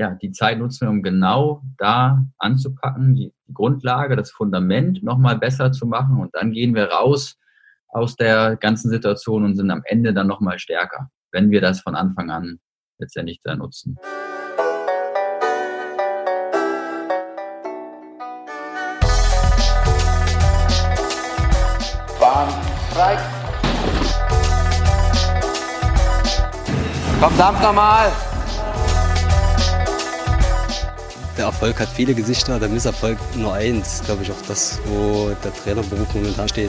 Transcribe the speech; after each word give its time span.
ja, 0.00 0.14
die 0.14 0.32
Zeit 0.32 0.58
nutzen 0.58 0.86
wir, 0.86 0.90
um 0.90 1.02
genau 1.02 1.62
da 1.76 2.24
anzupacken, 2.38 3.14
die, 3.14 3.34
Grundlage, 3.52 4.16
das 4.16 4.30
Fundament 4.30 5.02
nochmal 5.02 5.36
besser 5.36 5.72
zu 5.72 5.84
machen 5.84 6.18
und 6.18 6.34
dann 6.34 6.52
gehen 6.52 6.74
wir 6.74 6.84
raus 6.84 7.36
aus 7.88 8.14
der 8.14 8.56
ganzen 8.56 8.88
Situation 8.90 9.44
und 9.44 9.56
sind 9.56 9.70
am 9.70 9.82
Ende 9.84 10.14
dann 10.14 10.28
nochmal 10.28 10.58
stärker, 10.58 11.10
wenn 11.32 11.50
wir 11.50 11.60
das 11.60 11.80
von 11.80 11.96
Anfang 11.96 12.30
an 12.30 12.60
letztendlich 12.98 13.40
da 13.42 13.56
nutzen. 13.56 13.98
Bahn. 22.20 22.48
Komm, 27.20 27.36
dampf 27.36 27.60
nochmal. 27.60 28.29
Der 31.40 31.46
Erfolg 31.46 31.80
hat 31.80 31.88
viele 31.88 32.12
Gesichter, 32.12 32.60
der 32.60 32.68
Misserfolg 32.68 33.16
nur 33.34 33.54
eins. 33.54 34.02
Glaube 34.04 34.22
ich 34.22 34.30
auch 34.30 34.42
das, 34.46 34.78
wo 34.84 35.30
der 35.42 35.54
Trainerberuf 35.54 36.14
momentan 36.14 36.46
steht. 36.46 36.68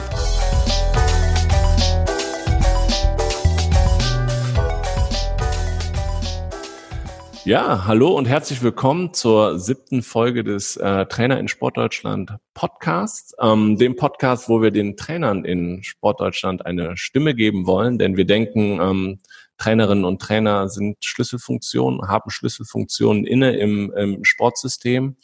Ja, 7.44 7.84
hallo 7.84 8.16
und 8.16 8.26
herzlich 8.26 8.62
willkommen 8.62 9.12
zur 9.12 9.58
siebten 9.58 10.00
Folge 10.00 10.42
des 10.42 10.78
äh, 10.78 11.04
Trainer 11.04 11.38
in 11.38 11.48
Sportdeutschland 11.48 12.36
Podcasts, 12.54 13.34
ähm, 13.42 13.76
dem 13.76 13.96
Podcast, 13.96 14.48
wo 14.48 14.62
wir 14.62 14.70
den 14.70 14.96
Trainern 14.96 15.44
in 15.44 15.82
Sportdeutschland 15.82 16.64
eine 16.64 16.96
Stimme 16.96 17.34
geben 17.34 17.66
wollen, 17.66 17.98
denn 17.98 18.16
wir 18.16 18.24
denken, 18.24 18.80
ähm, 18.80 19.18
Trainerinnen 19.62 20.04
und 20.04 20.20
Trainer 20.20 20.68
sind 20.68 21.04
Schlüsselfunktionen, 21.04 22.08
haben 22.08 22.30
Schlüsselfunktionen 22.30 23.24
inne 23.24 23.56
im, 23.56 23.92
im 23.92 24.24
Sportsystem, 24.24 25.16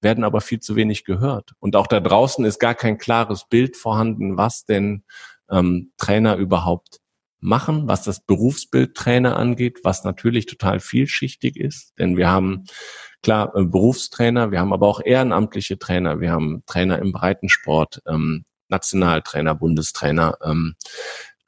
werden 0.00 0.22
aber 0.22 0.40
viel 0.40 0.60
zu 0.60 0.76
wenig 0.76 1.04
gehört. 1.04 1.54
Und 1.58 1.74
auch 1.74 1.88
da 1.88 1.98
draußen 1.98 2.44
ist 2.44 2.60
gar 2.60 2.76
kein 2.76 2.98
klares 2.98 3.48
Bild 3.48 3.76
vorhanden, 3.76 4.36
was 4.36 4.64
denn 4.64 5.02
ähm, 5.50 5.90
Trainer 5.96 6.36
überhaupt 6.36 7.00
machen, 7.40 7.88
was 7.88 8.04
das 8.04 8.20
Berufsbild 8.20 8.94
Trainer 8.94 9.36
angeht, 9.36 9.80
was 9.82 10.04
natürlich 10.04 10.46
total 10.46 10.78
vielschichtig 10.78 11.56
ist, 11.56 11.98
denn 11.98 12.16
wir 12.16 12.28
haben 12.28 12.66
klar 13.24 13.52
äh, 13.56 13.64
Berufstrainer, 13.64 14.52
wir 14.52 14.60
haben 14.60 14.72
aber 14.72 14.86
auch 14.86 15.00
ehrenamtliche 15.04 15.80
Trainer, 15.80 16.20
wir 16.20 16.30
haben 16.30 16.62
Trainer 16.66 17.00
im 17.00 17.10
Breitensport, 17.10 18.02
ähm, 18.06 18.44
Nationaltrainer, 18.68 19.56
Bundestrainer, 19.56 20.38
ähm, 20.44 20.76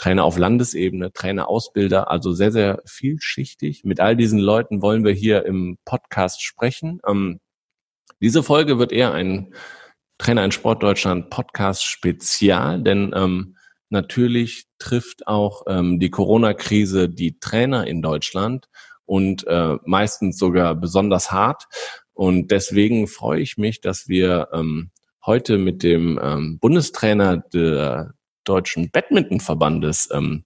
Trainer 0.03 0.25
auf 0.25 0.37
Landesebene, 0.37 1.13
Trainer, 1.13 1.49
Ausbilder, 1.49 2.11
also 2.11 2.33
sehr, 2.33 2.51
sehr 2.51 2.83
vielschichtig. 2.87 3.85
Mit 3.85 4.01
all 4.01 4.17
diesen 4.17 4.41
Leuten 4.41 4.83
wollen 4.83 5.05
wir 5.05 5.13
hier 5.13 5.47
im 5.47 5.79
Podcast 5.85 6.43
sprechen. 6.43 6.99
Ähm, 7.07 7.39
diese 8.21 8.43
Folge 8.43 8.81
wird 8.81 8.91
eher 8.91 9.15
ein 9.15 9.55
Trainer 10.19 10.45
in 10.45 10.51
Sport 10.51 10.83
Deutschland 10.83 11.31
Podcast 11.31 11.85
Spezial, 11.85 12.83
denn 12.83 13.13
ähm, 13.15 13.57
natürlich 13.91 14.65
trifft 14.81 15.29
auch 15.29 15.63
ähm, 15.69 16.01
die 16.01 16.11
Corona-Krise 16.11 17.09
die 17.09 17.39
Trainer 17.39 17.87
in 17.87 18.03
Deutschland 18.03 18.67
und 19.05 19.47
äh, 19.47 19.77
meistens 19.85 20.37
sogar 20.37 20.75
besonders 20.75 21.31
hart. 21.31 21.69
Und 22.13 22.51
deswegen 22.51 23.07
freue 23.07 23.41
ich 23.41 23.57
mich, 23.57 23.81
dass 23.81 24.09
wir 24.09 24.49
ähm, 24.53 24.91
heute 25.25 25.59
mit 25.59 25.85
dem 25.85 26.19
ähm, 26.21 26.59
Bundestrainer 26.59 27.37
der 27.37 28.15
Deutschen 28.45 28.91
Badmintonverbandes 28.91 30.09
ähm, 30.13 30.45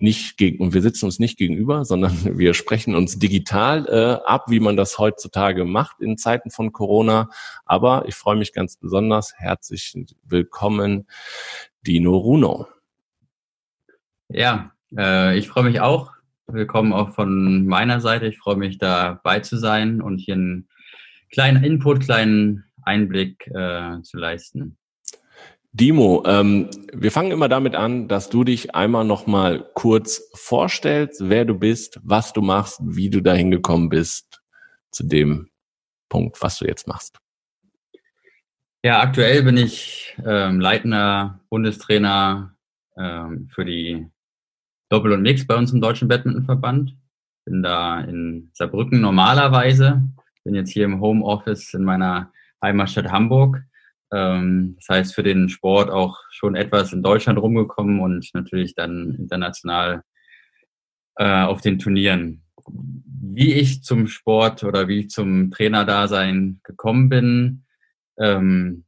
nicht 0.00 0.38
gegen, 0.38 0.64
und 0.64 0.72
wir 0.72 0.82
sitzen 0.82 1.04
uns 1.04 1.18
nicht 1.18 1.38
gegenüber, 1.38 1.84
sondern 1.84 2.12
wir 2.38 2.54
sprechen 2.54 2.94
uns 2.94 3.18
digital 3.18 3.86
äh, 3.86 4.26
ab, 4.26 4.46
wie 4.48 4.60
man 4.60 4.76
das 4.76 4.98
heutzutage 4.98 5.64
macht 5.64 6.00
in 6.00 6.16
Zeiten 6.16 6.50
von 6.50 6.72
Corona. 6.72 7.28
Aber 7.66 8.04
ich 8.06 8.14
freue 8.14 8.36
mich 8.36 8.52
ganz 8.52 8.76
besonders. 8.76 9.34
Herzlich 9.36 9.94
willkommen, 10.24 11.06
Dino 11.86 12.16
Runo. 12.16 12.66
Ja, 14.28 14.72
äh, 14.96 15.36
ich 15.36 15.48
freue 15.48 15.64
mich 15.64 15.80
auch. 15.80 16.12
Willkommen 16.46 16.92
auch 16.92 17.10
von 17.10 17.66
meiner 17.66 18.00
Seite. 18.00 18.26
Ich 18.26 18.38
freue 18.38 18.56
mich 18.56 18.78
dabei 18.78 19.40
zu 19.40 19.56
sein 19.56 20.00
und 20.00 20.18
hier 20.18 20.34
einen 20.34 20.68
kleinen 21.30 21.62
Input, 21.62 22.00
kleinen 22.00 22.64
Einblick 22.82 23.46
äh, 23.48 24.00
zu 24.02 24.16
leisten. 24.16 24.76
Dimo, 25.72 26.24
ähm, 26.26 26.68
wir 26.92 27.12
fangen 27.12 27.30
immer 27.30 27.48
damit 27.48 27.76
an, 27.76 28.08
dass 28.08 28.28
du 28.28 28.42
dich 28.42 28.74
einmal 28.74 29.04
noch 29.04 29.26
mal 29.28 29.70
kurz 29.74 30.30
vorstellst, 30.34 31.28
wer 31.28 31.44
du 31.44 31.54
bist, 31.54 32.00
was 32.02 32.32
du 32.32 32.42
machst, 32.42 32.80
wie 32.82 33.08
du 33.08 33.20
dahin 33.20 33.52
gekommen 33.52 33.88
bist 33.88 34.42
zu 34.90 35.06
dem 35.06 35.48
Punkt, 36.08 36.42
was 36.42 36.58
du 36.58 36.66
jetzt 36.66 36.88
machst. 36.88 37.18
Ja, 38.82 39.00
aktuell 39.00 39.42
bin 39.44 39.58
ich 39.58 40.16
ähm, 40.24 40.58
leitender 40.58 41.40
Bundestrainer 41.50 42.56
ähm, 42.96 43.48
für 43.52 43.64
die 43.64 44.08
Doppel 44.88 45.12
und 45.12 45.22
Mix 45.22 45.46
bei 45.46 45.54
uns 45.54 45.72
im 45.72 45.80
Deutschen 45.80 46.08
Badmintonverband. 46.08 46.96
Bin 47.44 47.62
da 47.62 48.00
in 48.00 48.50
Saarbrücken 48.54 49.00
normalerweise. 49.00 50.02
Bin 50.44 50.54
jetzt 50.54 50.72
hier 50.72 50.86
im 50.86 51.00
Homeoffice 51.00 51.74
in 51.74 51.84
meiner 51.84 52.32
Heimatstadt 52.62 53.12
Hamburg. 53.12 53.62
Ähm, 54.12 54.76
das 54.76 54.88
heißt, 54.88 55.14
für 55.14 55.22
den 55.22 55.48
Sport 55.48 55.90
auch 55.90 56.18
schon 56.30 56.54
etwas 56.54 56.92
in 56.92 57.02
Deutschland 57.02 57.38
rumgekommen 57.38 58.00
und 58.00 58.28
natürlich 58.34 58.74
dann 58.74 59.14
international 59.18 60.02
äh, 61.16 61.42
auf 61.42 61.60
den 61.60 61.78
Turnieren. 61.78 62.42
Wie 62.66 63.54
ich 63.54 63.82
zum 63.82 64.06
Sport 64.06 64.64
oder 64.64 64.88
wie 64.88 65.00
ich 65.00 65.10
zum 65.10 65.50
Trainerdasein 65.50 66.60
gekommen 66.64 67.08
bin, 67.08 67.64
ähm, 68.18 68.84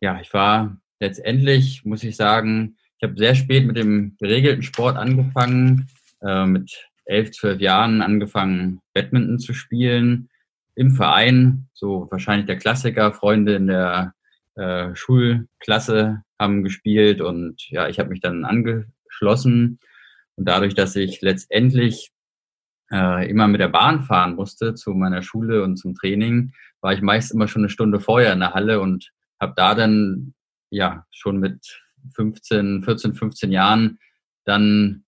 ja, 0.00 0.20
ich 0.20 0.32
war 0.32 0.78
letztendlich, 1.00 1.84
muss 1.84 2.02
ich 2.02 2.16
sagen, 2.16 2.76
ich 2.98 3.08
habe 3.08 3.18
sehr 3.18 3.34
spät 3.34 3.66
mit 3.66 3.76
dem 3.76 4.16
geregelten 4.18 4.62
Sport 4.62 4.96
angefangen, 4.96 5.88
äh, 6.22 6.46
mit 6.46 6.88
elf, 7.04 7.30
zwölf 7.32 7.60
Jahren 7.60 8.02
angefangen, 8.02 8.80
Badminton 8.94 9.38
zu 9.38 9.54
spielen 9.54 10.28
im 10.74 10.90
Verein, 10.90 11.68
so 11.72 12.08
wahrscheinlich 12.10 12.46
der 12.46 12.58
Klassiker, 12.58 13.12
Freunde 13.12 13.54
in 13.54 13.66
der 13.66 14.14
äh, 14.56 14.94
Schulklasse 14.94 16.22
haben 16.38 16.62
gespielt 16.62 17.20
und 17.20 17.68
ja, 17.70 17.88
ich 17.88 17.98
habe 17.98 18.10
mich 18.10 18.20
dann 18.20 18.44
angeschlossen. 18.44 19.78
Und 20.36 20.48
dadurch, 20.48 20.74
dass 20.74 20.96
ich 20.96 21.22
letztendlich 21.22 22.10
äh, 22.90 23.28
immer 23.28 23.48
mit 23.48 23.60
der 23.60 23.68
Bahn 23.68 24.02
fahren 24.02 24.34
musste 24.34 24.74
zu 24.74 24.90
meiner 24.92 25.22
Schule 25.22 25.62
und 25.62 25.76
zum 25.76 25.94
Training, 25.94 26.52
war 26.80 26.92
ich 26.92 27.02
meist 27.02 27.32
immer 27.32 27.48
schon 27.48 27.62
eine 27.62 27.70
Stunde 27.70 28.00
vorher 28.00 28.32
in 28.32 28.40
der 28.40 28.54
Halle 28.54 28.80
und 28.80 29.12
habe 29.40 29.54
da 29.56 29.74
dann 29.74 30.34
ja 30.70 31.06
schon 31.10 31.38
mit 31.38 31.82
15, 32.14 32.84
14, 32.84 33.14
15 33.14 33.52
Jahren 33.52 33.98
dann 34.44 35.04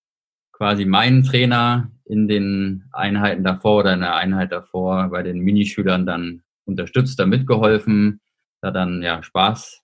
quasi 0.53 0.85
meinen 0.85 1.23
Trainer 1.23 1.93
in 2.05 2.27
den 2.27 2.85
Einheiten 2.93 3.45
davor 3.45 3.81
oder 3.81 3.95
in 3.95 4.01
der 4.01 4.17
Einheit 4.17 4.51
davor 4.51 5.09
bei 5.09 5.23
den 5.23 5.39
Minischülern 5.39 6.05
dann 6.05 6.43
unterstützt, 6.65 7.19
da 7.21 7.27
mitgeholfen, 7.27 8.21
da 8.61 8.71
dann 8.71 9.03
ja 9.03 9.23
Spaß 9.23 9.83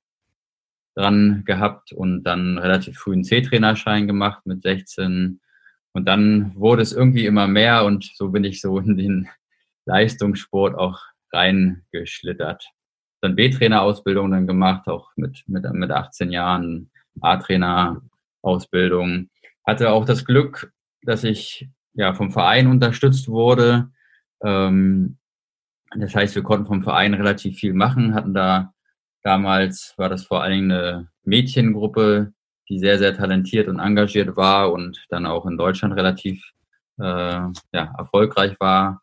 dran 0.95 1.43
gehabt 1.45 1.93
und 1.93 2.25
dann 2.25 2.59
relativ 2.59 2.99
früh 2.99 3.13
einen 3.13 3.25
C-Trainerschein 3.25 4.07
gemacht 4.07 4.47
mit 4.47 4.63
16 4.63 5.41
und 5.93 6.07
dann 6.07 6.55
wurde 6.57 6.83
es 6.83 6.93
irgendwie 6.93 7.27
immer 7.27 7.47
mehr 7.47 7.85
und 7.85 8.11
so 8.15 8.31
bin 8.31 8.45
ich 8.45 8.61
so 8.61 8.79
in 8.79 8.97
den 8.97 9.29
Leistungssport 9.87 10.77
auch 10.77 11.01
reingeschlittert. 11.33 12.69
Dann 13.21 13.37
B-Trainer-Ausbildung 13.37 14.31
dann 14.31 14.47
gemacht, 14.47 14.89
auch 14.89 15.11
mit, 15.17 15.45
mit, 15.47 15.65
mit 15.73 15.91
18 15.91 16.31
Jahren 16.31 16.91
A-Trainer-Ausbildung. 17.21 19.31
Hatte 19.65 19.91
auch 19.91 20.05
das 20.05 20.25
Glück, 20.25 20.73
dass 21.03 21.25
ich 21.25 21.69
ja 21.95 22.13
vom 22.13 22.33
Verein 22.33 22.67
unterstützt 22.67 23.29
wurde. 23.29 23.91
Ähm, 24.43 25.17
das 25.97 26.15
heißt, 26.15 26.35
wir 26.35 26.43
konnten 26.43 26.67
vom 26.67 26.83
Verein 26.83 27.15
relativ 27.15 27.59
viel 27.59 27.75
machen, 27.75 28.15
hatten 28.15 28.35
da 28.35 28.75
damals 29.25 29.95
war 29.97 30.09
das 30.09 30.25
vor 30.25 30.43
allen 30.43 30.53
Dingen 30.53 30.73
eine 30.73 31.09
Mädchengruppe, 31.25 32.33
die 32.69 32.79
sehr, 32.79 32.99
sehr 32.99 33.17
talentiert 33.17 33.69
und 33.69 33.81
engagiert 33.81 34.37
war 34.37 34.73
und 34.73 35.05
dann 35.09 35.27
auch 35.27 35.47
in 35.47 35.57
Deutschland 35.57 35.95
relativ 35.97 36.53
äh, 36.99 37.03
ja, 37.03 37.95
erfolgreich 37.99 38.59
war. 38.61 39.03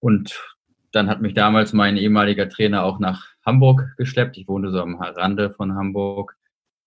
Und 0.00 0.38
dann 0.92 1.08
hat 1.08 1.20
mich 1.20 1.34
damals 1.34 1.72
mein 1.72 1.96
ehemaliger 1.96 2.48
Trainer 2.48 2.84
auch 2.84 2.98
nach 2.98 3.26
Hamburg 3.44 3.94
geschleppt. 3.96 4.36
Ich 4.38 4.46
wohnte 4.46 4.70
so 4.70 4.80
am 4.80 4.96
Rande 4.96 5.50
von 5.50 5.74
Hamburg. 5.74 6.36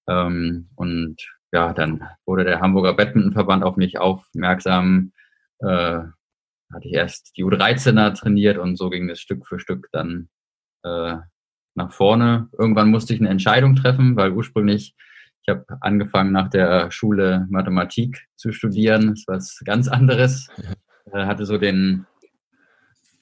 Ähm, 0.07 0.69
und 0.75 1.17
ja, 1.51 1.73
dann 1.73 2.07
wurde 2.25 2.45
der 2.45 2.61
Hamburger 2.61 2.93
Badmintonverband 2.93 3.63
auf 3.63 3.75
mich 3.75 3.99
aufmerksam. 3.99 5.11
Äh, 5.59 6.03
hatte 6.73 6.87
ich 6.87 6.93
erst 6.93 7.37
die 7.37 7.43
U13er 7.43 8.13
trainiert 8.13 8.57
und 8.57 8.77
so 8.77 8.89
ging 8.89 9.09
es 9.09 9.19
Stück 9.19 9.47
für 9.47 9.59
Stück 9.59 9.89
dann 9.91 10.29
äh, 10.83 11.15
nach 11.75 11.91
vorne. 11.91 12.49
Irgendwann 12.57 12.89
musste 12.89 13.13
ich 13.13 13.19
eine 13.19 13.29
Entscheidung 13.29 13.75
treffen, 13.75 14.15
weil 14.15 14.31
ursprünglich 14.31 14.95
ich 15.47 15.55
habe 15.55 15.65
angefangen 15.79 16.33
nach 16.33 16.49
der 16.49 16.91
Schule 16.91 17.47
Mathematik 17.49 18.27
zu 18.35 18.51
studieren. 18.51 19.07
Das 19.07 19.19
ist 19.19 19.27
was 19.27 19.61
ganz 19.65 19.87
anderes. 19.87 20.49
Äh, 21.13 21.25
hatte 21.25 21.45
so 21.45 21.57
den, 21.57 22.05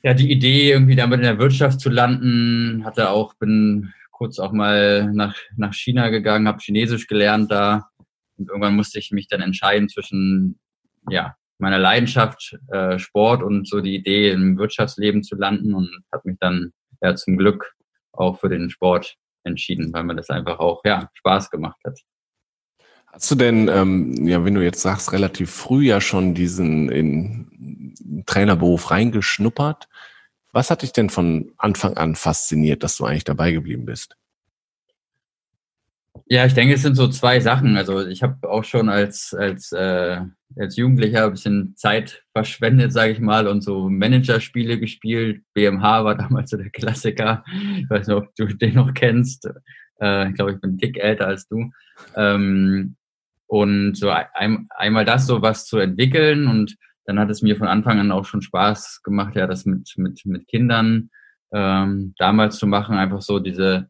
ja, 0.01 0.15
die 0.15 0.31
Idee, 0.31 0.71
irgendwie 0.71 0.95
damit 0.95 1.19
in 1.19 1.25
der 1.25 1.37
Wirtschaft 1.37 1.79
zu 1.79 1.91
landen, 1.91 2.83
hatte 2.83 3.11
auch, 3.11 3.35
bin 3.35 3.93
kurz 4.09 4.39
auch 4.39 4.51
mal 4.51 5.13
nach, 5.13 5.35
nach 5.55 5.75
China 5.75 6.09
gegangen, 6.09 6.47
habe 6.47 6.57
Chinesisch 6.57 7.05
gelernt 7.05 7.51
da. 7.51 7.91
Und 8.37 8.49
irgendwann 8.49 8.75
musste 8.75 8.97
ich 8.97 9.11
mich 9.11 9.27
dann 9.27 9.41
entscheiden 9.41 9.87
zwischen, 9.87 10.57
ja, 11.11 11.35
meiner 11.57 11.79
Leidenschaft, 11.79 12.57
äh, 12.69 12.99
Sport 12.99 13.43
und 13.43 13.67
so 13.67 13.81
die 13.81 13.95
Idee, 13.95 14.31
im 14.31 14.57
Wirtschaftsleben 14.57 15.23
zu 15.23 15.35
landen 15.35 15.73
und 15.73 15.89
habe 16.11 16.29
mich 16.29 16.37
dann 16.39 16.73
ja 17.01 17.15
zum 17.15 17.37
Glück 17.37 17.73
auch 18.11 18.39
für 18.39 18.49
den 18.49 18.69
Sport 18.69 19.15
entschieden, 19.43 19.93
weil 19.93 20.03
mir 20.03 20.15
das 20.15 20.29
einfach 20.29 20.59
auch 20.59 20.81
ja 20.85 21.09
Spaß 21.13 21.49
gemacht 21.51 21.79
hat. 21.85 21.99
Hast 23.07 23.31
du 23.31 23.35
denn, 23.35 23.69
ähm, 23.69 24.27
ja, 24.27 24.43
wenn 24.43 24.55
du 24.55 24.63
jetzt 24.63 24.81
sagst, 24.81 25.13
relativ 25.13 25.49
früh 25.49 25.85
ja 25.85 26.01
schon 26.01 26.33
diesen 26.33 26.89
in 26.89 28.23
Trainerberuf 28.25 28.91
reingeschnuppert? 28.91 29.87
Was 30.51 30.69
hat 30.69 30.81
dich 30.81 30.91
denn 30.91 31.09
von 31.09 31.53
Anfang 31.57 31.95
an 31.95 32.15
fasziniert, 32.15 32.83
dass 32.83 32.97
du 32.97 33.05
eigentlich 33.05 33.23
dabei 33.23 33.51
geblieben 33.53 33.85
bist? 33.85 34.17
Ja, 36.27 36.45
ich 36.45 36.53
denke, 36.53 36.73
es 36.73 36.81
sind 36.81 36.95
so 36.95 37.07
zwei 37.07 37.39
Sachen. 37.39 37.77
Also 37.77 38.05
ich 38.05 38.23
habe 38.23 38.49
auch 38.49 38.63
schon 38.63 38.89
als, 38.89 39.33
als, 39.37 39.71
äh, 39.71 40.21
als 40.57 40.75
Jugendlicher 40.75 41.25
ein 41.25 41.31
bisschen 41.31 41.75
Zeit 41.75 42.23
verschwendet, 42.33 42.93
sage 42.93 43.11
ich 43.11 43.19
mal, 43.19 43.47
und 43.47 43.61
so 43.61 43.89
Managerspiele 43.89 44.79
gespielt. 44.79 45.43
BMH 45.53 46.03
war 46.03 46.15
damals 46.17 46.49
so 46.49 46.57
der 46.57 46.69
Klassiker. 46.69 47.43
Ich 47.77 47.89
weiß 47.89 48.07
nicht, 48.07 48.17
ob 48.17 48.33
du 48.35 48.45
den 48.47 48.75
noch 48.75 48.93
kennst. 48.93 49.47
Äh, 50.01 50.29
ich 50.29 50.35
glaube, 50.35 50.53
ich 50.53 50.61
bin 50.61 50.71
ein 50.71 50.77
Tick 50.77 50.97
älter 50.97 51.27
als 51.27 51.47
du. 51.47 51.71
Ähm, 52.15 52.95
und 53.47 53.95
so 53.95 54.09
ein, 54.09 54.67
einmal 54.69 55.05
das 55.05 55.27
so 55.27 55.41
was 55.41 55.65
zu 55.67 55.77
entwickeln 55.77 56.47
und 56.47 56.75
dann 57.05 57.19
hat 57.19 57.29
es 57.29 57.43
mir 57.43 57.55
von 57.55 57.67
Anfang 57.67 57.99
an 57.99 58.11
auch 58.11 58.25
schon 58.25 58.41
Spaß 58.41 59.01
gemacht, 59.03 59.35
ja, 59.35 59.45
das 59.45 59.65
mit, 59.65 59.93
mit, 59.97 60.25
mit 60.25 60.47
Kindern 60.47 61.11
ähm, 61.53 62.15
damals 62.17 62.57
zu 62.57 62.65
machen, 62.65 62.97
einfach 62.97 63.21
so 63.21 63.39
diese 63.39 63.89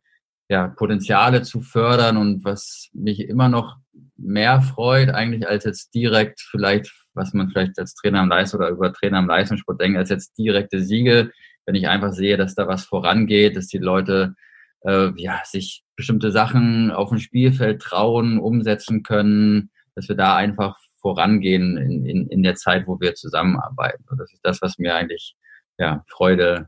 ja, 0.50 0.68
Potenziale 0.68 1.42
zu 1.42 1.62
fördern 1.62 2.18
und 2.18 2.46
was 2.46 2.90
mich 2.94 3.28
immer 3.28 3.50
noch 3.50 3.78
mehr 4.18 4.62
freut, 4.62 5.10
eigentlich 5.10 5.48
als 5.48 5.66
jetzt 5.66 5.94
direkt 5.94 6.40
vielleicht, 6.40 6.92
was 7.14 7.34
man 7.34 7.50
vielleicht 7.50 7.80
als 7.80 7.96
Trainer 7.96 8.20
am 8.22 8.30
Leistung 8.30 8.60
oder 8.60 8.70
über 8.70 8.94
Trainer 8.94 9.18
am 9.18 9.28
Leistungssport 9.28 9.82
denkt, 9.82 9.98
als 9.98 10.10
jetzt 10.10 10.38
direkte 10.38 10.82
Siege, 10.82 11.32
wenn 11.66 11.76
ich 11.76 11.88
einfach 11.88 12.14
sehe, 12.14 12.38
dass 12.38 12.56
da 12.56 12.68
was 12.68 12.86
vorangeht, 12.86 13.56
dass 13.56 13.68
die 13.68 13.80
Leute 13.80 14.36
äh, 14.82 15.12
ja, 15.16 15.42
sich 15.46 15.84
bestimmte 15.96 16.32
Sachen 16.32 16.92
auf 16.92 17.10
dem 17.10 17.20
Spielfeld 17.20 17.82
trauen, 17.82 18.40
umsetzen 18.40 19.04
können, 19.04 19.72
dass 19.96 20.08
wir 20.08 20.16
da 20.16 20.36
einfach 20.36 20.78
vorangehen 21.02 21.78
in, 21.78 22.06
in, 22.06 22.28
in 22.28 22.44
der 22.44 22.56
Zeit, 22.56 22.88
wo 22.88 23.00
wir 23.00 23.16
zusammenarbeiten. 23.16 24.06
Und 24.10 24.20
das 24.20 24.32
ist 24.34 24.44
das, 24.44 24.62
was 24.62 24.78
mir 24.78 24.96
eigentlich 24.96 25.36
ja, 25.78 26.04
Freude, 26.08 26.68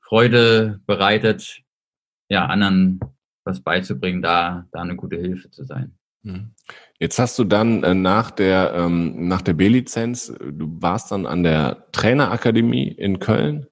Freude 0.00 0.80
bereitet, 0.86 1.60
ja, 2.28 2.46
anderen 2.46 3.00
was 3.44 3.60
beizubringen, 3.60 4.22
da, 4.22 4.66
da 4.72 4.82
eine 4.82 4.96
gute 4.96 5.16
Hilfe 5.16 5.50
zu 5.50 5.64
sein. 5.64 5.98
Mhm. 6.22 6.54
Jetzt 6.98 7.18
hast 7.18 7.38
du 7.38 7.44
dann 7.44 7.82
äh, 7.84 7.94
nach 7.94 8.30
der, 8.30 8.74
ähm, 8.74 9.28
nach 9.28 9.42
der 9.42 9.54
B-Lizenz, 9.54 10.32
du 10.38 10.68
warst 10.80 11.10
dann 11.12 11.26
an 11.26 11.42
der 11.42 11.86
Trainerakademie 11.92 12.88
in 12.88 13.18
Köln, 13.18 13.66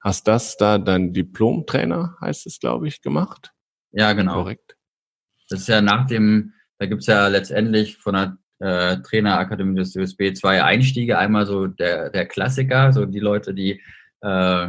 hast 0.00 0.26
das 0.26 0.56
da 0.56 0.78
dein 0.78 1.12
Diplom-Trainer, 1.12 2.16
heißt 2.20 2.46
es, 2.46 2.58
glaube 2.58 2.88
ich, 2.88 3.02
gemacht? 3.02 3.52
Ja, 3.92 4.12
genau. 4.12 4.34
Korrekt. 4.34 4.76
Das 5.48 5.60
ist 5.60 5.68
ja 5.68 5.80
nach 5.80 6.06
dem, 6.06 6.52
da 6.78 6.86
gibt's 6.86 7.06
ja 7.06 7.28
letztendlich 7.28 7.98
von 7.98 8.14
der 8.14 8.36
äh, 8.60 8.98
Trainerakademie 9.02 9.78
des 9.78 9.96
USB 9.96 10.32
zwei 10.34 10.62
Einstiege. 10.62 11.18
Einmal 11.18 11.46
so 11.46 11.66
der, 11.66 12.10
der 12.10 12.26
Klassiker, 12.26 12.92
so 12.92 13.04
die 13.04 13.18
Leute, 13.18 13.52
die 13.52 13.82
äh, 14.22 14.68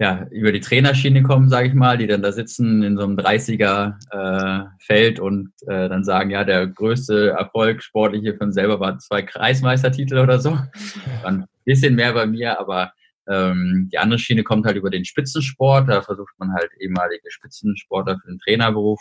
ja, 0.00 0.26
über 0.30 0.50
die 0.50 0.60
Trainerschiene 0.60 1.22
kommen, 1.22 1.50
sage 1.50 1.68
ich 1.68 1.74
mal, 1.74 1.98
die 1.98 2.06
dann 2.06 2.22
da 2.22 2.32
sitzen 2.32 2.82
in 2.82 2.96
so 2.96 3.04
einem 3.04 3.18
30er 3.18 3.96
äh, 4.10 4.66
Feld 4.78 5.20
und 5.20 5.52
äh, 5.66 5.90
dann 5.90 6.04
sagen, 6.04 6.30
ja, 6.30 6.42
der 6.42 6.66
größte 6.68 7.32
Erfolg 7.38 7.82
sportliche 7.82 8.34
von 8.34 8.50
selber 8.50 8.80
war 8.80 8.98
zwei 8.98 9.20
Kreismeistertitel 9.20 10.16
oder 10.16 10.38
so. 10.38 10.52
War 11.22 11.26
ein 11.26 11.44
bisschen 11.66 11.96
mehr 11.96 12.14
bei 12.14 12.24
mir, 12.24 12.58
aber 12.58 12.92
ähm, 13.28 13.90
die 13.92 13.98
andere 13.98 14.18
Schiene 14.18 14.42
kommt 14.42 14.64
halt 14.64 14.78
über 14.78 14.88
den 14.88 15.04
Spitzensport. 15.04 15.90
Da 15.90 16.00
versucht 16.00 16.32
man 16.38 16.54
halt 16.54 16.70
ehemalige 16.80 17.30
Spitzensportler 17.30 18.18
für 18.18 18.28
den 18.32 18.38
Trainerberuf 18.38 19.00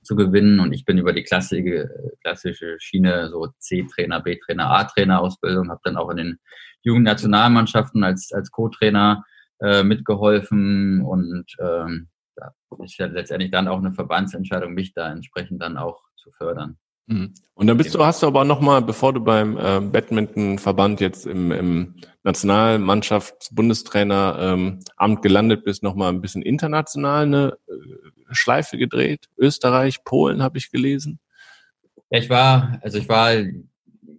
zu 0.00 0.16
gewinnen 0.16 0.58
und 0.58 0.72
ich 0.72 0.86
bin 0.86 0.96
über 0.96 1.12
die 1.12 1.22
klassische, 1.22 1.90
klassische 2.22 2.76
Schiene, 2.78 3.28
so 3.28 3.48
C-Trainer, 3.58 4.20
B-Trainer, 4.20 4.70
A-Trainer 4.70 5.20
Ausbildung, 5.20 5.68
habe 5.68 5.82
dann 5.84 5.98
auch 5.98 6.08
in 6.08 6.16
den 6.16 6.38
Jugendnationalmannschaften 6.80 8.02
als, 8.02 8.32
als 8.32 8.50
Co-Trainer 8.50 9.22
äh, 9.60 9.82
mitgeholfen 9.82 11.02
und 11.02 11.46
ähm, 11.60 12.08
da 12.36 12.52
ist 12.84 12.98
ja 12.98 13.06
letztendlich 13.06 13.50
dann 13.50 13.68
auch 13.68 13.78
eine 13.78 13.92
Verbandsentscheidung, 13.92 14.74
mich 14.74 14.94
da 14.94 15.10
entsprechend 15.10 15.62
dann 15.62 15.76
auch 15.76 16.02
zu 16.16 16.30
fördern. 16.30 16.78
Mhm. 17.08 17.34
Und 17.54 17.66
dann 17.66 17.76
bist 17.78 17.94
du, 17.94 18.04
hast 18.04 18.22
du 18.22 18.26
aber 18.26 18.44
nochmal, 18.44 18.82
bevor 18.82 19.14
du 19.14 19.20
beim 19.20 19.56
äh, 19.56 19.80
Badmintonverband 19.80 21.00
jetzt 21.00 21.26
im, 21.26 21.50
im 21.50 21.94
Nationalmannschafts-Bundestrainer 22.22 24.36
ähm, 24.40 24.80
Amt 24.96 25.22
gelandet 25.22 25.64
bist, 25.64 25.82
nochmal 25.82 26.12
ein 26.12 26.20
bisschen 26.20 26.42
international 26.42 27.24
eine 27.24 27.56
äh, 27.66 27.72
Schleife 28.30 28.76
gedreht. 28.76 29.30
Österreich, 29.38 30.04
Polen 30.04 30.42
habe 30.42 30.58
ich 30.58 30.70
gelesen. 30.70 31.18
Ja, 32.10 32.18
ich 32.18 32.28
war, 32.28 32.78
also 32.82 32.98
ich 32.98 33.08
war 33.08 33.30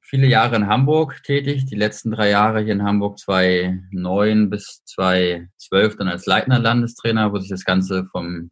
viele 0.10 0.28
Jahre 0.28 0.56
in 0.56 0.68
Hamburg 0.68 1.22
tätig, 1.24 1.66
die 1.66 1.76
letzten 1.76 2.12
drei 2.12 2.32
Jahre 2.32 2.62
hier 2.62 2.74
in 2.74 2.84
Hamburg 2.84 3.20
2009 3.20 4.50
bis 4.50 4.84
2012 4.86 5.98
dann 5.98 6.08
als 6.08 6.26
Leitner 6.26 6.58
Landestrainer, 6.58 7.32
wo 7.32 7.38
sich 7.38 7.50
das 7.50 7.64
Ganze 7.64 8.06
vom 8.06 8.50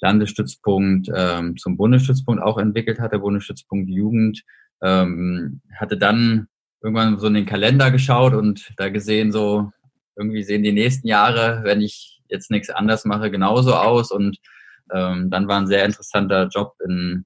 Landesstützpunkt 0.00 1.08
ähm, 1.14 1.56
zum 1.56 1.76
Bundesstützpunkt 1.76 2.42
auch 2.42 2.58
entwickelt 2.58 2.98
hat, 2.98 3.12
der 3.12 3.18
Bundesstützpunkt 3.18 3.88
Jugend. 3.88 4.42
Ähm, 4.82 5.60
hatte 5.78 5.96
dann 5.96 6.48
irgendwann 6.82 7.18
so 7.18 7.28
in 7.28 7.34
den 7.34 7.46
Kalender 7.46 7.92
geschaut 7.92 8.34
und 8.34 8.72
da 8.76 8.88
gesehen, 8.88 9.30
so 9.30 9.70
irgendwie 10.16 10.42
sehen 10.42 10.64
die 10.64 10.72
nächsten 10.72 11.06
Jahre, 11.06 11.60
wenn 11.62 11.82
ich 11.82 12.20
jetzt 12.28 12.50
nichts 12.50 12.68
anders 12.68 13.04
mache, 13.04 13.30
genauso 13.30 13.74
aus. 13.74 14.10
Und 14.10 14.38
ähm, 14.92 15.30
dann 15.30 15.46
war 15.46 15.60
ein 15.60 15.68
sehr 15.68 15.84
interessanter 15.84 16.48
Job 16.48 16.74
in 16.84 17.24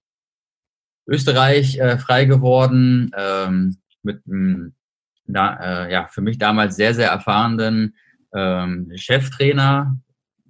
Österreich 1.07 1.79
äh, 1.79 1.99
frei 1.99 2.25
geworden 2.25 3.11
ähm, 3.17 3.77
mit 4.03 4.23
einem 4.27 4.75
da, 5.27 5.87
äh, 5.87 5.93
ja, 5.93 6.07
für 6.09 6.21
mich 6.21 6.39
damals 6.39 6.77
sehr, 6.77 6.95
sehr 6.95 7.09
erfahrenen 7.09 7.95
ähm, 8.35 8.93
Cheftrainer, 8.95 9.99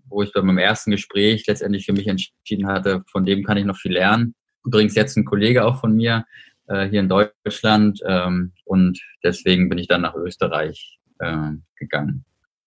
wo 0.07 0.23
ich 0.23 0.33
bei 0.33 0.43
meinem 0.43 0.59
ersten 0.59 0.91
Gespräch 0.91 1.47
letztendlich 1.47 1.87
für 1.87 1.93
mich 1.93 2.07
entschieden 2.07 2.67
hatte, 2.67 3.05
von 3.11 3.25
dem 3.25 3.45
kann 3.45 3.57
ich 3.57 3.65
noch 3.65 3.77
viel 3.77 3.93
lernen. 3.93 4.35
Übrigens 4.65 4.95
jetzt 4.95 5.17
ein 5.17 5.25
Kollege 5.25 5.65
auch 5.65 5.81
von 5.81 5.95
mir 5.95 6.25
äh, 6.67 6.89
hier 6.89 7.01
in 7.01 7.09
Deutschland 7.09 8.01
ähm, 8.07 8.53
und 8.65 9.01
deswegen 9.23 9.69
bin 9.69 9.79
ich 9.79 9.89
dann 9.89 10.03
nach 10.03 10.15
Österreich 10.15 10.99
äh, 11.19 11.51
gegangen. 11.77 12.25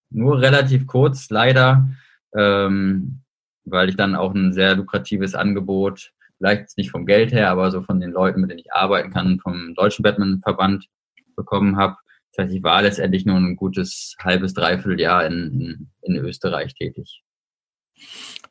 Nur 0.09 0.41
relativ 0.41 0.87
kurz, 0.87 1.29
leider, 1.29 1.89
ähm, 2.35 3.21
weil 3.65 3.89
ich 3.89 3.97
dann 3.97 4.15
auch 4.15 4.33
ein 4.33 4.53
sehr 4.53 4.75
lukratives 4.75 5.35
Angebot 5.35 6.13
vielleicht 6.37 6.77
nicht 6.77 6.91
vom 6.91 7.05
Geld 7.05 7.31
her, 7.31 7.49
aber 7.49 7.71
so 7.71 7.81
von 7.81 7.99
den 7.99 8.11
Leuten, 8.11 8.41
mit 8.41 8.49
denen 8.49 8.59
ich 8.59 8.73
arbeiten 8.73 9.11
kann, 9.11 9.39
vom 9.39 9.73
Deutschen 9.75 10.03
Batman-Verband 10.03 10.87
bekommen 11.35 11.77
habe. 11.77 11.95
Das 12.33 12.45
heißt, 12.45 12.55
ich 12.55 12.63
war 12.63 12.81
letztendlich 12.81 13.25
nur 13.25 13.37
ein 13.37 13.55
gutes 13.55 14.15
halbes, 14.19 14.53
dreiviertel 14.53 14.99
Jahr 14.99 15.25
in, 15.25 15.59
in, 15.59 15.89
in 16.01 16.15
Österreich 16.15 16.73
tätig. 16.75 17.23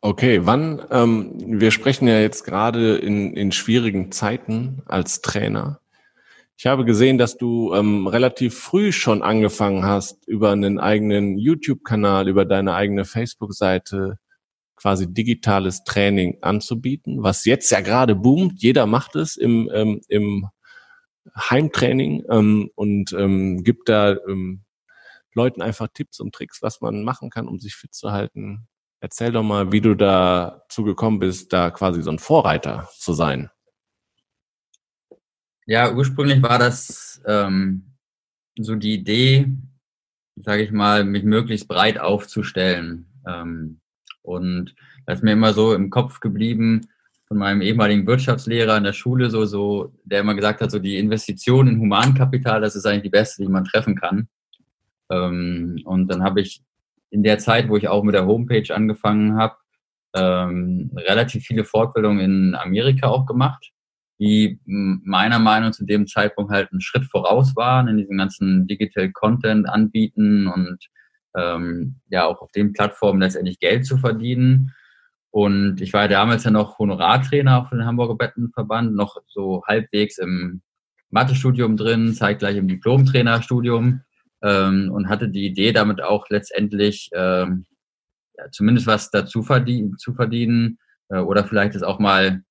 Okay, 0.00 0.40
wann, 0.45 0.83
ähm, 0.90 1.61
wir 1.61 1.71
sprechen 1.71 2.09
ja 2.09 2.21
jetzt 2.21 2.45
gerade 2.45 2.97
in, 2.97 3.35
in 3.35 3.52
schwierigen 3.52 4.12
Zeiten 4.12 4.83
als 4.87 5.21
Trainer. 5.23 5.81
Ich 6.59 6.66
habe 6.66 6.85
gesehen, 6.85 7.19
dass 7.19 7.37
du 7.37 7.75
ähm, 7.75 8.07
relativ 8.07 8.59
früh 8.59 8.90
schon 8.90 9.23
angefangen 9.23 9.85
hast, 9.85 10.26
über 10.26 10.52
einen 10.52 10.78
eigenen 10.81 11.38
YouTube-Kanal, 11.38 12.28
über 12.28 12.45
deine 12.45 12.75
eigene 12.75 13.05
Facebook-Seite 13.05 14.19
quasi 14.76 15.12
digitales 15.12 15.85
Training 15.85 16.38
anzubieten, 16.42 17.23
was 17.23 17.45
jetzt 17.45 17.71
ja 17.71 17.80
gerade 17.80 18.14
boomt. 18.14 18.62
Jeder 18.62 18.87
macht 18.87 19.16
es 19.16 19.37
im, 19.37 19.71
ähm, 19.73 20.00
im 20.09 20.49
Heimtraining 21.35 22.25
ähm, 22.30 22.71
und 22.75 23.12
ähm, 23.12 23.64
gibt 23.64 23.88
da 23.88 24.16
ähm, 24.28 24.64
Leuten 25.35 25.62
einfach 25.62 25.88
Tipps 25.92 26.21
und 26.21 26.35
Tricks, 26.35 26.62
was 26.62 26.80
man 26.80 27.02
machen 27.02 27.30
kann, 27.30 27.49
um 27.49 27.59
sich 27.59 27.75
fit 27.75 27.95
zu 27.95 28.12
halten. 28.12 28.68
Erzähl 29.00 29.33
doch 29.33 29.42
mal, 29.42 29.73
wie 29.73 29.80
du 29.80 29.95
dazu 29.95 30.83
gekommen 30.83 31.18
bist, 31.18 31.52
da 31.52 31.71
quasi 31.71 32.02
so 32.02 32.11
ein 32.11 32.18
Vorreiter 32.18 32.88
zu 32.97 33.12
sein. 33.12 33.50
Ja, 35.66 35.92
ursprünglich 35.92 36.42
war 36.42 36.59
das 36.59 37.21
ähm, 37.26 37.97
so 38.59 38.76
die 38.76 38.95
Idee, 38.95 39.49
sage 40.37 40.62
ich 40.62 40.71
mal, 40.71 41.04
mich 41.04 41.25
möglichst 41.25 41.68
breit 41.68 41.99
aufzustellen. 41.99 43.06
Ähm, 43.26 43.80
und 44.26 44.75
das 45.06 45.18
ist 45.18 45.25
mir 45.25 45.33
immer 45.33 45.52
so 45.52 45.75
im 45.75 45.90
Kopf 45.90 46.21
geblieben 46.21 46.83
von 47.28 47.38
meinem 47.38 47.61
ehemaligen 47.61 48.06
Wirtschaftslehrer 48.06 48.76
in 48.76 48.85
der 48.85 48.92
Schule, 48.92 49.30
so, 49.30 49.45
so, 49.47 49.92
der 50.04 50.21
immer 50.21 50.35
gesagt 50.35 50.61
hat, 50.61 50.71
so 50.71 50.78
die 50.78 50.97
Investition 50.97 51.66
in 51.66 51.80
Humankapital, 51.80 52.61
das 52.61 52.76
ist 52.76 52.87
eigentlich 52.87 53.02
die 53.02 53.11
beste, 53.11 53.42
die 53.42 53.49
man 53.49 53.64
treffen 53.64 53.97
kann. 53.97 54.28
Ähm, 55.11 55.80
und 55.85 56.09
dann 56.09 56.23
habe 56.23 56.40
ich 56.40 56.62
in 57.11 57.23
der 57.23 57.38
Zeit, 57.38 57.68
wo 57.68 57.76
ich 57.76 57.88
auch 57.88 58.04
mit 58.04 58.14
der 58.14 58.26
Homepage 58.26 58.75
angefangen 58.75 59.37
habe, 59.37 59.56
ähm, 60.14 60.90
relativ 60.95 61.45
viele 61.45 61.64
Fortbildungen 61.64 62.21
in 62.21 62.54
Amerika 62.54 63.09
auch 63.09 63.26
gemacht, 63.26 63.73
die 64.18 64.61
meiner 64.64 65.38
Meinung 65.38 65.73
zu 65.73 65.85
dem 65.85 66.06
Zeitpunkt 66.06 66.50
halt 66.50 66.73
einen 66.73 66.80
Schritt 66.80 67.04
voraus 67.04 67.54
waren 67.54 67.88
in 67.88 67.99
diesem 67.99 68.16
ganzen 68.16 68.66
Digital 68.66 69.11
Content 69.12 69.68
anbieten 69.68 70.47
und 70.47 70.78
ähm, 71.37 71.97
ja 72.09 72.26
auch 72.26 72.40
auf 72.40 72.50
den 72.52 72.73
Plattformen 72.73 73.21
letztendlich 73.21 73.59
Geld 73.59 73.87
zu 73.87 73.99
verdienen. 73.99 74.75
Und 75.31 75.81
ich 75.81 75.93
war 75.93 76.09
damals 76.09 76.45
ja 76.45 76.50
noch 76.50 76.78
Honorartrainer 76.78 77.66
für 77.66 77.76
den 77.76 77.85
Hamburger 77.85 78.16
Bettenverband, 78.16 78.95
noch 78.95 79.19
so 79.26 79.62
halbwegs 79.66 80.19
im 80.19 80.62
Mathestudium 81.11 81.76
drin, 81.76 82.14
zeitgleich 82.14 82.57
im 82.57 82.69
Diplomtrainerstudium 82.69 84.00
ähm, 84.43 84.90
und 84.93 85.09
hatte 85.09 85.28
die 85.28 85.47
Idee, 85.47 85.73
damit 85.73 86.02
auch 86.02 86.28
letztendlich 86.31 87.11
ähm, 87.12 87.66
ja, 88.38 88.50
zumindest 88.50 88.87
was 88.87 89.11
dazu 89.11 89.43
verdienen, 89.43 89.99
zu 89.99 90.14
verdienen 90.14 90.78
äh, 91.11 91.19
oder 91.19 91.45
vielleicht 91.45 91.75
es 91.75 91.83
auch 91.83 91.99
mal 91.99 92.43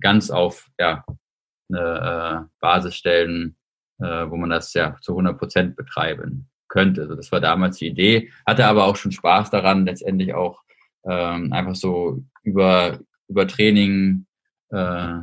ganz 0.00 0.30
auf 0.30 0.68
ja, 0.78 1.04
eine 1.70 2.46
äh, 2.46 2.48
Basis 2.60 2.94
stellen, 2.94 3.56
äh, 4.00 4.28
wo 4.28 4.36
man 4.36 4.50
das 4.50 4.74
ja 4.74 4.96
zu 5.00 5.12
100 5.12 5.38
Prozent 5.38 5.76
betreiben 5.76 6.48
könnte. 6.68 7.02
Also 7.02 7.14
das 7.14 7.32
war 7.32 7.40
damals 7.40 7.78
die 7.78 7.88
Idee, 7.88 8.30
hatte 8.46 8.66
aber 8.66 8.84
auch 8.84 8.96
schon 8.96 9.12
Spaß 9.12 9.50
daran, 9.50 9.86
letztendlich 9.86 10.34
auch 10.34 10.62
ähm, 11.04 11.52
einfach 11.52 11.74
so 11.74 12.22
über, 12.42 12.98
über 13.28 13.46
Training 13.46 14.26
äh, 14.70 15.14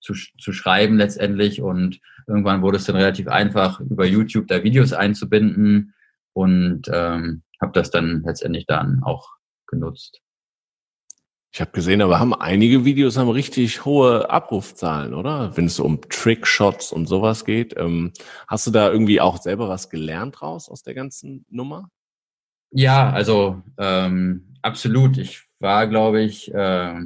zu, 0.00 0.14
zu 0.14 0.52
schreiben 0.52 0.96
letztendlich 0.96 1.60
und 1.60 2.00
irgendwann 2.26 2.62
wurde 2.62 2.78
es 2.78 2.84
dann 2.84 2.96
relativ 2.96 3.28
einfach, 3.28 3.80
über 3.80 4.06
YouTube 4.06 4.48
da 4.48 4.62
Videos 4.62 4.92
einzubinden 4.92 5.94
und 6.32 6.82
ähm, 6.92 7.42
habe 7.60 7.72
das 7.72 7.90
dann 7.90 8.22
letztendlich 8.24 8.66
dann 8.66 9.02
auch 9.02 9.34
genutzt. 9.66 10.22
Ich 11.52 11.60
habe 11.60 11.72
gesehen, 11.72 12.00
aber 12.00 12.20
haben 12.20 12.32
einige 12.32 12.84
Videos 12.84 13.16
haben 13.16 13.28
richtig 13.28 13.84
hohe 13.84 14.30
Abrufzahlen, 14.30 15.14
oder? 15.14 15.56
Wenn 15.56 15.66
es 15.66 15.80
um 15.80 16.00
Trickshots 16.08 16.92
und 16.92 17.06
sowas 17.06 17.44
geht. 17.44 17.74
Ähm, 17.76 18.12
hast 18.46 18.68
du 18.68 18.70
da 18.70 18.90
irgendwie 18.90 19.20
auch 19.20 19.42
selber 19.42 19.68
was 19.68 19.90
gelernt 19.90 20.42
raus 20.42 20.68
aus 20.68 20.84
der 20.84 20.94
ganzen 20.94 21.44
Nummer? 21.50 21.90
Ja, 22.70 23.10
also 23.10 23.62
ähm, 23.78 24.54
absolut. 24.62 25.18
Ich 25.18 25.42
war, 25.58 25.88
glaube 25.88 26.22
ich, 26.22 26.54
äh, 26.54 27.00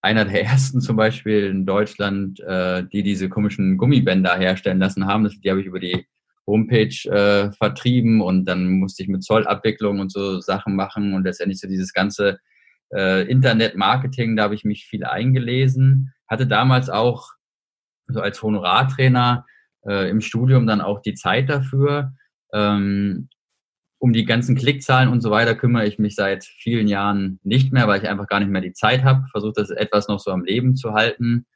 einer 0.00 0.24
der 0.24 0.44
ersten 0.44 0.80
zum 0.80 0.94
Beispiel 0.96 1.46
in 1.46 1.66
Deutschland, 1.66 2.38
äh, 2.38 2.84
die 2.84 3.02
diese 3.02 3.28
komischen 3.28 3.78
Gummibänder 3.78 4.36
herstellen 4.36 4.78
lassen 4.78 5.06
haben. 5.06 5.24
Das, 5.24 5.40
die 5.40 5.50
habe 5.50 5.60
ich 5.60 5.66
über 5.66 5.80
die 5.80 6.06
Homepage 6.46 6.94
äh, 7.10 7.50
vertrieben 7.50 8.20
und 8.20 8.44
dann 8.44 8.70
musste 8.78 9.02
ich 9.02 9.08
mit 9.08 9.24
Zollabwicklung 9.24 9.98
und 9.98 10.12
so 10.12 10.40
Sachen 10.40 10.76
machen 10.76 11.14
und 11.14 11.24
letztendlich 11.24 11.60
so 11.60 11.66
dieses 11.66 11.92
ganze 11.92 12.38
äh, 12.92 13.28
Internet-Marketing, 13.28 14.36
da 14.36 14.44
habe 14.44 14.54
ich 14.54 14.64
mich 14.64 14.86
viel 14.86 15.04
eingelesen. 15.04 16.12
Hatte 16.28 16.46
damals 16.46 16.90
auch 16.90 17.30
so 18.06 18.20
als 18.20 18.42
Honorartrainer 18.42 19.44
äh, 19.86 20.08
im 20.10 20.20
Studium 20.20 20.66
dann 20.66 20.80
auch 20.80 21.00
die 21.00 21.14
Zeit 21.14 21.48
dafür. 21.48 22.12
Ähm, 22.52 23.28
um 24.00 24.12
die 24.12 24.24
ganzen 24.24 24.54
Klickzahlen 24.54 25.08
und 25.08 25.20
so 25.20 25.30
weiter 25.30 25.54
kümmere 25.54 25.86
ich 25.86 25.98
mich 25.98 26.14
seit 26.14 26.44
vielen 26.44 26.86
Jahren 26.86 27.40
nicht 27.42 27.72
mehr, 27.72 27.88
weil 27.88 28.00
ich 28.00 28.08
einfach 28.08 28.28
gar 28.28 28.38
nicht 28.38 28.50
mehr 28.50 28.62
die 28.62 28.72
Zeit 28.72 29.02
habe. 29.02 29.26
Versuche 29.30 29.54
das 29.56 29.70
etwas 29.70 30.08
noch 30.08 30.20
so 30.20 30.30
am 30.30 30.44
Leben 30.44 30.76
zu 30.76 30.92
halten. 30.92 31.46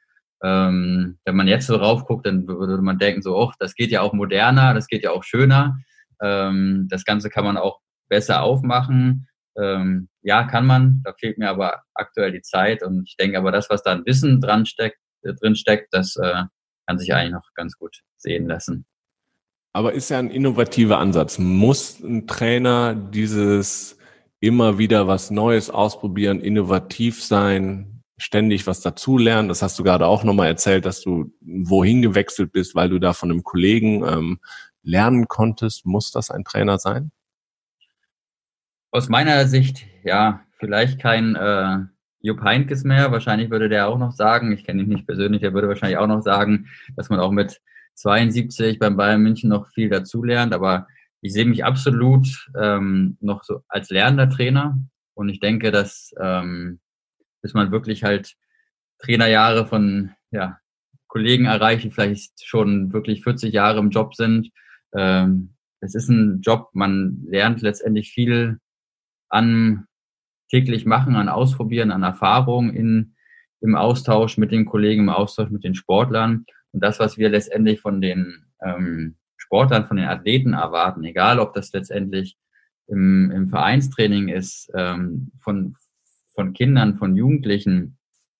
Ähm, 0.43 1.19
wenn 1.23 1.35
man 1.37 1.47
jetzt 1.47 1.67
so 1.67 1.77
drauf 1.77 2.05
guckt, 2.05 2.27
dann 2.27 2.45
würde 2.47 2.81
man 2.81 2.99
denken, 2.99 3.21
so, 3.21 3.37
oh, 3.37 3.51
das 3.59 3.75
geht 3.75 3.91
ja 3.91 4.01
auch 4.01 4.11
moderner, 4.11 4.73
das 4.73 4.87
geht 4.87 5.03
ja 5.03 5.11
auch 5.11 5.23
schöner. 5.23 5.77
Ähm, 6.21 6.87
das 6.89 7.05
Ganze 7.05 7.29
kann 7.29 7.45
man 7.45 7.55
auch 7.55 7.79
besser 8.09 8.43
aufmachen. 8.43 9.27
Ähm, 9.57 10.09
ja, 10.21 10.43
kann 10.43 10.65
man. 10.65 11.01
Da 11.03 11.13
fehlt 11.13 11.37
mir 11.37 11.49
aber 11.49 11.83
aktuell 11.93 12.31
die 12.31 12.41
Zeit. 12.41 12.83
Und 12.83 13.07
ich 13.07 13.17
denke 13.17 13.37
aber, 13.37 13.51
das, 13.51 13.69
was 13.69 13.83
da 13.83 13.91
an 13.91 14.05
Wissen 14.05 14.41
dran 14.41 14.65
steckt, 14.65 14.97
äh, 15.23 15.33
drin 15.33 15.55
steckt, 15.55 15.93
das 15.93 16.15
äh, 16.15 16.43
kann 16.87 16.99
sich 16.99 17.13
eigentlich 17.13 17.33
noch 17.33 17.53
ganz 17.55 17.77
gut 17.77 17.99
sehen 18.17 18.47
lassen. 18.47 18.85
Aber 19.73 19.93
ist 19.93 20.09
ja 20.09 20.19
ein 20.19 20.29
innovativer 20.29 20.99
Ansatz. 20.99 21.39
Muss 21.39 21.99
ein 21.99 22.27
Trainer 22.27 22.93
dieses 22.93 23.97
immer 24.39 24.77
wieder 24.77 25.07
was 25.07 25.31
Neues 25.31 25.69
ausprobieren, 25.69 26.39
innovativ 26.39 27.23
sein, 27.23 28.03
ständig 28.17 28.67
was 28.67 28.81
dazulernen? 28.81 29.49
Das 29.49 29.61
hast 29.61 29.79
du 29.79 29.83
gerade 29.83 30.05
auch 30.05 30.23
nochmal 30.23 30.47
erzählt, 30.47 30.85
dass 30.85 31.01
du 31.01 31.33
wohin 31.41 32.01
gewechselt 32.01 32.51
bist, 32.51 32.75
weil 32.75 32.89
du 32.89 32.99
da 32.99 33.13
von 33.13 33.31
einem 33.31 33.43
Kollegen 33.43 34.03
ähm, 34.05 34.39
lernen 34.83 35.27
konntest. 35.27 35.85
Muss 35.85 36.11
das 36.11 36.29
ein 36.29 36.43
Trainer 36.43 36.77
sein? 36.77 37.11
Aus 38.95 39.09
meiner 39.09 39.47
Sicht, 39.47 39.87
ja, 40.03 40.41
vielleicht 40.59 40.99
kein 40.99 41.35
äh, 41.35 41.79
Jupp 42.19 42.43
Heinkes 42.43 42.83
mehr. 42.83 43.11
Wahrscheinlich 43.11 43.49
würde 43.49 43.67
der 43.67 43.87
auch 43.87 43.97
noch 43.97 44.11
sagen, 44.11 44.51
ich 44.51 44.63
kenne 44.63 44.83
ihn 44.83 44.89
nicht 44.89 45.07
persönlich, 45.07 45.41
der 45.41 45.55
würde 45.55 45.67
wahrscheinlich 45.67 45.97
auch 45.97 46.05
noch 46.05 46.21
sagen, 46.21 46.67
dass 46.95 47.09
man 47.09 47.19
auch 47.19 47.31
mit 47.31 47.59
72 47.95 48.77
beim 48.77 48.95
Bayern 48.95 49.23
München 49.23 49.49
noch 49.49 49.67
viel 49.69 49.89
dazulernt, 49.89 50.53
aber 50.53 50.85
ich 51.21 51.33
sehe 51.33 51.45
mich 51.45 51.65
absolut 51.65 52.27
ähm, 52.55 53.17
noch 53.19 53.43
so 53.43 53.63
als 53.67 53.89
lernender 53.89 54.29
Trainer 54.29 54.77
und 55.15 55.27
ich 55.27 55.39
denke, 55.39 55.71
dass 55.71 56.13
ähm, 56.21 56.79
bis 57.41 57.55
man 57.55 57.71
wirklich 57.71 58.03
halt 58.03 58.35
Trainerjahre 58.99 59.65
von 59.65 60.11
ja, 60.29 60.59
Kollegen 61.07 61.45
erreicht, 61.45 61.83
die 61.83 61.89
vielleicht 61.89 62.45
schon 62.45 62.93
wirklich 62.93 63.23
40 63.23 63.51
Jahre 63.51 63.79
im 63.79 63.89
Job 63.89 64.13
sind. 64.13 64.51
Ähm, 64.95 65.55
es 65.79 65.95
ist 65.95 66.09
ein 66.09 66.41
Job, 66.41 66.69
man 66.73 67.23
lernt 67.27 67.63
letztendlich 67.63 68.11
viel 68.11 68.59
an 69.33 69.87
täglich 70.49 70.85
machen, 70.85 71.15
an 71.15 71.29
Ausprobieren, 71.29 71.91
an 71.91 72.03
Erfahrung 72.03 72.69
in, 72.69 73.15
im 73.61 73.75
Austausch 73.75 74.37
mit 74.37 74.51
den 74.51 74.65
Kollegen, 74.65 75.03
im 75.03 75.09
Austausch 75.09 75.49
mit 75.49 75.63
den 75.63 75.73
Sportlern. 75.73 76.45
Und 76.71 76.83
das, 76.83 76.99
was 76.99 77.17
wir 77.17 77.29
letztendlich 77.29 77.81
von 77.81 78.01
den 78.01 78.45
ähm, 78.61 79.15
Sportlern, 79.35 79.85
von 79.85 79.97
den 79.97 80.07
Athleten 80.07 80.53
erwarten, 80.53 81.03
egal 81.03 81.39
ob 81.39 81.53
das 81.53 81.73
letztendlich 81.73 82.37
im, 82.87 83.31
im 83.31 83.47
Vereinstraining 83.47 84.27
ist, 84.27 84.71
ähm, 84.75 85.31
von, 85.41 85.75
von 86.35 86.53
Kindern, 86.53 86.95
von 86.95 87.15
Jugendlichen, 87.15 87.97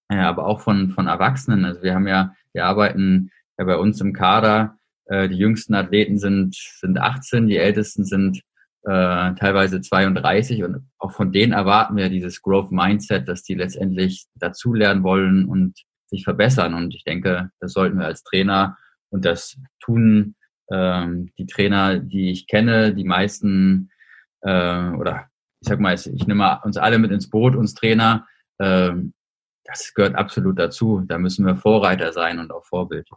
äh, 0.10 0.18
aber 0.18 0.46
auch 0.46 0.62
von, 0.62 0.92
von 0.92 1.08
Erwachsenen. 1.08 1.66
Also 1.66 1.82
wir 1.82 1.96
haben 1.96 2.08
ja, 2.08 2.36
wir 2.54 2.66
arbeiten 2.66 3.32
ja 3.58 3.66
bei 3.66 3.78
uns 3.78 4.00
im 4.02 4.14
Kader, 4.14 4.78
äh, 5.06 5.28
die 5.30 5.38
jüngsten 5.38 5.74
Athleten 5.74 6.20
sind, 6.20 6.56
sind 6.56 7.00
18, 7.00 7.48
die 7.48 7.58
ältesten 7.58 8.06
sind 8.06 8.44
äh, 8.86 9.34
teilweise 9.36 9.82
32 9.82 10.64
und 10.64 10.90
auch 10.98 11.12
von 11.12 11.32
denen 11.32 11.54
erwarten 11.54 11.96
wir 11.96 12.10
dieses 12.10 12.42
Growth 12.42 12.72
Mindset, 12.72 13.28
dass 13.28 13.44
die 13.44 13.56
letztendlich 13.56 14.26
dazulernen 14.36 15.04
wollen 15.04 15.46
und 15.46 15.80
sich 16.08 16.24
verbessern. 16.24 16.74
Und 16.74 16.94
ich 16.94 17.04
denke, 17.04 17.50
das 17.60 17.74
sollten 17.74 18.00
wir 18.00 18.06
als 18.06 18.24
Trainer 18.24 18.78
und 19.10 19.26
das 19.26 19.58
tun 19.80 20.36
ähm, 20.72 21.32
die 21.38 21.46
Trainer, 21.46 22.00
die 22.00 22.32
ich 22.32 22.48
kenne, 22.48 22.94
die 22.94 23.06
meisten 23.06 23.90
äh, 24.42 24.90
oder 24.90 25.28
ich 25.62 25.70
sag 25.70 25.80
mal, 25.80 25.94
ich 25.94 26.28
nehme 26.28 26.60
uns 26.64 26.76
alle 26.76 27.00
mit 27.00 27.12
ins 27.12 27.30
Boot, 27.30 27.56
uns 27.56 27.74
Trainer. 27.74 28.28
Ähm, 28.60 29.14
das 29.64 29.94
gehört 29.94 30.16
absolut 30.16 30.60
dazu. 30.60 31.02
Da 31.08 31.18
müssen 31.18 31.46
wir 31.46 31.56
Vorreiter 31.56 32.12
sein 32.12 32.40
und 32.40 32.52
auch 32.52 32.66
Vorbild. 32.66 33.08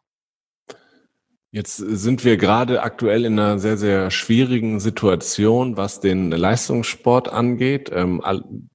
Jetzt 1.57 1.77
sind 1.77 2.23
wir 2.23 2.37
gerade 2.37 2.83
aktuell 2.83 3.25
in 3.25 3.39
einer 3.39 3.59
sehr, 3.59 3.79
sehr 3.79 4.11
schwierigen 4.11 4.79
Situation, 4.79 5.79
was 5.79 6.01
den 6.01 6.31
Leistungssport 6.31 7.31
angeht. 7.31 7.91
Ähm, 7.95 8.21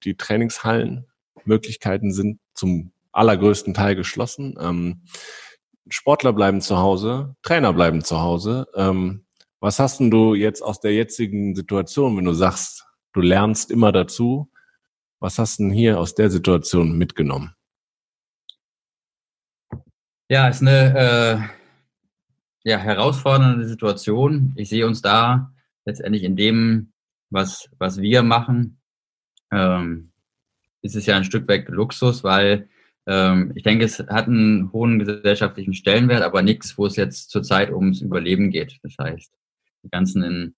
die 0.04 0.16
Trainingshallenmöglichkeiten 0.16 2.12
sind 2.12 2.40
zum 2.56 2.92
allergrößten 3.12 3.76
Teil 3.76 3.96
geschlossen. 3.96 4.56
Ähm, 4.60 5.04
Sportler 5.90 6.34
bleiben 6.34 6.60
zu 6.60 6.80
Hause, 6.80 7.36
Trainer 7.44 7.72
bleiben 7.72 8.04
zu 8.04 8.20
Hause. 8.20 8.66
Ähm, 8.74 9.28
was 9.60 9.78
hast 9.78 10.00
denn 10.00 10.10
du 10.10 10.34
jetzt 10.34 10.64
aus 10.64 10.80
der 10.80 10.96
jetzigen 10.96 11.54
Situation, 11.54 12.18
wenn 12.18 12.26
du 12.26 12.34
sagst, 12.34 12.88
du 13.14 13.22
lernst 13.22 13.70
immer 13.70 13.92
dazu? 13.92 14.52
Was 15.20 15.38
hast 15.38 15.60
denn 15.60 15.70
hier 15.70 16.00
aus 16.00 16.16
der 16.16 16.32
Situation 16.32 16.98
mitgenommen? 16.98 17.54
Ja, 20.30 20.48
ist 20.48 20.62
eine 20.64 21.48
äh, 21.52 21.61
ja, 22.64 22.78
herausfordernde 22.78 23.68
Situation. 23.68 24.54
Ich 24.56 24.70
sehe 24.70 24.86
uns 24.86 25.02
da 25.02 25.52
letztendlich 25.86 26.24
in 26.24 26.36
dem, 26.36 26.94
was, 27.30 27.70
was 27.80 28.02
wir 28.02 28.24
machen, 28.24 28.80
ähm, 29.52 30.12
ist 30.82 30.96
es 30.96 31.06
ja 31.06 31.16
ein 31.16 31.24
Stück 31.24 31.48
weit 31.48 31.70
Luxus, 31.70 32.24
weil 32.24 32.70
ähm, 33.08 33.52
ich 33.56 33.64
denke, 33.64 33.86
es 33.86 34.00
hat 34.00 34.28
einen 34.28 34.72
hohen 34.72 35.00
gesellschaftlichen 35.00 35.74
Stellenwert, 35.74 36.24
aber 36.24 36.42
nichts, 36.42 36.78
wo 36.78 36.86
es 36.86 36.96
jetzt 36.96 37.30
zurzeit 37.30 37.72
ums 37.72 38.02
Überleben 38.02 38.52
geht. 38.52 38.80
Das 38.84 38.96
heißt, 39.00 39.32
die 39.84 39.90
ganzen 39.90 40.24
in, 40.24 40.56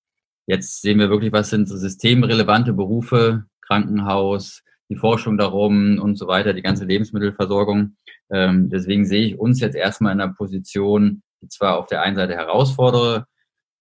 jetzt 0.48 0.82
sehen 0.82 1.00
wir 1.00 1.10
wirklich, 1.10 1.32
was 1.32 1.50
sind 1.50 1.68
so 1.68 1.78
systemrelevante 1.78 2.74
Berufe, 2.74 3.46
Krankenhaus, 3.62 4.62
die 4.90 4.98
Forschung 4.98 5.38
darum 5.38 6.00
und 6.00 6.18
so 6.18 6.28
weiter, 6.28 6.54
die 6.54 6.62
ganze 6.62 6.86
Lebensmittelversorgung. 6.86 7.96
Ähm, 8.30 8.70
deswegen 8.70 9.06
sehe 9.06 9.26
ich 9.26 9.40
uns 9.40 9.60
jetzt 9.62 9.76
erstmal 9.76 10.14
in 10.14 10.22
einer 10.22 10.34
Position, 10.34 11.24
zwar 11.50 11.78
auf 11.78 11.88
der 11.88 12.02
einen 12.02 12.16
Seite 12.16 12.36
herausfordere, 12.36 13.26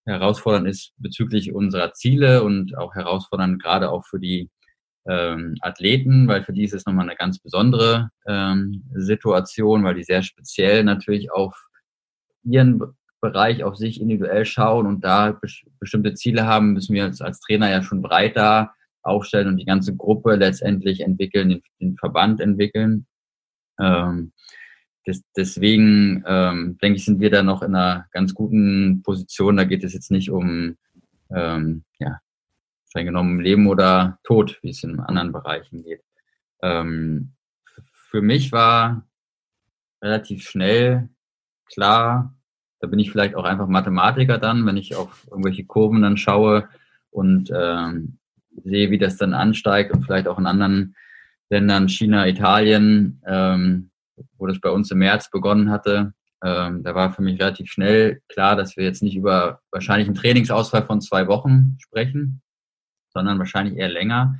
herausfordernd 0.05 0.67
ist 0.67 0.93
bezüglich 0.97 1.53
unserer 1.55 1.93
Ziele 1.93 2.43
und 2.43 2.77
auch 2.77 2.95
herausfordernd 2.95 3.63
gerade 3.63 3.91
auch 3.91 4.05
für 4.07 4.19
die 4.19 4.51
ähm, 5.09 5.57
Athleten, 5.61 6.29
weil 6.29 6.45
für 6.45 6.53
die 6.53 6.65
ist 6.65 6.75
es 6.75 6.87
nochmal 6.87 7.09
eine 7.09 7.17
ganz 7.17 7.39
besondere 7.39 8.11
ähm, 8.27 8.85
Situation, 8.95 9.85
weil 9.85 9.95
die 9.95 10.05
sehr 10.05 10.23
speziell 10.23 10.85
natürlich 10.85 11.33
auf 11.33 11.69
ihren 12.45 12.81
Bereich 13.21 13.63
auf 13.63 13.77
sich 13.77 14.01
individuell 14.01 14.45
schauen 14.45 14.87
und 14.87 15.05
da 15.05 15.39
bestimmte 15.79 16.15
Ziele 16.15 16.47
haben, 16.47 16.73
müssen 16.73 16.95
wir 16.95 17.05
uns 17.05 17.21
als 17.21 17.41
Trainer 17.41 17.71
ja 17.71 17.83
schon 17.83 18.03
breiter 18.03 18.75
aufstellen 19.03 19.49
und 19.49 19.57
die 19.57 19.65
ganze 19.65 19.95
Gruppe 19.95 20.35
letztendlich 20.35 21.01
entwickeln, 21.01 21.49
den, 21.49 21.63
den 21.81 21.97
Verband 21.97 22.41
entwickeln. 22.41 23.07
Ähm, 23.81 24.33
des, 25.07 25.23
deswegen 25.37 26.23
ähm, 26.27 26.79
denke 26.83 26.97
ich, 26.97 27.05
sind 27.05 27.21
wir 27.21 27.31
da 27.31 27.43
noch 27.43 27.63
in 27.63 27.75
einer 27.75 28.07
ganz 28.13 28.35
guten 28.35 29.03
Position. 29.03 29.57
Da 29.57 29.65
geht 29.65 29.85
es 29.85 29.93
jetzt 29.93 30.11
nicht 30.11 30.31
um 30.31 30.77
ähm, 31.35 31.85
ja, 31.99 32.21
streng 32.89 33.07
genommen 33.07 33.41
Leben 33.41 33.67
oder 33.67 34.19
Tod, 34.23 34.59
wie 34.63 34.71
es 34.71 34.85
in 34.85 35.01
anderen 35.01 35.33
Bereichen 35.33 35.83
geht. 35.83 36.03
Ähm, 36.63 37.33
für 38.11 38.23
mich 38.23 38.53
war 38.53 39.07
relativ 40.03 40.43
schnell 40.43 41.09
klar, 41.67 42.35
da 42.81 42.89
bin 42.89 42.99
ich 42.99 43.11
vielleicht 43.11 43.37
auch 43.37 43.45
einfach 43.45 43.69
Mathematiker 43.69 44.39
dann, 44.39 44.67
wenn 44.67 44.77
ich 44.77 44.97
auf 44.97 45.27
irgendwelche 45.31 45.65
Kurven 45.65 46.03
dann 46.03 46.17
schaue 46.17 46.69
und 47.11 47.51
ähm, 47.55 48.19
sehe, 48.65 48.91
wie 48.91 48.99
das 48.99 49.17
dann 49.17 49.35
ansteigt 49.35 49.93
und 49.93 50.05
vielleicht 50.05 50.29
auch 50.29 50.39
in 50.39 50.47
anderen 50.47 50.95
Ländern, 51.49 51.89
China, 51.89 52.27
Italien, 52.27 53.23
ähm, 53.27 53.92
wo 54.39 54.47
das 54.47 54.61
bei 54.61 54.71
uns 54.71 54.91
im 54.91 54.99
März 54.99 55.31
begonnen 55.31 55.71
hatte, 55.71 56.15
ähm, 56.45 56.83
da 56.83 56.95
war 56.95 57.13
für 57.13 57.23
mich 57.23 57.41
relativ 57.41 57.71
schnell 57.71 58.21
klar, 58.29 58.57
dass 58.57 58.77
wir 58.77 58.85
jetzt 58.85 59.03
nicht 59.03 59.17
über 59.17 59.61
wahrscheinlich 59.71 60.09
einen 60.09 60.17
Trainingsausfall 60.17 60.83
von 60.83 61.01
zwei 61.01 61.29
Wochen 61.29 61.77
sprechen, 61.79 62.43
sondern 63.11 63.39
wahrscheinlich 63.39 63.77
eher 63.77 63.89
länger. 63.89 64.39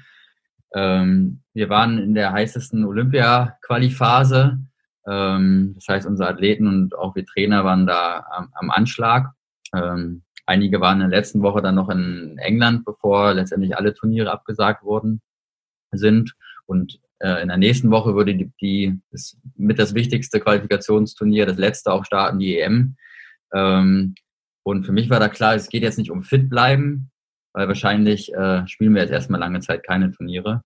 Ähm, 0.75 1.43
wir 1.55 1.69
waren 1.69 1.99
in 1.99 2.15
der 2.15 2.33
heißesten 2.33 2.85
Olympia-Quali-Phase. 2.85 4.59
Ähm, 5.07 5.73
das 5.77 5.89
heißt, 5.89 6.07
unsere 6.07 6.31
Athleten 6.31 6.67
und 6.67 6.95
auch 6.97 7.15
wir 7.15 7.25
Trainer 7.25 7.65
waren 7.65 7.87
da 7.87 8.27
am, 8.31 8.51
am 8.55 8.71
Anschlag. 8.71 9.33
Ähm, 9.75 10.23
einige 10.45 10.81
waren 10.81 11.01
in 11.01 11.11
der 11.11 11.19
letzten 11.19 11.43
Woche 11.43 11.63
dann 11.63 11.77
noch 11.77 11.89
in 11.89 12.37
England, 12.39 12.85
bevor 12.85 13.33
letztendlich 13.35 13.77
alle 13.77 13.95
Turniere 13.95 14.33
abgesagt 14.33 14.83
worden 14.83 15.21
sind. 15.93 16.35
Und 16.67 17.01
in 17.23 17.49
der 17.49 17.57
nächsten 17.57 17.91
Woche 17.91 18.15
würde 18.15 18.35
die, 18.35 18.53
die 18.61 19.01
das, 19.11 19.37
mit 19.57 19.79
das 19.79 19.95
wichtigste 19.95 20.41
Qualifikationsturnier, 20.41 21.47
das 21.47 21.57
letzte 21.57 21.93
auch 21.93 22.05
starten, 22.05 22.39
die 22.39 22.59
EM. 22.59 22.97
Ähm, 23.53 24.15
und 24.65 24.85
für 24.85 24.93
mich 24.93 25.11
war 25.11 25.21
da 25.21 25.29
klar, 25.29 25.55
es 25.55 25.69
geht 25.69 25.83
jetzt 25.83 25.99
nicht 25.99 26.11
um 26.11 26.23
fit 26.23 26.49
bleiben, 26.49 27.11
weil 27.53 27.69
wahrscheinlich 27.69 28.33
äh, 28.35 28.67
spielen 28.67 28.95
wir 28.95 29.03
jetzt 29.03 29.13
erstmal 29.13 29.41
lange 29.41 29.61
Zeit 29.61 29.85
keine 29.85 30.11
Turniere. 30.11 30.63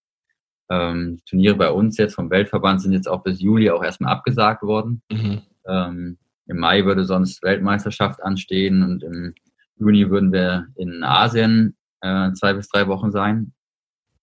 Ähm, 0.70 1.20
Turniere 1.28 1.56
bei 1.56 1.70
uns 1.70 1.96
jetzt 1.96 2.14
vom 2.14 2.30
Weltverband 2.30 2.80
sind 2.80 2.92
jetzt 2.92 3.08
auch 3.08 3.22
bis 3.22 3.40
Juli 3.40 3.70
auch 3.70 3.82
erstmal 3.82 4.12
abgesagt 4.12 4.62
worden. 4.62 5.02
Mhm. 5.10 5.42
Ähm, 5.66 6.18
Im 6.46 6.58
Mai 6.58 6.84
würde 6.84 7.04
sonst 7.04 7.42
Weltmeisterschaft 7.42 8.22
anstehen 8.22 8.82
und 8.82 9.02
im 9.02 9.34
Juni 9.78 10.10
würden 10.10 10.32
wir 10.32 10.68
in 10.76 11.02
Asien 11.04 11.76
äh, 12.00 12.32
zwei 12.32 12.54
bis 12.54 12.68
drei 12.68 12.86
Wochen 12.88 13.10
sein. 13.10 13.52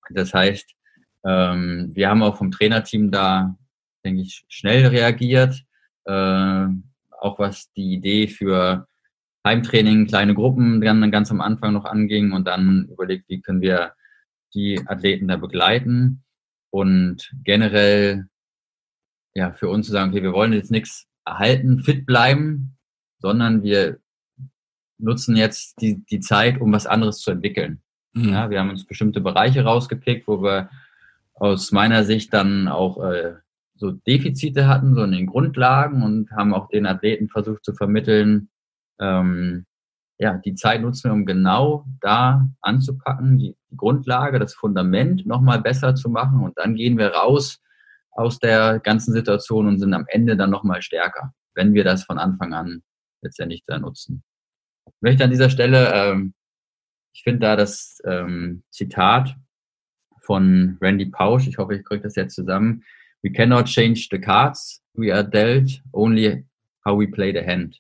Das 0.09 0.33
heißt, 0.33 0.73
ähm, 1.25 1.91
wir 1.93 2.09
haben 2.09 2.23
auch 2.23 2.37
vom 2.37 2.51
Trainerteam 2.51 3.11
da, 3.11 3.55
denke 4.03 4.21
ich, 4.21 4.45
schnell 4.47 4.87
reagiert. 4.87 5.63
Äh, 6.05 6.67
auch 7.19 7.39
was 7.39 7.71
die 7.73 7.93
Idee 7.93 8.27
für 8.27 8.87
Heimtraining, 9.45 10.07
kleine 10.07 10.33
Gruppen 10.33 10.81
dann 10.81 11.11
ganz 11.11 11.31
am 11.31 11.41
Anfang 11.41 11.73
noch 11.73 11.85
anging 11.85 12.31
und 12.31 12.47
dann 12.47 12.87
überlegt, 12.89 13.27
wie 13.27 13.41
können 13.41 13.61
wir 13.61 13.93
die 14.53 14.81
Athleten 14.87 15.27
da 15.27 15.37
begleiten 15.37 16.23
und 16.69 17.31
generell 17.43 18.27
ja 19.33 19.51
für 19.51 19.69
uns 19.69 19.87
zu 19.87 19.91
sagen, 19.91 20.11
okay, 20.11 20.23
wir 20.23 20.33
wollen 20.33 20.53
jetzt 20.53 20.71
nichts 20.71 21.07
erhalten, 21.25 21.79
fit 21.79 22.05
bleiben, 22.05 22.77
sondern 23.19 23.63
wir 23.63 23.99
nutzen 24.97 25.35
jetzt 25.35 25.81
die, 25.81 26.03
die 26.05 26.19
Zeit, 26.19 26.61
um 26.61 26.71
was 26.71 26.85
anderes 26.87 27.19
zu 27.19 27.31
entwickeln. 27.31 27.81
Mhm. 28.13 28.29
Ja, 28.29 28.49
wir 28.49 28.59
haben 28.59 28.69
uns 28.69 28.85
bestimmte 28.85 29.21
Bereiche 29.21 29.63
rausgepickt, 29.63 30.27
wo 30.27 30.41
wir 30.41 30.69
aus 31.35 31.71
meiner 31.71 32.03
Sicht 32.03 32.33
dann 32.33 32.67
auch 32.67 33.03
äh, 33.03 33.35
so 33.75 33.91
Defizite 33.91 34.67
hatten, 34.67 34.95
so 34.95 35.03
in 35.03 35.11
den 35.11 35.27
Grundlagen 35.27 36.03
und 36.03 36.31
haben 36.31 36.53
auch 36.53 36.69
den 36.69 36.85
Athleten 36.85 37.29
versucht 37.29 37.63
zu 37.65 37.73
vermitteln, 37.73 38.49
ähm, 38.99 39.65
ja, 40.19 40.37
die 40.37 40.55
Zeit 40.55 40.81
nutzen 40.81 41.09
wir, 41.09 41.13
um 41.13 41.25
genau 41.25 41.85
da 41.99 42.47
anzupacken, 42.61 43.39
die, 43.39 43.57
Grundlage, 43.75 44.39
das 44.39 44.53
Fundament 44.53 45.25
nochmal 45.25 45.59
besser 45.59 45.95
zu 45.95 46.09
machen 46.09 46.41
und 46.41 46.57
dann 46.57 46.75
gehen 46.75 46.97
wir 46.97 47.07
raus 47.07 47.59
aus 48.11 48.37
der 48.39 48.79
ganzen 48.79 49.13
Situation 49.13 49.67
und 49.67 49.79
sind 49.79 49.93
am 49.93 50.05
Ende 50.07 50.37
dann 50.37 50.51
nochmal 50.51 50.81
stärker, 50.81 51.33
wenn 51.55 51.73
wir 51.73 51.83
das 51.83 52.03
von 52.03 52.19
Anfang 52.19 52.53
an 52.53 52.83
letztendlich 53.21 53.63
da 53.65 53.79
nutzen. 53.79 54.23
Ich 54.85 55.01
möchte 55.01 55.23
an 55.23 55.31
dieser 55.31 55.49
Stelle, 55.49 55.91
ähm, 55.93 56.33
ich 57.13 57.23
finde 57.23 57.39
da 57.39 57.55
das 57.55 57.99
ähm, 58.05 58.63
Zitat 58.69 59.35
von 60.23 60.77
Randy 60.81 61.05
Pausch, 61.05 61.47
ich 61.47 61.57
hoffe, 61.57 61.75
ich 61.75 61.83
kriege 61.83 62.01
das 62.01 62.15
jetzt 62.15 62.35
zusammen, 62.35 62.83
We 63.23 63.31
cannot 63.31 63.67
change 63.67 64.09
the 64.11 64.19
cards, 64.19 64.81
we 64.95 65.13
are 65.13 65.23
dealt 65.23 65.81
only 65.93 66.43
how 66.85 66.99
we 66.99 67.07
play 67.07 67.31
the 67.31 67.45
hand. 67.45 67.79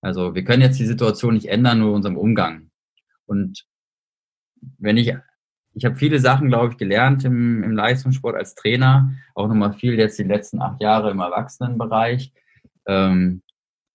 Also 0.00 0.34
wir 0.36 0.44
können 0.44 0.62
jetzt 0.62 0.78
die 0.78 0.86
Situation 0.86 1.34
nicht 1.34 1.46
ändern, 1.46 1.80
nur 1.80 1.94
unserem 1.94 2.16
Umgang. 2.16 2.70
Und 3.26 3.66
wenn 4.78 4.96
ich, 4.96 5.12
ich 5.74 5.84
habe 5.84 5.96
viele 5.96 6.20
Sachen, 6.20 6.48
glaube 6.48 6.72
ich, 6.72 6.78
gelernt 6.78 7.24
im, 7.24 7.64
im 7.64 7.72
Leistungssport 7.72 8.36
als 8.36 8.54
Trainer, 8.54 9.12
auch 9.34 9.48
nochmal 9.48 9.72
viel 9.72 9.98
jetzt 9.98 10.18
die 10.20 10.24
letzten 10.24 10.62
acht 10.62 10.80
Jahre 10.80 11.10
im 11.10 11.18
Erwachsenenbereich. 11.18 12.32
Ähm, 12.86 13.42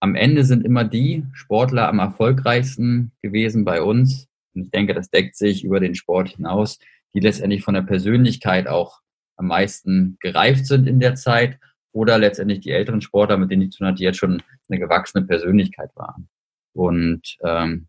am 0.02 0.15
Ende 0.15 0.43
sind 0.43 0.65
immer 0.65 0.84
die 0.84 1.26
Sportler 1.32 1.88
am 1.88 2.00
erfolgreichsten 2.00 3.13
gewesen 3.22 3.63
bei 3.63 3.82
uns. 3.82 4.28
Und 4.54 4.63
ich 4.63 4.72
denke, 4.72 4.93
das 4.93 5.10
deckt 5.10 5.38
sich 5.38 5.63
über 5.63 5.80
den 5.80 5.96
Sport 5.96 6.30
hinaus, 6.36 6.78
die 7.13 7.19
letztendlich 7.19 7.63
von 7.63 7.73
der 7.73 7.82
Persönlichkeit 7.82 8.67
auch 8.67 8.99
am 9.36 9.47
meisten 9.47 10.17
gereift 10.19 10.65
sind 10.65 10.88
in 10.88 10.99
der 10.99 11.15
Zeit 11.15 11.60
oder 11.91 12.17
letztendlich 12.17 12.62
die 12.62 12.71
älteren 12.71 13.02
Sportler, 13.02 13.38
mit 13.38 13.52
denen 13.52 13.63
ich 13.63 13.71
zu 13.71 13.80
tun 13.80 13.88
hatte, 13.88 13.97
die 13.97 14.04
jetzt 14.04 14.17
schon 14.17 14.41
eine 14.69 14.80
gewachsene 14.80 15.26
Persönlichkeit 15.26 15.91
waren. 15.95 16.28
Und 16.73 17.38
ähm, 17.43 17.88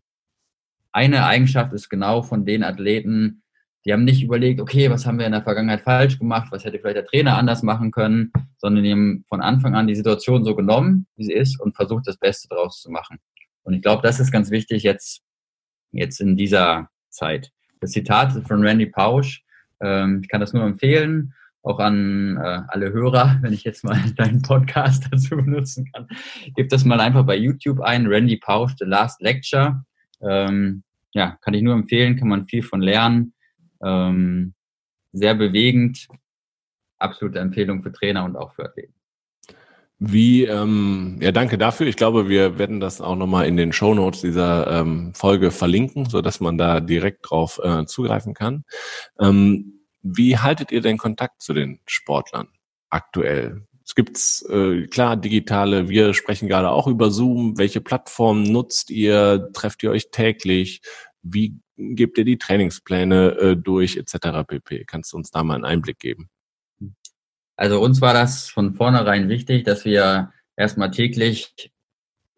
eine 0.91 1.25
Eigenschaft 1.25 1.73
ist 1.73 1.89
genau 1.89 2.21
von 2.21 2.45
den 2.45 2.63
Athleten, 2.63 3.43
die 3.85 3.93
haben 3.93 4.03
nicht 4.03 4.23
überlegt, 4.23 4.59
okay, 4.59 4.89
was 4.89 5.05
haben 5.05 5.19
wir 5.19 5.27
in 5.27 5.31
der 5.31 5.43
Vergangenheit 5.43 5.81
falsch 5.81 6.17
gemacht, 6.17 6.47
was 6.51 6.65
hätte 6.65 6.79
vielleicht 6.79 6.97
der 6.97 7.05
Trainer 7.05 7.37
anders 7.37 7.61
machen 7.61 7.91
können, 7.91 8.31
sondern 8.57 8.83
die 8.83 8.91
haben 8.91 9.25
von 9.29 9.41
Anfang 9.41 9.75
an 9.75 9.87
die 9.87 9.95
Situation 9.95 10.43
so 10.43 10.55
genommen, 10.55 11.05
wie 11.15 11.25
sie 11.25 11.33
ist 11.33 11.59
und 11.59 11.75
versucht, 11.75 12.07
das 12.07 12.17
Beste 12.17 12.47
draus 12.47 12.81
zu 12.81 12.89
machen. 12.89 13.19
Und 13.61 13.75
ich 13.75 13.83
glaube, 13.83 14.01
das 14.01 14.19
ist 14.19 14.31
ganz 14.31 14.49
wichtig 14.49 14.83
jetzt, 14.83 15.21
jetzt 15.91 16.19
in 16.19 16.35
dieser 16.35 16.89
Zeit. 17.09 17.51
Das 17.85 17.91
Zitat 17.91 18.31
von 18.47 18.65
Randy 18.65 18.87
Pausch, 18.87 19.43
ähm, 19.79 20.21
ich 20.23 20.29
kann 20.29 20.41
das 20.41 20.53
nur 20.53 20.63
empfehlen 20.63 21.35
auch 21.61 21.79
an 21.79 22.37
äh, 22.37 22.61
alle 22.67 22.91
Hörer, 22.91 23.37
wenn 23.41 23.53
ich 23.53 23.63
jetzt 23.63 23.83
mal 23.83 23.99
deinen 24.15 24.41
Podcast 24.41 25.07
dazu 25.11 25.35
benutzen 25.35 25.91
kann. 25.91 26.07
Gib 26.55 26.69
das 26.69 26.83
mal 26.85 26.99
einfach 26.99 27.25
bei 27.25 27.35
YouTube 27.35 27.81
ein, 27.81 28.07
Randy 28.07 28.37
Pausch, 28.37 28.73
The 28.79 28.85
Last 28.85 29.21
Lecture. 29.21 29.83
Ähm, 30.21 30.83
ja, 31.13 31.37
kann 31.41 31.53
ich 31.53 31.61
nur 31.61 31.75
empfehlen, 31.75 32.15
kann 32.15 32.27
man 32.27 32.47
viel 32.47 32.63
von 32.63 32.81
lernen. 32.81 33.33
Ähm, 33.83 34.53
sehr 35.11 35.35
bewegend. 35.35 36.07
Absolute 36.97 37.39
Empfehlung 37.39 37.83
für 37.83 37.91
Trainer 37.91 38.25
und 38.25 38.35
auch 38.35 38.53
für 38.53 38.65
Athleten. 38.65 38.93
Wie, 39.97 40.43
ähm, 40.43 41.19
ja, 41.21 41.31
danke 41.31 41.57
dafür. 41.57 41.87
Ich 41.87 41.95
glaube, 41.95 42.27
wir 42.27 42.59
werden 42.59 42.81
das 42.81 42.99
auch 42.99 43.15
nochmal 43.15 43.47
in 43.47 43.55
den 43.55 43.71
Show 43.71 43.93
Notes 43.93 44.21
dieser 44.21 44.67
ähm, 44.81 45.13
Folge 45.15 45.51
verlinken, 45.51 46.09
so 46.09 46.21
dass 46.21 46.41
man 46.41 46.57
da 46.57 46.81
direkt 46.81 47.29
drauf 47.29 47.61
äh, 47.63 47.85
zugreifen 47.85 48.33
kann. 48.33 48.65
Ähm, 49.19 49.85
wie 50.01 50.37
haltet 50.37 50.71
ihr 50.71 50.81
den 50.81 50.97
Kontakt 50.97 51.41
zu 51.41 51.53
den 51.53 51.79
Sportlern 51.87 52.49
aktuell? 52.89 53.65
Es 53.85 53.95
gibt 53.95 54.17
äh, 54.49 54.87
klar 54.87 55.15
digitale, 55.15 55.87
wir 55.87 56.13
sprechen 56.13 56.49
gerade 56.49 56.71
auch 56.71 56.87
über 56.87 57.09
Zoom. 57.09 57.57
Welche 57.57 57.81
Plattformen 57.81 58.43
nutzt 58.51 58.89
ihr? 58.89 59.49
Trefft 59.53 59.81
ihr 59.83 59.91
euch 59.91 60.09
täglich? 60.11 60.81
Wie 61.21 61.59
gebt 61.77 62.17
ihr 62.17 62.25
die 62.25 62.37
Trainingspläne 62.37 63.31
äh, 63.37 63.57
durch 63.57 63.95
etc. 63.95 64.45
pp? 64.45 64.85
Kannst 64.85 65.13
du 65.13 65.17
uns 65.17 65.31
da 65.31 65.43
mal 65.43 65.55
einen 65.55 65.65
Einblick 65.65 65.99
geben? 65.99 66.29
Also 67.57 67.81
uns 67.81 68.01
war 68.01 68.13
das 68.13 68.49
von 68.49 68.73
vornherein 68.73 69.29
wichtig, 69.29 69.63
dass 69.63 69.85
wir 69.85 70.31
erstmal 70.57 70.91
täglich 70.91 71.71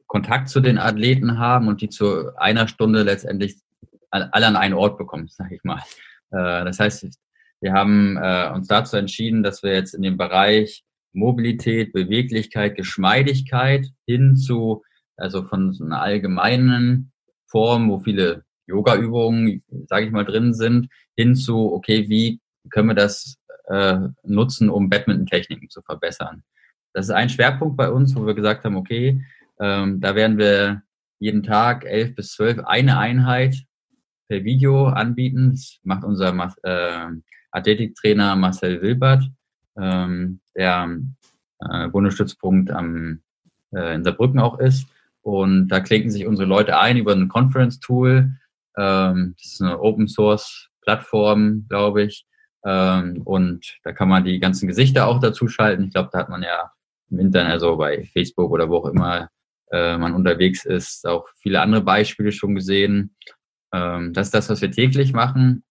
Kontakt 0.05 0.49
zu 0.49 0.59
den 0.61 0.77
Athleten 0.77 1.37
haben 1.37 1.67
und 1.67 1.81
die 1.81 1.89
zu 1.89 2.35
einer 2.37 2.67
Stunde 2.67 3.03
letztendlich 3.03 3.57
alle 4.09 4.47
an 4.47 4.55
einen 4.55 4.73
Ort 4.73 4.97
bekommen, 4.97 5.27
sage 5.29 5.55
ich 5.55 5.63
mal. 5.63 5.81
Äh, 6.31 6.65
das 6.65 6.79
heißt, 6.79 7.07
wir 7.61 7.73
haben 7.73 8.17
äh, 8.17 8.51
uns 8.53 8.67
dazu 8.67 8.97
entschieden, 8.97 9.43
dass 9.43 9.63
wir 9.63 9.73
jetzt 9.73 9.93
in 9.93 10.01
dem 10.01 10.17
Bereich 10.17 10.83
Mobilität, 11.13 11.93
Beweglichkeit, 11.93 12.75
Geschmeidigkeit 12.75 13.87
hin 14.05 14.35
zu, 14.35 14.83
also 15.15 15.43
von 15.43 15.73
so 15.73 15.83
einer 15.83 16.01
allgemeinen 16.01 17.11
Form, 17.47 17.89
wo 17.89 17.99
viele 17.99 18.43
Yoga-Übungen, 18.67 19.63
sage 19.87 20.05
ich 20.05 20.11
mal, 20.11 20.25
drin 20.25 20.53
sind, 20.53 20.89
hin 21.15 21.35
zu, 21.35 21.73
okay, 21.73 22.07
wie 22.09 22.39
können 22.69 22.89
wir 22.89 22.95
das 22.95 23.37
äh, 23.67 23.99
nutzen, 24.23 24.69
um 24.69 24.89
Badminton-Techniken 24.89 25.69
zu 25.69 25.81
verbessern. 25.81 26.43
Das 26.93 27.05
ist 27.05 27.11
ein 27.11 27.29
Schwerpunkt 27.29 27.77
bei 27.77 27.91
uns, 27.91 28.15
wo 28.15 28.25
wir 28.25 28.33
gesagt 28.33 28.63
haben, 28.65 28.75
okay, 28.75 29.23
ähm, 29.59 29.99
da 30.01 30.15
werden 30.15 30.37
wir 30.37 30.81
jeden 31.19 31.43
Tag 31.43 31.85
elf 31.85 32.15
bis 32.15 32.31
zwölf 32.31 32.59
eine 32.65 32.97
Einheit 32.97 33.55
per 34.27 34.43
Video 34.43 34.87
anbieten. 34.87 35.51
Das 35.51 35.79
macht 35.83 36.03
unser 36.03 36.33
äh, 36.63 37.07
Athletiktrainer 37.51 38.35
Marcel 38.35 38.81
Wilbert, 38.81 39.23
ähm, 39.77 40.41
der 40.55 40.99
äh, 41.59 41.87
Bundesstützpunkt 41.87 42.71
am, 42.71 43.21
äh, 43.73 43.95
in 43.95 44.03
Saarbrücken 44.03 44.39
auch 44.39 44.59
ist. 44.59 44.87
Und 45.21 45.67
da 45.67 45.79
klinken 45.79 46.11
sich 46.11 46.25
unsere 46.25 46.47
Leute 46.47 46.79
ein 46.79 46.97
über 46.97 47.13
ein 47.13 47.27
Conference-Tool. 47.27 48.31
Ähm, 48.77 49.35
das 49.37 49.53
ist 49.53 49.61
eine 49.61 49.79
Open-Source-Plattform, 49.79 51.65
glaube 51.67 52.03
ich. 52.03 52.25
Ähm, 52.67 53.21
und 53.23 53.77
da 53.83 53.93
kann 53.93 54.09
man 54.09 54.25
die 54.25 54.39
ganzen 54.39 54.67
Gesichter 54.67 55.07
auch 55.07 55.19
dazu 55.19 55.47
schalten. 55.47 55.85
Ich 55.85 55.93
glaube, 55.93 56.09
da 56.11 56.19
hat 56.19 56.29
man 56.29 56.43
ja 56.43 56.73
im 57.09 57.19
Internet, 57.19 57.53
also 57.53 57.77
bei 57.77 58.03
Facebook 58.03 58.51
oder 58.51 58.69
wo 58.69 58.77
auch 58.77 58.87
immer 58.87 59.29
äh, 59.71 59.97
man 59.97 60.13
unterwegs 60.13 60.65
ist, 60.65 61.07
auch 61.07 61.27
viele 61.41 61.61
andere 61.61 61.81
Beispiele 61.81 62.33
schon 62.33 62.55
gesehen. 62.55 63.15
Ähm, 63.73 64.11
das 64.11 64.27
ist 64.27 64.33
das, 64.33 64.49
was 64.49 64.61
wir 64.61 64.71
täglich 64.71 65.13
machen. 65.13 65.63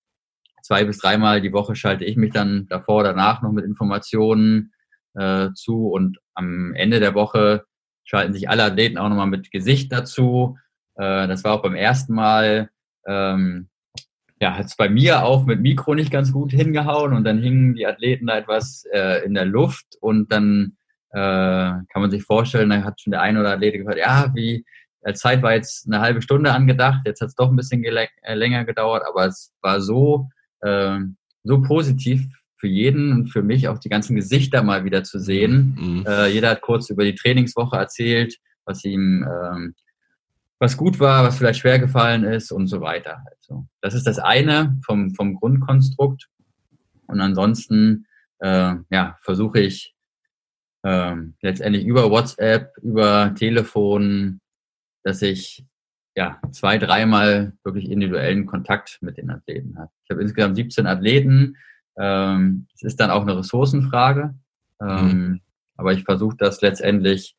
Zwei 0.63 0.85
bis 0.85 0.99
dreimal 0.99 1.43
die 1.43 1.53
Woche 1.53 1.77
schalte 1.77 2.07
ich 2.07 2.17
mich 2.17 2.33
dann 2.33 2.67
davor, 2.69 3.05
danach 3.05 3.43
noch 3.43 3.53
mit 3.53 3.67
Informationen 3.67 4.73
äh, 5.15 5.51
zu 5.55 5.89
und 5.89 6.19
am 6.35 6.75
Ende 6.75 6.99
der 6.99 7.15
Woche 7.15 7.65
schalten 8.05 8.33
sich 8.33 8.49
alle 8.49 8.65
Athleten 8.65 8.97
auch 8.97 9.09
nochmal 9.09 9.27
mit 9.27 9.51
Gesicht 9.51 9.93
dazu. 9.93 10.57
Äh, 10.95 11.29
das 11.29 11.45
war 11.45 11.53
auch 11.53 11.63
beim 11.63 11.75
ersten 11.75 12.15
Mal, 12.15 12.71
ähm, 13.07 13.69
ja, 14.41 14.57
hat 14.57 14.67
es 14.67 14.77
bei 14.77 14.89
mir 14.89 15.25
auch 15.25 15.47
mit 15.47 15.61
Mikro 15.61 15.95
nicht 15.95 16.11
ganz 16.11 16.33
gut 16.33 16.53
hingehauen 16.53 17.15
und 17.15 17.25
dann 17.25 17.39
hingen 17.39 17.75
die 17.75 17.87
Athleten 17.87 18.27
da 18.27 18.37
etwas 18.37 18.85
äh, 18.93 19.25
in 19.25 19.35
der 19.35 19.47
Luft 19.47 19.97
und 20.01 20.31
dann 20.31 20.77
äh, 21.11 21.17
kann 21.19 22.03
man 22.03 22.11
sich 22.11 22.23
vorstellen, 22.23 22.71
da 22.71 22.83
hat 22.83 23.01
schon 23.01 23.13
der 23.13 23.23
eine 23.23 23.41
oder 23.41 23.53
Athlet 23.53 23.75
gesagt, 23.75 23.99
ja, 23.99 24.31
wie, 24.35 24.65
die 25.07 25.15
Zeit 25.15 25.43
war 25.43 25.55
jetzt 25.55 25.87
eine 25.87 26.01
halbe 26.01 26.21
Stunde 26.21 26.53
angedacht, 26.53 27.03
jetzt 27.07 27.21
hat 27.21 27.29
es 27.29 27.35
doch 27.35 27.49
ein 27.49 27.57
bisschen 27.57 27.83
äh, 27.85 28.35
länger 28.35 28.65
gedauert, 28.65 29.05
aber 29.09 29.27
es 29.27 29.55
war 29.63 29.81
so, 29.81 30.29
äh, 30.61 30.99
so 31.45 31.63
positiv 31.63 32.27
für 32.59 32.69
jeden 32.69 33.13
und 33.13 33.29
für 33.29 33.43
mich 33.43 33.69
auch 33.69 33.79
die 33.79 33.89
ganzen 33.89 34.17
Gesichter 34.17 34.63
mal 34.63 34.85
wieder 34.85 35.05
zu 35.05 35.19
sehen. 35.19 35.77
Mhm. 35.79 36.05
Äh, 36.07 36.29
jeder 36.29 36.51
hat 36.51 36.61
kurz 36.61 36.91
über 36.91 37.05
die 37.05 37.15
Trainingswoche 37.15 37.77
erzählt, 37.77 38.37
was 38.65 38.85
ihm 38.85 39.25
ähm, 39.25 39.75
was 40.59 40.77
gut 40.77 41.01
war, 41.01 41.25
was 41.25 41.37
vielleicht 41.37 41.61
schwer 41.61 41.79
gefallen 41.79 42.25
ist 42.25 42.51
und 42.51 42.67
so 42.67 42.81
weiter. 42.81 43.25
Also, 43.31 43.67
das 43.83 43.95
ist 43.95 44.07
das 44.07 44.19
eine 44.19 44.79
vom, 44.85 45.15
vom 45.15 45.35
Grundkonstrukt. 45.35 46.29
Und 47.07 47.21
ansonsten 47.21 48.07
äh, 48.41 48.75
ja, 48.91 49.17
versuche 49.21 49.61
ich 49.61 49.95
ähm, 50.85 51.35
letztendlich 51.43 51.85
über 51.85 52.11
WhatsApp, 52.11 52.77
über 52.83 53.35
Telefon, 53.35 54.41
dass 55.03 55.23
ich 55.23 55.65
ja 56.17 56.41
zwei, 56.53 56.79
dreimal 56.79 57.53
wirklich 57.63 57.91
individuellen 57.91 58.47
Kontakt 58.47 58.99
mit 59.03 59.19
den 59.19 59.31
Athleten 59.31 59.79
habe. 59.79 59.91
Ich 60.05 60.11
habe 60.11 60.23
insgesamt 60.23 60.57
17 60.57 60.87
Athleten. 60.87 61.57
Ähm, 61.99 62.67
es 62.75 62.83
ist 62.83 63.01
dann 63.01 63.11
auch 63.11 63.23
eine 63.23 63.37
Ressourcenfrage. 63.37 64.35
Ähm, 64.81 65.07
mhm. 65.07 65.41
Aber 65.77 65.93
ich 65.93 66.05
versuche 66.05 66.37
das 66.39 66.63
letztendlich, 66.63 67.37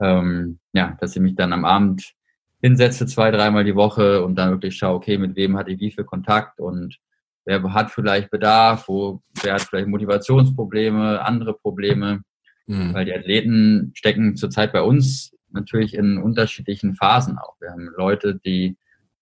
ähm, 0.00 0.58
ja, 0.72 0.96
dass 1.00 1.16
ich 1.16 1.22
mich 1.22 1.34
dann 1.34 1.52
am 1.52 1.64
Abend 1.64 2.14
hinsetze, 2.60 3.06
zwei, 3.06 3.30
dreimal 3.30 3.64
die 3.64 3.74
Woche 3.74 4.24
und 4.24 4.36
dann 4.36 4.50
wirklich 4.50 4.76
schaue, 4.76 4.96
okay, 4.96 5.18
mit 5.18 5.36
wem 5.36 5.56
hatte 5.56 5.70
ich 5.70 5.80
wie 5.80 5.90
viel 5.90 6.04
Kontakt 6.04 6.60
und 6.60 6.98
wer 7.44 7.62
hat 7.72 7.90
vielleicht 7.90 8.30
Bedarf, 8.30 8.88
wo, 8.88 9.22
wer 9.42 9.54
hat 9.54 9.62
vielleicht 9.62 9.88
Motivationsprobleme, 9.88 11.24
andere 11.24 11.54
Probleme. 11.54 12.22
Mhm. 12.66 12.94
Weil 12.94 13.06
die 13.06 13.14
Athleten 13.14 13.92
stecken 13.94 14.36
zurzeit 14.36 14.72
bei 14.72 14.82
uns 14.82 15.34
natürlich 15.52 15.94
in 15.94 16.18
unterschiedlichen 16.18 16.94
Phasen 16.94 17.38
auch. 17.38 17.56
Wir 17.60 17.70
haben 17.70 17.88
Leute, 17.96 18.38
die 18.44 18.76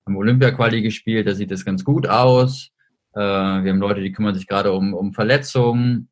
haben 0.04 0.16
Olympia-Quali 0.16 0.82
gespielt, 0.82 1.26
da 1.26 1.34
sieht 1.34 1.52
es 1.52 1.64
ganz 1.64 1.84
gut 1.84 2.08
aus. 2.08 2.70
Äh, 3.14 3.20
wir 3.20 3.72
haben 3.72 3.78
Leute, 3.78 4.00
die 4.00 4.12
kümmern 4.12 4.34
sich 4.34 4.46
gerade 4.46 4.72
um, 4.72 4.94
um 4.94 5.12
Verletzungen. 5.12 6.08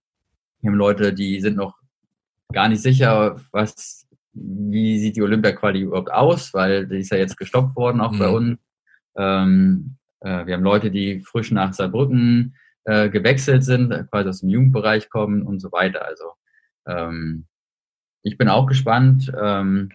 Wir 0.61 0.71
haben 0.71 0.79
Leute, 0.79 1.12
die 1.12 1.41
sind 1.41 1.57
noch 1.57 1.77
gar 2.53 2.69
nicht 2.69 2.83
sicher, 2.83 3.41
was, 3.53 4.06
wie 4.37 4.99
sieht 4.99 5.16
die 5.16 5.22
Olympia-Quali 5.22 5.81
überhaupt 5.81 6.12
aus, 6.12 6.53
weil 6.53 6.87
die 6.87 6.99
ist 6.99 7.11
ja 7.11 7.18
jetzt 7.18 7.37
gestoppt 7.37 7.77
worden, 7.77 8.01
auch 8.01 8.12
mhm. 8.12 8.18
bei 8.18 8.29
uns. 8.29 8.59
Ähm, 9.16 9.96
äh, 10.20 10.46
wir 10.46 10.55
haben 10.55 10.62
Leute, 10.62 10.90
die 10.90 11.20
frisch 11.20 11.51
nach 11.51 11.72
Saarbrücken 11.72 12.57
äh, 12.85 13.09
gewechselt 13.09 13.64
sind, 13.64 13.90
quasi 14.11 14.29
aus 14.29 14.40
dem 14.40 14.51
Jugendbereich 14.51 15.09
kommen 15.09 15.42
und 15.42 15.61
so 15.61 15.72
weiter. 15.72 16.07
Also 16.07 16.25
ähm, 16.87 17.46
ich 18.22 18.37
bin 18.37 18.49
auch 18.49 18.66
gespannt. 18.66 19.33
Ähm, 19.40 19.90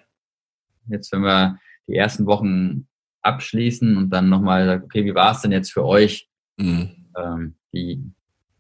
jetzt, 0.88 1.12
wenn 1.12 1.22
wir 1.22 1.60
die 1.88 1.96
ersten 1.96 2.26
Wochen 2.26 2.88
abschließen 3.22 3.98
und 3.98 4.10
dann 4.10 4.30
nochmal 4.30 4.66
sagen, 4.66 4.84
okay, 4.84 5.06
wie 5.06 5.16
war 5.16 5.34
es 5.34 5.42
denn 5.42 5.52
jetzt 5.52 5.72
für 5.72 5.86
euch? 5.86 6.28
Mhm. 6.58 7.08
Ähm, 7.18 7.56
die, 7.74 8.04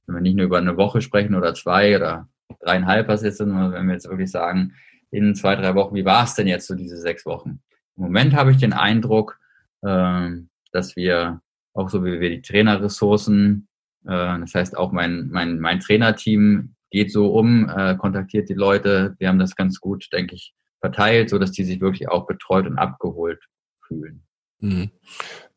wenn 0.05 0.15
wir 0.15 0.21
nicht 0.21 0.35
nur 0.35 0.45
über 0.45 0.57
eine 0.57 0.77
Woche 0.77 1.01
sprechen 1.01 1.35
oder 1.35 1.53
zwei 1.53 1.95
oder 1.95 2.29
dreieinhalb, 2.59 3.07
was 3.07 3.23
jetzt 3.23 3.37
sind, 3.37 3.49
sondern 3.49 3.73
wenn 3.73 3.87
wir 3.87 3.93
jetzt 3.93 4.09
wirklich 4.09 4.29
sagen, 4.29 4.73
in 5.11 5.35
zwei, 5.35 5.55
drei 5.55 5.75
Wochen, 5.75 5.95
wie 5.95 6.05
war 6.05 6.23
es 6.23 6.35
denn 6.35 6.47
jetzt 6.47 6.67
so 6.67 6.75
diese 6.75 6.97
sechs 6.97 7.25
Wochen? 7.25 7.61
Im 7.97 8.03
Moment 8.03 8.33
habe 8.33 8.51
ich 8.51 8.57
den 8.57 8.73
Eindruck, 8.73 9.39
ähm, 9.83 10.49
dass 10.71 10.95
wir 10.95 11.41
auch 11.73 11.89
so 11.89 12.03
wie 12.03 12.19
wir 12.19 12.29
die 12.29 12.41
Trainerressourcen, 12.41 13.67
äh, 14.05 14.39
das 14.39 14.55
heißt 14.55 14.77
auch 14.77 14.91
mein, 14.91 15.29
mein, 15.29 15.59
mein 15.59 15.79
Trainerteam 15.79 16.75
geht 16.89 17.11
so 17.11 17.33
um, 17.33 17.69
äh, 17.69 17.95
kontaktiert 17.95 18.49
die 18.49 18.53
Leute. 18.53 19.15
Wir 19.19 19.29
haben 19.29 19.39
das 19.39 19.55
ganz 19.55 19.79
gut, 19.79 20.07
denke 20.11 20.35
ich, 20.35 20.53
verteilt, 20.79 21.29
so 21.29 21.37
dass 21.37 21.51
die 21.51 21.63
sich 21.63 21.79
wirklich 21.79 22.09
auch 22.09 22.27
betreut 22.27 22.67
und 22.67 22.77
abgeholt 22.77 23.39
fühlen. 23.87 24.23
Mhm. 24.59 24.91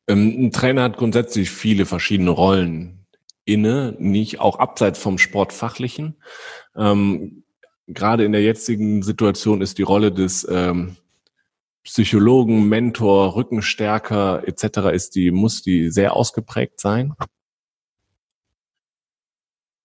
Ähm, 0.06 0.46
ein 0.46 0.52
Trainer 0.52 0.82
hat 0.82 0.96
grundsätzlich 0.96 1.50
viele 1.50 1.86
verschiedene 1.86 2.30
Rollen 2.30 3.06
inne, 3.44 3.94
nicht 3.98 4.40
auch 4.40 4.58
abseits 4.58 4.98
vom 4.98 5.18
Sportfachlichen. 5.18 6.16
Ähm, 6.76 7.43
gerade 7.86 8.24
in 8.24 8.32
der 8.32 8.42
jetzigen 8.42 9.02
Situation 9.02 9.60
ist 9.60 9.78
die 9.78 9.82
Rolle 9.82 10.12
des 10.12 10.46
ähm, 10.50 10.96
Psychologen, 11.84 12.68
Mentor, 12.68 13.36
Rückenstärker 13.36 14.46
etc. 14.46 14.94
ist 14.94 15.14
die 15.14 15.30
muss 15.30 15.62
die 15.62 15.90
sehr 15.90 16.14
ausgeprägt 16.14 16.80
sein. 16.80 17.14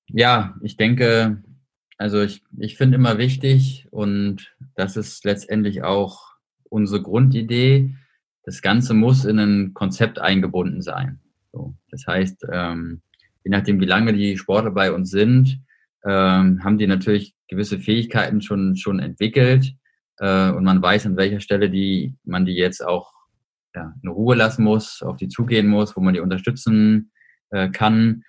Ja, 0.07 0.55
ich 0.63 0.77
denke, 0.77 1.43
also 1.97 2.21
ich, 2.21 2.41
ich 2.57 2.77
finde 2.77 2.95
immer 2.95 3.17
wichtig 3.17 3.87
und 3.91 4.55
das 4.75 4.95
ist 4.95 5.25
letztendlich 5.25 5.83
auch 5.83 6.29
unsere 6.69 7.01
Grundidee. 7.01 7.95
Das 8.43 8.61
Ganze 8.61 8.93
muss 8.93 9.25
in 9.25 9.37
ein 9.37 9.73
Konzept 9.73 10.19
eingebunden 10.19 10.81
sein. 10.81 11.19
So, 11.51 11.75
das 11.91 12.07
heißt, 12.07 12.47
ähm, 12.51 13.01
je 13.43 13.51
nachdem, 13.51 13.79
wie 13.81 13.85
lange 13.85 14.13
die 14.13 14.37
Sportler 14.37 14.71
bei 14.71 14.93
uns 14.93 15.11
sind, 15.11 15.59
ähm, 16.05 16.63
haben 16.63 16.77
die 16.77 16.87
natürlich 16.87 17.33
gewisse 17.47 17.79
Fähigkeiten 17.79 18.41
schon, 18.41 18.75
schon 18.75 18.99
entwickelt 18.99 19.73
äh, 20.17 20.51
und 20.51 20.63
man 20.63 20.81
weiß, 20.81 21.05
an 21.05 21.17
welcher 21.17 21.39
Stelle 21.39 21.69
die, 21.69 22.15
man 22.23 22.45
die 22.45 22.55
jetzt 22.55 22.85
auch 22.85 23.11
ja, 23.75 23.93
in 24.01 24.09
Ruhe 24.09 24.35
lassen 24.35 24.63
muss, 24.63 25.01
auf 25.01 25.17
die 25.17 25.27
zugehen 25.27 25.67
muss, 25.67 25.95
wo 25.95 26.01
man 26.01 26.13
die 26.13 26.19
unterstützen 26.19 27.11
äh, 27.51 27.69
kann 27.69 28.23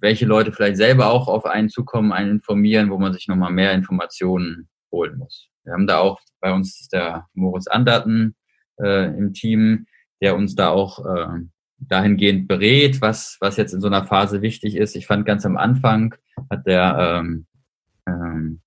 welche 0.00 0.26
Leute 0.26 0.52
vielleicht 0.52 0.76
selber 0.76 1.10
auch 1.10 1.28
auf 1.28 1.44
einen 1.46 1.68
zukommen, 1.68 2.12
einen 2.12 2.32
informieren, 2.32 2.90
wo 2.90 2.98
man 2.98 3.12
sich 3.12 3.28
nochmal 3.28 3.52
mehr 3.52 3.72
Informationen 3.72 4.68
holen 4.92 5.18
muss. 5.18 5.48
Wir 5.64 5.72
haben 5.72 5.86
da 5.86 5.98
auch, 5.98 6.20
bei 6.40 6.52
uns 6.54 6.88
der 6.88 7.26
Moritz 7.34 7.66
Anderten 7.66 8.34
äh, 8.82 9.06
im 9.14 9.34
Team, 9.34 9.86
der 10.22 10.36
uns 10.36 10.54
da 10.54 10.70
auch 10.70 11.04
äh, 11.04 11.40
dahingehend 11.78 12.48
berät, 12.48 13.02
was, 13.02 13.36
was 13.40 13.58
jetzt 13.58 13.74
in 13.74 13.82
so 13.82 13.88
einer 13.88 14.06
Phase 14.06 14.40
wichtig 14.40 14.76
ist. 14.76 14.96
Ich 14.96 15.06
fand 15.06 15.26
ganz 15.26 15.44
am 15.44 15.58
Anfang 15.58 16.14
hat 16.50 16.66
der, 16.66 17.20
ähm, 17.20 17.46
ähm, 18.06 18.60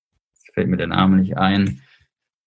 fällt 0.53 0.67
mir 0.67 0.77
der 0.77 0.88
Name 0.88 1.17
nicht 1.17 1.38
ein, 1.38 1.81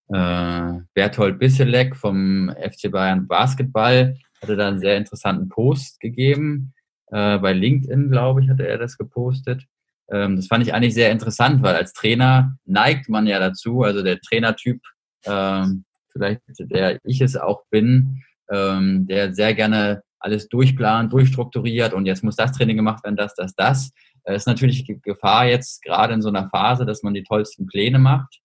äh, 0.09 0.81
Berthold 0.95 1.39
Bisselek 1.39 1.97
vom 1.97 2.51
FC 2.51 2.91
Bayern 2.91 3.27
Basketball 3.27 4.17
hatte 4.41 4.57
da 4.57 4.69
einen 4.69 4.81
sehr 4.81 4.97
interessanten 4.97 5.49
Post 5.49 6.01
gegeben, 6.01 6.75
äh, 7.09 7.39
bei 7.39 7.53
LinkedIn, 7.53 8.11
glaube 8.11 8.43
ich, 8.43 8.49
hatte 8.49 8.67
er 8.67 8.79
das 8.79 8.99
gepostet. 8.99 9.65
Ähm, 10.11 10.37
das 10.37 10.47
fand 10.47 10.65
ich 10.65 10.75
eigentlich 10.75 10.95
sehr 10.95 11.11
interessant, 11.11 11.63
weil 11.63 11.75
als 11.75 11.93
Trainer 11.93 12.57
neigt 12.65 13.09
man 13.09 13.27
ja 13.27 13.39
dazu, 13.39 13.83
also 13.83 14.03
der 14.03 14.21
Trainertyp, 14.21 14.81
ähm, 15.25 15.85
vielleicht 16.13 16.41
der 16.59 16.99
ich 17.05 17.21
es 17.21 17.37
auch 17.37 17.65
bin, 17.71 18.23
ähm, 18.51 19.07
der 19.07 19.35
sehr 19.35 19.55
gerne 19.55 20.03
alles 20.27 20.49
durchplant, 20.49 21.13
durchstrukturiert 21.13 21.95
und 21.95 22.05
jetzt 22.05 22.25
muss 22.25 22.35
das 22.35 22.53
Training 22.53 22.77
gemacht 22.77 23.05
werden, 23.05 23.17
das, 23.17 23.35
das, 23.35 23.55
das. 23.55 23.93
Es 24.25 24.33
äh, 24.33 24.37
ist 24.37 24.47
natürlich 24.47 24.85
Gefahr 25.03 25.47
jetzt 25.47 25.83
gerade 25.83 26.15
in 26.15 26.21
so 26.21 26.29
einer 26.29 26.49
Phase, 26.51 26.85
dass 26.85 27.05
man 27.05 27.15
die 27.15 27.23
tollsten 27.23 27.67
Pläne 27.67 28.01
macht 28.01 28.41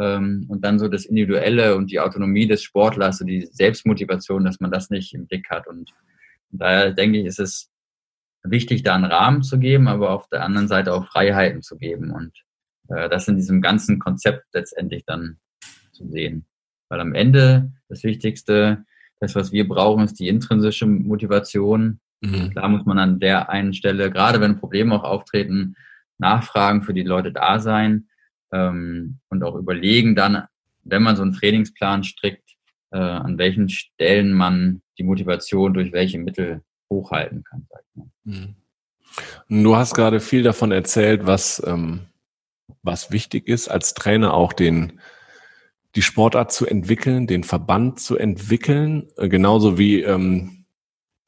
ähm, 0.00 0.46
und 0.48 0.64
dann 0.64 0.80
so 0.80 0.88
das 0.88 1.04
Individuelle 1.04 1.76
und 1.76 1.92
die 1.92 2.00
Autonomie 2.00 2.48
des 2.48 2.62
Sportlers, 2.64 3.18
so 3.18 3.24
die 3.24 3.46
Selbstmotivation, 3.46 4.44
dass 4.44 4.58
man 4.58 4.72
das 4.72 4.90
nicht 4.90 5.14
im 5.14 5.28
Blick 5.28 5.48
hat. 5.48 5.68
Und 5.68 5.92
daher 6.50 6.90
denke 6.90 7.20
ich, 7.20 7.26
ist 7.26 7.38
es 7.38 7.70
wichtig, 8.42 8.82
da 8.82 8.96
einen 8.96 9.04
Rahmen 9.04 9.44
zu 9.44 9.60
geben, 9.60 9.86
aber 9.86 10.10
auf 10.10 10.28
der 10.28 10.42
anderen 10.42 10.66
Seite 10.66 10.92
auch 10.92 11.06
Freiheiten 11.06 11.62
zu 11.62 11.78
geben 11.78 12.10
und 12.10 12.32
äh, 12.88 13.08
das 13.08 13.28
in 13.28 13.36
diesem 13.36 13.62
ganzen 13.62 14.00
Konzept 14.00 14.46
letztendlich 14.52 15.04
dann 15.06 15.38
zu 15.92 16.08
sehen. 16.08 16.46
Weil 16.88 17.00
am 17.00 17.14
Ende 17.14 17.72
das 17.88 18.02
Wichtigste, 18.02 18.84
das, 19.22 19.36
was 19.36 19.52
wir 19.52 19.68
brauchen, 19.68 20.04
ist 20.04 20.18
die 20.18 20.26
intrinsische 20.26 20.84
Motivation. 20.84 22.00
Mhm. 22.20 22.50
Klar 22.50 22.68
muss 22.68 22.84
man 22.84 22.98
an 22.98 23.20
der 23.20 23.50
einen 23.50 23.72
Stelle, 23.72 24.10
gerade 24.10 24.40
wenn 24.40 24.58
Probleme 24.58 24.96
auch 24.96 25.04
auftreten, 25.04 25.76
nachfragen, 26.18 26.82
für 26.82 26.92
die 26.92 27.04
Leute 27.04 27.30
da 27.30 27.60
sein 27.60 28.08
ähm, 28.52 29.18
und 29.28 29.44
auch 29.44 29.54
überlegen 29.54 30.16
dann, 30.16 30.42
wenn 30.82 31.04
man 31.04 31.14
so 31.14 31.22
einen 31.22 31.34
Trainingsplan 31.34 32.02
strickt, 32.02 32.50
äh, 32.90 32.98
an 32.98 33.38
welchen 33.38 33.68
Stellen 33.68 34.32
man 34.32 34.82
die 34.98 35.04
Motivation 35.04 35.72
durch 35.72 35.92
welche 35.92 36.18
Mittel 36.18 36.62
hochhalten 36.90 37.44
kann. 37.44 37.68
Mhm. 38.24 38.56
Du 39.48 39.76
hast 39.76 39.94
gerade 39.94 40.18
viel 40.18 40.42
davon 40.42 40.72
erzählt, 40.72 41.26
was, 41.26 41.62
ähm, 41.64 42.06
was 42.82 43.12
wichtig 43.12 43.46
ist, 43.46 43.68
als 43.68 43.94
Trainer 43.94 44.34
auch 44.34 44.52
den, 44.52 45.00
die 45.94 46.02
Sportart 46.02 46.52
zu 46.52 46.66
entwickeln, 46.66 47.26
den 47.26 47.44
Verband 47.44 48.00
zu 48.00 48.16
entwickeln, 48.16 49.08
äh, 49.16 49.28
genauso 49.28 49.78
wie, 49.78 50.02
ähm, 50.02 50.64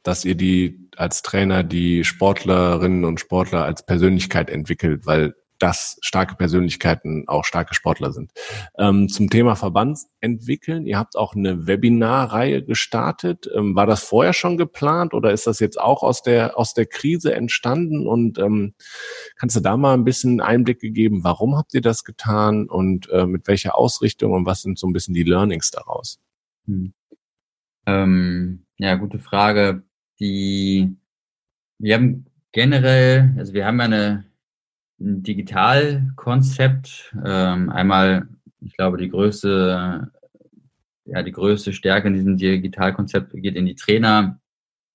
dass 0.03 0.25
ihr 0.25 0.35
die 0.35 0.89
als 0.97 1.23
Trainer 1.23 1.63
die 1.63 2.05
Sportlerinnen 2.05 3.05
und 3.05 3.21
Sportler 3.21 3.65
als 3.65 3.85
Persönlichkeit 3.85 4.51
entwickelt, 4.51 5.07
weil 5.07 5.35
dass 5.59 5.97
starke 6.01 6.35
Persönlichkeiten 6.35 7.25
auch 7.29 7.45
starke 7.45 7.75
Sportler 7.75 8.13
sind. 8.13 8.33
Ähm, 8.77 9.09
zum 9.09 9.31
Thema 9.31 9.55
Verband 9.55 9.99
entwickeln, 10.21 10.87
ihr 10.87 10.99
habt 10.99 11.17
auch 11.17 11.35
eine 11.35 11.67
Webinarreihe 11.67 12.63
gestartet. 12.65 13.49
Ähm, 13.55 13.77
war 13.77 13.87
das 13.87 14.03
vorher 14.03 14.33
schon 14.33 14.57
geplant 14.57 15.15
oder 15.15 15.33
ist 15.33 15.47
das 15.47 15.61
jetzt 15.61 15.81
auch 15.81 16.03
aus 16.03 16.23
der, 16.23 16.59
aus 16.59 16.75
der 16.75 16.87
Krise 16.87 17.35
entstanden? 17.35 18.07
Und 18.07 18.39
ähm, 18.39 18.75
kannst 19.37 19.57
du 19.57 19.61
da 19.61 19.77
mal 19.77 19.95
ein 19.95 20.05
bisschen 20.05 20.41
Einblicke 20.41 20.91
geben, 20.91 21.25
warum 21.25 21.57
habt 21.57 21.75
ihr 21.75 21.83
das 21.83 22.05
getan 22.05 22.69
und 22.69 23.09
äh, 23.11 23.27
mit 23.27 23.47
welcher 23.47 23.77
Ausrichtung 23.77 24.33
und 24.33 24.47
was 24.47 24.63
sind 24.63 24.79
so 24.79 24.87
ein 24.87 24.93
bisschen 24.93 25.15
die 25.15 25.23
Learnings 25.23 25.71
daraus? 25.71 26.19
Hm. 26.67 26.93
Ähm, 27.87 28.65
ja, 28.79 28.95
gute 28.97 29.19
Frage. 29.19 29.83
Die, 30.21 30.97
wir 31.79 31.95
haben 31.95 32.27
generell, 32.53 33.35
also 33.37 33.53
wir 33.53 33.67
haben 33.67 33.79
ja 33.79 33.85
eine 33.85 34.34
ein 35.05 35.23
Digitalkonzept. 35.23 37.15
Ähm, 37.25 37.71
einmal, 37.71 38.27
ich 38.61 38.77
glaube, 38.77 38.97
die 38.97 39.11
größte, 39.11 40.11
ja, 41.05 41.23
die 41.23 41.33
größte 41.33 41.73
Stärke 41.73 42.09
in 42.09 42.15
diesem 42.15 42.37
Digitalkonzept 42.37 43.33
geht 43.35 43.57
in 43.57 43.67
die 43.67 43.75
Trainer 43.75 44.41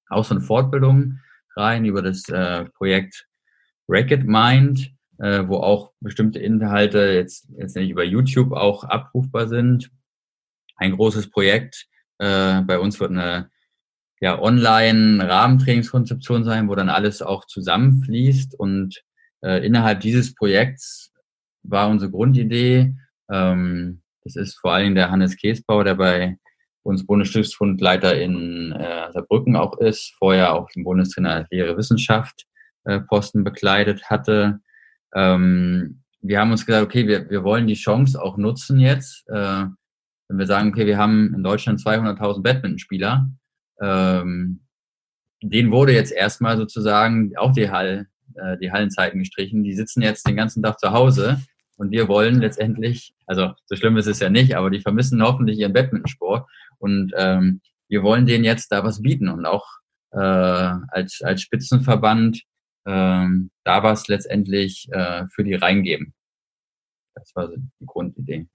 Aus- 0.09 0.31
und 0.31 0.41
Fortbildung 0.41 1.19
rein 1.55 1.85
über 1.85 2.01
das 2.01 2.27
äh, 2.29 2.65
Projekt 2.65 3.27
Racket 3.87 4.25
Mind, 4.25 4.91
äh, 5.19 5.47
wo 5.47 5.57
auch 5.57 5.91
bestimmte 5.99 6.39
Inhalte 6.39 7.11
jetzt, 7.13 7.47
jetzt 7.57 7.75
nicht 7.75 7.91
über 7.91 8.03
YouTube 8.03 8.53
auch 8.53 8.83
abrufbar 8.83 9.47
sind. 9.47 9.91
Ein 10.75 10.95
großes 10.95 11.29
Projekt. 11.29 11.85
Äh, 12.17 12.61
bei 12.61 12.79
uns 12.79 12.99
wird 12.99 13.11
eine 13.11 13.51
ja, 14.21 14.39
Online-Rahmentrainingskonzeption 14.39 16.43
sein, 16.43 16.67
wo 16.67 16.75
dann 16.75 16.89
alles 16.89 17.21
auch 17.21 17.45
zusammenfließt 17.45 18.59
und 18.59 19.03
äh, 19.43 19.65
innerhalb 19.65 20.02
dieses 20.02 20.34
Projekts 20.36 21.13
war 21.63 21.89
unsere 21.89 22.12
Grundidee, 22.12 22.95
ähm, 23.32 24.02
das 24.23 24.36
ist 24.36 24.60
vor 24.60 24.73
allen 24.73 24.84
Dingen 24.86 24.95
der 24.95 25.12
Hannes 25.12 25.38
Käsbauer, 25.38 25.84
der 25.84 25.95
bei 25.95 26.38
uns 26.84 27.06
Bundesstiftsfundleiter 27.06 28.19
in 28.19 28.71
äh, 28.71 29.12
Saarbrücken 29.12 29.56
auch 29.56 29.78
ist, 29.78 30.13
vorher 30.17 30.54
auch 30.54 30.69
den 30.69 30.84
Bundestrainer 30.84 31.47
Lehre 31.52 31.78
Wissenschaft 31.78 32.45
äh, 32.86 32.99
Posten 32.99 33.43
bekleidet 33.43 34.10
hatte. 34.10 34.60
Ähm, 35.13 36.04
wir 36.21 36.39
haben 36.39 36.52
uns 36.52 36.65
gesagt, 36.65 36.86
okay, 36.86 37.08
wir, 37.08 37.30
wir 37.30 37.43
wollen 37.43 37.67
die 37.67 37.75
Chance 37.75 38.21
auch 38.21 38.38
nutzen 38.38 38.80
jetzt, 38.80 39.28
äh, 39.30 39.65
wenn 40.28 40.38
wir 40.38 40.45
sagen, 40.45 40.69
okay, 40.69 40.86
wir 40.86 40.97
haben 40.97 41.34
in 41.34 41.43
Deutschland 41.43 41.80
200.000 41.80 42.43
Badmintonspieler, 42.43 43.30
ähm, 43.82 44.62
denen 45.41 45.71
wurde 45.71 45.93
jetzt 45.93 46.12
erstmal 46.12 46.58
sozusagen 46.58 47.36
auch 47.38 47.54
die 47.54 47.71
Hall, 47.71 48.08
äh, 48.39 48.58
die 48.58 48.71
Hallenzeiten 48.71 49.19
gestrichen. 49.19 49.63
Die 49.63 49.73
sitzen 49.73 50.02
jetzt 50.02 50.28
den 50.28 50.36
ganzen 50.36 50.63
Tag 50.63 50.80
zu 50.80 50.91
Hause 50.91 51.41
und 51.78 51.91
wir 51.91 52.08
wollen 52.08 52.39
letztendlich, 52.39 53.13
also 53.25 53.54
so 53.65 53.75
schlimm 53.75 53.97
ist 53.97 54.08
es 54.08 54.19
ja 54.19 54.30
nicht, 54.30 54.56
aber 54.56 54.69
die 54.69 54.82
vermissen 54.82 55.21
hoffentlich 55.21 55.60
ihren 55.60 55.73
Badmintonsport 55.73 56.49
und 56.78 57.13
ähm, 57.15 57.62
wir 57.88 58.04
wollen 58.04 58.25
denen 58.25 58.43
jetzt 58.43 58.71
da 58.71 58.84
was 58.84 59.02
bieten 59.02 59.30
und 59.30 59.45
auch 59.45 59.65
äh, 60.12 60.17
als, 60.17 61.21
als 61.21 61.41
Spitzenverband 61.41 62.43
ähm, 62.86 63.52
da 63.63 63.84
was 63.84 64.08
letztendlich 64.08 64.88
äh, 64.91 65.25
für 65.34 65.43
die 65.43 65.56
reingeben. 65.56 66.13
Das 67.15 67.36
war 67.36 67.49
die 67.49 67.86
Grundidee. 67.86 68.47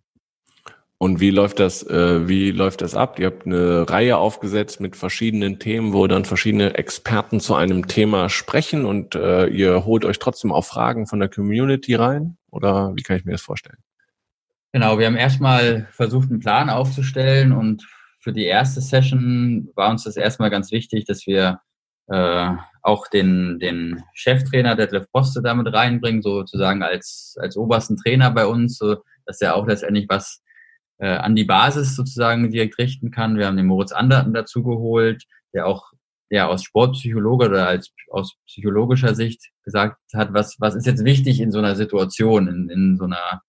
Und 0.98 1.20
wie 1.20 1.30
läuft 1.30 1.58
das, 1.58 1.82
äh, 1.82 2.28
wie 2.28 2.50
läuft 2.50 2.80
das 2.80 2.94
ab? 2.94 3.18
Ihr 3.18 3.26
habt 3.26 3.46
eine 3.46 3.88
Reihe 3.90 4.16
aufgesetzt 4.16 4.80
mit 4.80 4.96
verschiedenen 4.96 5.58
Themen, 5.58 5.92
wo 5.92 6.06
dann 6.06 6.24
verschiedene 6.24 6.74
Experten 6.74 7.40
zu 7.40 7.54
einem 7.54 7.88
Thema 7.88 8.28
sprechen 8.28 8.84
und 8.84 9.14
äh, 9.14 9.46
ihr 9.46 9.84
holt 9.84 10.04
euch 10.04 10.18
trotzdem 10.18 10.52
auch 10.52 10.64
Fragen 10.64 11.06
von 11.06 11.18
der 11.18 11.28
Community 11.28 11.94
rein? 11.94 12.38
Oder 12.50 12.92
wie 12.94 13.02
kann 13.02 13.16
ich 13.16 13.24
mir 13.24 13.32
das 13.32 13.42
vorstellen? 13.42 13.78
Genau, 14.72 14.98
wir 14.98 15.06
haben 15.06 15.16
erstmal 15.16 15.88
versucht, 15.92 16.30
einen 16.30 16.40
Plan 16.40 16.70
aufzustellen 16.70 17.52
und 17.52 17.86
für 18.20 18.32
die 18.32 18.46
erste 18.46 18.80
Session 18.80 19.68
war 19.74 19.90
uns 19.90 20.04
das 20.04 20.16
erstmal 20.16 20.50
ganz 20.50 20.72
wichtig, 20.72 21.04
dass 21.04 21.26
wir 21.26 21.60
äh, 22.08 22.50
auch 22.82 23.08
den, 23.08 23.58
den 23.58 24.02
Cheftrainer 24.14 24.76
Detlef 24.76 25.10
Poste 25.10 25.42
damit 25.42 25.72
reinbringen, 25.72 26.22
sozusagen 26.22 26.82
als, 26.82 27.36
als 27.40 27.56
obersten 27.56 27.96
Trainer 27.96 28.30
bei 28.30 28.46
uns, 28.46 28.78
so 28.78 28.96
dass 29.26 29.40
er 29.40 29.56
auch 29.56 29.66
letztendlich 29.66 30.06
was 30.08 30.42
äh, 30.98 31.08
an 31.08 31.34
die 31.34 31.44
Basis 31.44 31.96
sozusagen 31.96 32.50
direkt 32.50 32.78
richten 32.78 33.10
kann. 33.10 33.36
Wir 33.38 33.46
haben 33.46 33.56
den 33.56 33.66
Moritz 33.66 33.92
Anderten 33.92 34.32
dazu 34.32 34.62
geholt, 34.62 35.24
der 35.52 35.66
auch 35.66 35.92
ja, 36.30 36.46
aus 36.48 36.64
Sportpsychologe 36.64 37.46
oder 37.46 37.68
als 37.68 37.92
aus 38.10 38.36
psychologischer 38.46 39.14
Sicht 39.14 39.50
gesagt 39.62 39.98
hat, 40.14 40.32
was, 40.32 40.56
was 40.58 40.74
ist 40.74 40.86
jetzt 40.86 41.04
wichtig 41.04 41.40
in 41.40 41.52
so 41.52 41.58
einer 41.58 41.76
Situation, 41.76 42.48
in, 42.48 42.68
in 42.70 42.96
so 42.96 43.04
einer 43.04 43.42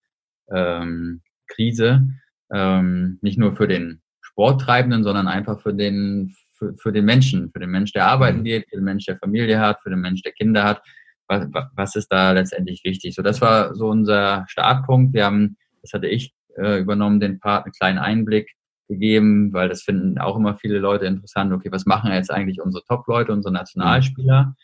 ähm, 0.51 1.21
Krise, 1.47 2.07
ähm, 2.53 3.17
nicht 3.21 3.37
nur 3.37 3.55
für 3.55 3.67
den 3.67 4.01
Sporttreibenden, 4.21 5.03
sondern 5.03 5.27
einfach 5.27 5.61
für 5.61 5.73
den, 5.73 6.35
für, 6.53 6.75
für 6.77 6.91
den 6.91 7.05
Menschen, 7.05 7.49
für 7.51 7.59
den 7.59 7.71
Mensch, 7.71 7.91
der 7.93 8.05
arbeiten 8.05 8.39
mhm. 8.39 8.43
geht, 8.43 8.69
für 8.69 8.75
den 8.75 8.85
Mensch, 8.85 9.05
der 9.05 9.17
Familie 9.17 9.59
hat, 9.59 9.81
für 9.81 9.89
den 9.89 10.01
Mensch, 10.01 10.21
der 10.21 10.33
Kinder 10.33 10.63
hat. 10.63 10.81
Was, 11.27 11.47
was 11.75 11.95
ist 11.95 12.09
da 12.09 12.33
letztendlich 12.33 12.83
wichtig? 12.83 13.15
So, 13.15 13.23
das 13.23 13.41
war 13.41 13.73
so 13.73 13.87
unser 13.87 14.45
Startpunkt. 14.47 15.15
Wir 15.15 15.25
haben, 15.25 15.57
das 15.81 15.93
hatte 15.93 16.07
ich 16.07 16.35
äh, 16.57 16.79
übernommen, 16.79 17.19
den 17.19 17.39
Part, 17.39 17.65
einen 17.65 17.73
kleinen 17.73 17.99
Einblick 17.99 18.51
gegeben, 18.87 19.51
weil 19.53 19.69
das 19.69 19.81
finden 19.81 20.19
auch 20.19 20.35
immer 20.35 20.55
viele 20.55 20.79
Leute 20.79 21.05
interessant. 21.05 21.51
Okay, 21.53 21.71
was 21.71 21.85
machen 21.85 22.11
jetzt 22.11 22.31
eigentlich 22.31 22.61
unsere 22.61 22.83
Top-Leute, 22.85 23.31
unsere 23.31 23.53
Nationalspieler? 23.53 24.55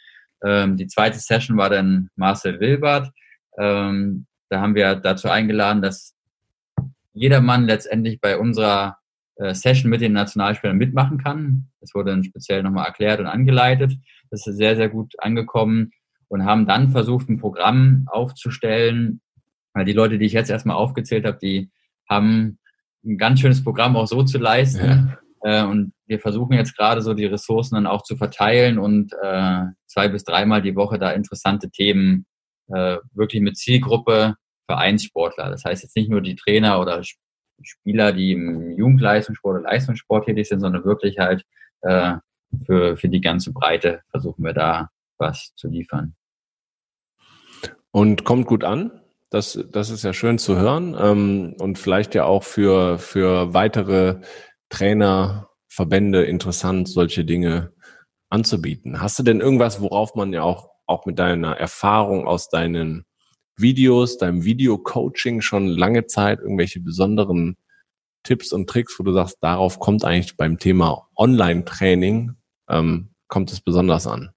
Ähm, 0.43 0.77
die 0.77 0.88
zweite 0.88 1.19
Session 1.19 1.58
war 1.58 1.69
dann 1.69 2.10
Marcel 2.15 2.60
Wilbert. 2.60 3.12
Ähm, 3.58 4.25
da 4.49 4.62
haben 4.62 4.75
wir 4.75 4.95
dazu 4.95 5.30
eingeladen, 5.30 5.82
dass 5.82 6.15
jeder 7.13 7.41
Mann 7.41 7.65
letztendlich 7.65 8.21
bei 8.21 8.38
unserer 8.38 8.97
äh, 9.36 9.54
Session 9.54 9.89
mit 9.89 10.01
den 10.01 10.13
Nationalspielern 10.13 10.77
mitmachen 10.77 11.17
kann. 11.17 11.67
Das 11.80 11.93
wurde 11.93 12.12
dann 12.12 12.23
speziell 12.23 12.63
nochmal 12.63 12.86
erklärt 12.86 13.19
und 13.19 13.27
angeleitet. 13.27 13.93
Das 14.30 14.45
ist 14.47 14.58
sehr, 14.58 14.75
sehr 14.75 14.89
gut 14.89 15.13
angekommen 15.19 15.91
und 16.27 16.45
haben 16.45 16.65
dann 16.65 16.89
versucht, 16.91 17.30
ein 17.30 17.39
Programm 17.39 18.06
aufzustellen, 18.08 19.21
weil 19.73 19.86
die 19.86 19.93
Leute, 19.93 20.17
die 20.17 20.25
ich 20.25 20.34
jetzt 20.34 20.49
erstmal 20.49 20.77
aufgezählt 20.77 21.25
habe, 21.25 21.38
die 21.41 21.69
haben 22.12 22.60
ein 23.04 23.17
ganz 23.17 23.39
schönes 23.39 23.63
Programm 23.63 23.95
auch 23.95 24.06
so 24.06 24.21
zu 24.24 24.38
leisten. 24.38 25.17
Ja. 25.43 25.63
Äh, 25.63 25.65
und 25.65 25.93
wir 26.06 26.19
versuchen 26.19 26.54
jetzt 26.54 26.78
gerade 26.78 27.02
so 27.02 27.15
die 27.15 27.26
Ressourcen 27.26 27.76
dann 27.76 27.88
auch 27.88 28.04
zu 28.04 28.15
verteilen 28.15 28.78
und 28.78 29.13
äh, 29.24 29.63
zwei 29.88 30.10
bis 30.10 30.24
dreimal 30.24 30.62
die 30.62 30.76
Woche 30.76 31.00
da 31.00 31.12
interessante 31.12 31.71
Themen 31.71 32.26
äh, 32.67 32.97
wirklich 33.13 33.41
mit 33.41 33.58
Zielgruppe 33.58 34.36
Vereinssportler. 34.67 35.50
Das 35.50 35.65
heißt 35.65 35.84
jetzt 35.84 35.95
nicht 35.95 36.10
nur 36.10 36.21
die 36.21 36.36
Trainer 36.36 36.80
oder 36.80 37.02
Spieler, 37.63 38.12
die 38.13 38.34
im 38.34 38.78
Jugendleistungssport 38.78 39.60
oder 39.60 39.69
Leistungssport 39.69 40.26
tätig 40.26 40.47
sind, 40.47 40.60
sondern 40.60 40.84
wirklich 40.86 41.17
halt 41.17 41.43
äh, 41.82 42.13
für, 42.65 42.97
für 42.97 43.10
die 43.10 43.21
ganze 43.21 43.52
Breite 43.52 44.02
versuchen 44.12 44.43
wir 44.43 44.54
da 44.54 44.89
was 45.17 45.54
zu 45.56 45.67
liefern. 45.67 46.15
Und 47.91 48.24
kommt 48.24 48.47
gut 48.47 48.63
an? 48.63 49.01
Das, 49.32 49.58
das 49.72 49.89
ist 49.89 50.04
ja 50.04 50.12
schön 50.12 50.38
zu 50.38 50.58
hören 50.58 50.96
ähm, 51.00 51.56
und 51.58 51.80
vielleicht 51.80 52.15
ja 52.15 52.26
auch 52.26 52.44
für, 52.44 53.00
für 53.00 53.54
weitere 53.54 54.20
Trainer, 54.70 55.50
Verbände 55.70 56.24
interessant, 56.26 56.89
solche 56.89 57.24
Dinge 57.24 57.72
anzubieten. 58.30 59.02
Hast 59.02 59.17
du 59.20 59.24
denn 59.24 59.39
irgendwas, 59.39 59.80
worauf 59.80 60.15
man 60.15 60.34
ja 60.34 60.44
auch, 60.44 60.70
auch 60.86 61.06
mit 61.06 61.17
deiner 61.17 61.56
Erfahrung 61.56 62.28
aus 62.28 62.50
deinen 62.50 63.06
Videos, 63.56 64.17
deinem 64.17 64.44
Video-Coaching 64.44 65.39
schon 65.39 65.67
lange 65.67 66.08
Zeit 66.08 66.39
irgendwelche 66.39 66.82
besonderen 66.82 67.56
Tipps 68.24 68.52
und 68.52 68.70
Tricks, 68.70 69.00
wo 69.00 69.04
du 69.04 69.13
sagst, 69.13 69.38
darauf 69.39 69.80
kommt 69.80 70.04
eigentlich 70.04 70.36
beim 70.36 70.58
Thema 70.58 71.08
Online-Training, 71.15 72.34
ähm, 72.70 73.13
kommt 73.30 73.50
es 73.54 73.62
besonders 73.62 74.08
an? 74.08 74.32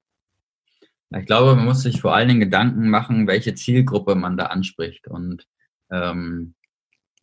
Ich 1.16 1.26
glaube, 1.26 1.54
man 1.54 1.64
muss 1.64 1.82
sich 1.82 2.00
vor 2.00 2.14
allen 2.14 2.28
Dingen 2.28 2.40
Gedanken 2.40 2.88
machen, 2.90 3.26
welche 3.26 3.54
Zielgruppe 3.54 4.14
man 4.14 4.36
da 4.36 4.46
anspricht. 4.46 5.06
Und 5.06 5.46
ähm, 5.90 6.54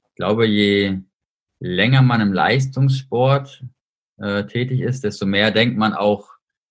ich 0.07 0.15
glaube, 0.15 0.47
je 0.47 0.99
länger 1.59 2.01
man 2.01 2.21
im 2.21 2.31
Leistungssport 2.31 3.65
äh, 4.17 4.45
tätig 4.45 4.79
ist, 4.81 5.03
desto 5.03 5.25
mehr 5.25 5.51
denkt 5.51 5.77
man 5.77 5.93
auch 5.93 6.29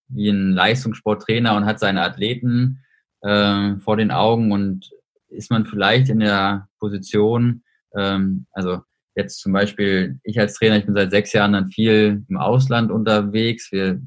wie 0.09 0.31
ein 0.31 0.53
Leistungssporttrainer 0.53 1.55
und 1.57 1.67
hat 1.67 1.79
seine 1.79 2.03
Athleten 2.03 2.83
äh, 3.21 3.77
vor 3.77 3.97
den 3.97 4.11
Augen 4.11 4.51
und 4.51 4.91
ist 5.29 5.51
man 5.51 5.67
vielleicht 5.67 6.09
in 6.09 6.21
der 6.21 6.69
Position, 6.79 7.63
ähm, 7.95 8.47
also 8.53 8.81
jetzt 9.15 9.41
zum 9.41 9.53
Beispiel 9.53 10.19
ich 10.23 10.41
als 10.41 10.55
Trainer, 10.55 10.79
ich 10.79 10.87
bin 10.87 10.95
seit 10.95 11.11
sechs 11.11 11.33
Jahren 11.33 11.53
dann 11.53 11.69
viel 11.71 12.25
im 12.29 12.37
Ausland 12.37 12.91
unterwegs. 12.91 13.71
Wir 13.71 14.01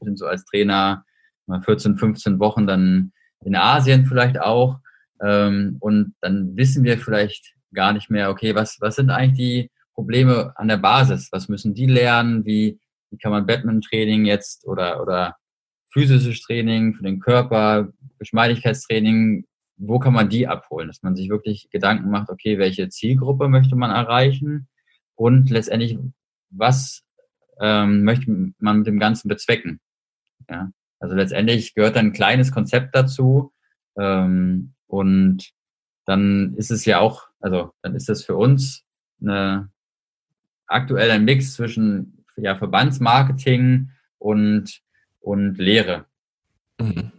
sind 0.00 0.18
so 0.18 0.26
als 0.26 0.44
Trainer 0.44 1.05
14, 1.62 1.96
15 1.96 2.38
Wochen 2.38 2.66
dann 2.66 3.12
in 3.44 3.56
Asien 3.56 4.06
vielleicht 4.06 4.40
auch. 4.40 4.78
Ähm, 5.22 5.76
und 5.80 6.14
dann 6.20 6.56
wissen 6.56 6.84
wir 6.84 6.98
vielleicht 6.98 7.54
gar 7.72 7.92
nicht 7.92 8.10
mehr, 8.10 8.30
okay, 8.30 8.54
was, 8.54 8.78
was 8.80 8.96
sind 8.96 9.10
eigentlich 9.10 9.38
die 9.38 9.70
Probleme 9.94 10.52
an 10.56 10.68
der 10.68 10.76
Basis? 10.76 11.28
Was 11.32 11.48
müssen 11.48 11.74
die 11.74 11.86
lernen? 11.86 12.44
Wie, 12.44 12.78
wie 13.10 13.18
kann 13.18 13.32
man 13.32 13.46
Badminton-Training 13.46 14.24
jetzt 14.24 14.66
oder, 14.66 15.00
oder 15.00 15.36
physisches 15.90 16.42
Training 16.42 16.94
für 16.94 17.02
den 17.02 17.20
Körper, 17.20 17.88
Geschmeidigkeitstraining, 18.18 19.46
wo 19.76 19.98
kann 19.98 20.12
man 20.12 20.28
die 20.28 20.46
abholen? 20.46 20.88
Dass 20.88 21.02
man 21.02 21.16
sich 21.16 21.28
wirklich 21.28 21.68
Gedanken 21.70 22.10
macht, 22.10 22.30
okay, 22.30 22.58
welche 22.58 22.88
Zielgruppe 22.88 23.48
möchte 23.48 23.76
man 23.76 23.90
erreichen 23.90 24.68
und 25.14 25.50
letztendlich, 25.50 25.98
was 26.50 27.02
ähm, 27.60 28.04
möchte 28.04 28.30
man 28.58 28.78
mit 28.78 28.86
dem 28.86 28.98
Ganzen 28.98 29.28
bezwecken? 29.28 29.80
Ja, 30.48 30.70
also 30.98 31.14
letztendlich 31.14 31.74
gehört 31.74 31.96
ein 31.96 32.12
kleines 32.12 32.52
Konzept 32.52 32.94
dazu 32.94 33.52
ähm, 33.98 34.74
und 34.86 35.50
dann 36.04 36.54
ist 36.54 36.70
es 36.70 36.84
ja 36.84 37.00
auch, 37.00 37.28
also 37.40 37.72
dann 37.82 37.94
ist 37.94 38.08
es 38.08 38.24
für 38.24 38.36
uns 38.36 38.84
eine, 39.20 39.70
aktuell 40.66 41.10
ein 41.10 41.24
Mix 41.24 41.54
zwischen 41.54 42.24
ja, 42.36 42.56
Verbandsmarketing 42.56 43.90
und, 44.18 44.80
und 45.20 45.58
Lehre. 45.58 46.06
Mhm. 46.80 47.12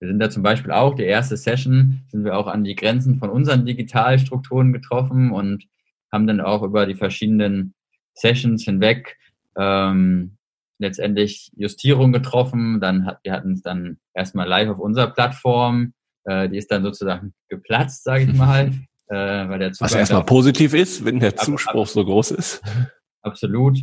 Wir 0.00 0.08
sind 0.08 0.20
da 0.20 0.30
zum 0.30 0.42
Beispiel 0.42 0.70
auch, 0.70 0.94
die 0.94 1.04
erste 1.04 1.36
Session, 1.36 2.04
sind 2.08 2.24
wir 2.24 2.36
auch 2.36 2.46
an 2.46 2.62
die 2.62 2.76
Grenzen 2.76 3.18
von 3.18 3.30
unseren 3.30 3.66
Digitalstrukturen 3.66 4.72
getroffen 4.72 5.32
und 5.32 5.64
haben 6.12 6.26
dann 6.26 6.40
auch 6.40 6.62
über 6.62 6.86
die 6.86 6.94
verschiedenen 6.94 7.74
Sessions 8.14 8.64
hinweg 8.64 9.18
ähm, 9.56 10.37
letztendlich 10.78 11.50
Justierung 11.56 12.12
getroffen. 12.12 12.80
Dann 12.80 13.06
hat, 13.06 13.20
wir 13.22 13.32
hatten 13.32 13.52
es 13.52 13.62
dann 13.62 13.98
erstmal 14.14 14.48
live 14.48 14.70
auf 14.70 14.78
unserer 14.78 15.08
Plattform. 15.08 15.92
Äh, 16.24 16.48
die 16.48 16.58
ist 16.58 16.70
dann 16.70 16.82
sozusagen 16.82 17.34
geplatzt, 17.48 18.04
sage 18.04 18.24
ich 18.24 18.34
mal. 18.34 18.72
äh, 19.08 19.48
weil 19.48 19.58
der 19.58 19.72
Was 19.78 19.94
erstmal 19.94 20.24
positiv 20.24 20.74
ist, 20.74 21.04
wenn 21.04 21.20
der 21.20 21.36
Zuspruch 21.36 21.82
ab, 21.82 21.88
so 21.88 22.04
groß 22.04 22.32
ist. 22.32 22.62
Absolut. 23.22 23.78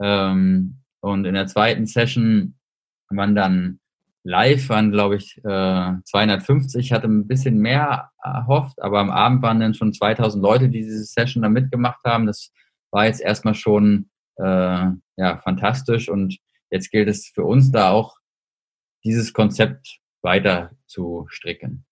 Ähm, 0.00 0.78
und 1.00 1.24
in 1.24 1.34
der 1.34 1.46
zweiten 1.46 1.86
Session 1.86 2.54
waren 3.08 3.34
dann 3.34 3.80
live, 4.22 4.68
waren 4.68 4.92
glaube 4.92 5.16
ich 5.16 5.38
äh, 5.44 5.92
250, 6.04 6.92
hatte 6.92 7.06
ein 7.06 7.26
bisschen 7.26 7.58
mehr 7.58 8.10
erhofft, 8.22 8.82
aber 8.82 9.00
am 9.00 9.10
Abend 9.10 9.42
waren 9.42 9.60
dann 9.60 9.74
schon 9.74 9.92
2000 9.92 10.42
Leute, 10.42 10.68
die 10.68 10.82
diese 10.82 11.04
Session 11.04 11.42
da 11.42 11.48
mitgemacht 11.48 12.04
haben. 12.04 12.26
Das 12.26 12.52
war 12.90 13.06
jetzt 13.06 13.20
erstmal 13.20 13.54
schon 13.54 14.10
ja, 14.42 15.38
fantastisch 15.42 16.08
und 16.08 16.38
jetzt 16.70 16.90
gilt 16.90 17.08
es 17.08 17.28
für 17.28 17.44
uns 17.44 17.70
da 17.70 17.90
auch, 17.90 18.16
dieses 19.04 19.32
Konzept 19.32 19.98
weiter 20.22 20.70
zu 20.86 21.26
stricken. 21.30 21.84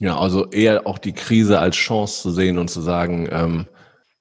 Ja, 0.00 0.18
also 0.18 0.48
eher 0.50 0.86
auch 0.86 0.98
die 0.98 1.12
Krise 1.12 1.58
als 1.58 1.76
Chance 1.76 2.22
zu 2.22 2.30
sehen 2.30 2.58
und 2.58 2.68
zu 2.68 2.80
sagen, 2.80 3.28
ähm, 3.30 3.66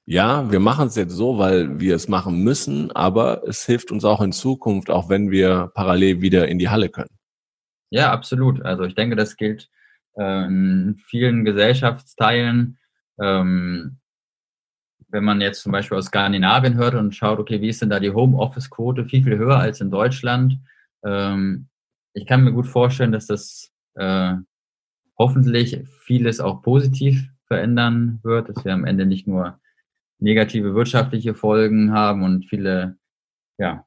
ja, 0.06 0.50
wir 0.50 0.60
machen 0.60 0.88
es 0.88 0.96
jetzt 0.96 1.14
so, 1.14 1.38
weil 1.38 1.80
wir 1.80 1.96
es 1.96 2.08
machen 2.08 2.42
müssen, 2.42 2.92
aber 2.94 3.44
es 3.48 3.66
hilft 3.66 3.92
uns 3.92 4.06
auch 4.06 4.22
in 4.22 4.32
Zukunft, 4.32 4.90
auch 4.90 5.10
wenn 5.10 5.30
wir 5.32 5.72
parallel 5.76 6.22
wieder 6.22 6.48
in 6.48 6.60
die 6.60 6.70
Halle 6.70 6.90
können. 6.90 7.10
Ja, 7.90 8.12
absolut. 8.12 8.64
Also 8.64 8.84
ich 8.84 8.96
denke, 8.96 9.16
das 9.16 9.36
gilt 9.36 9.70
äh, 10.18 10.46
in 10.46 10.96
vielen 11.06 11.46
Gesellschaftsteilen. 11.46 12.80
Ähm, 13.20 14.00
wenn 15.10 15.24
man 15.24 15.42
jetzt 15.42 15.62
zum 15.62 15.72
Beispiel 15.72 15.98
aus 15.98 16.06
Skandinavien 16.06 16.76
hört 16.76 16.96
und 16.96 17.16
schaut, 17.16 17.40
okay, 17.40 17.62
wie 17.62 17.70
ist 17.70 17.82
denn 17.82 17.90
da 17.90 18.00
die 18.00 18.12
Homeoffice-Quote, 18.12 19.06
viel, 19.06 19.24
viel 19.24 19.38
höher 19.38 19.58
als 19.58 19.82
in 19.82 19.92
Deutschland. 19.92 20.60
Ähm, 21.04 21.68
ich 22.14 22.26
kann 22.26 22.44
mir 22.44 22.52
gut 22.52 22.68
vorstellen, 22.68 23.12
dass 23.12 23.28
das 23.28 23.72
äh, 23.96 24.34
hoffentlich 25.18 25.84
vieles 26.02 26.40
auch 26.40 26.62
positiv 26.62 27.30
verändern 27.46 28.20
wird, 28.24 28.50
dass 28.50 28.66
wir 28.66 28.74
am 28.74 28.86
Ende 28.86 29.06
nicht 29.06 29.28
nur 29.28 29.60
negative 30.20 30.74
wirtschaftliche 30.74 31.36
Folgen 31.36 31.94
haben 31.94 32.24
und 32.24 32.46
viele 32.46 32.98
ja, 33.58 33.86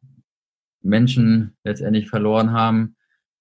Menschen 0.80 1.56
letztendlich 1.64 2.08
verloren 2.08 2.52
haben, 2.52 2.96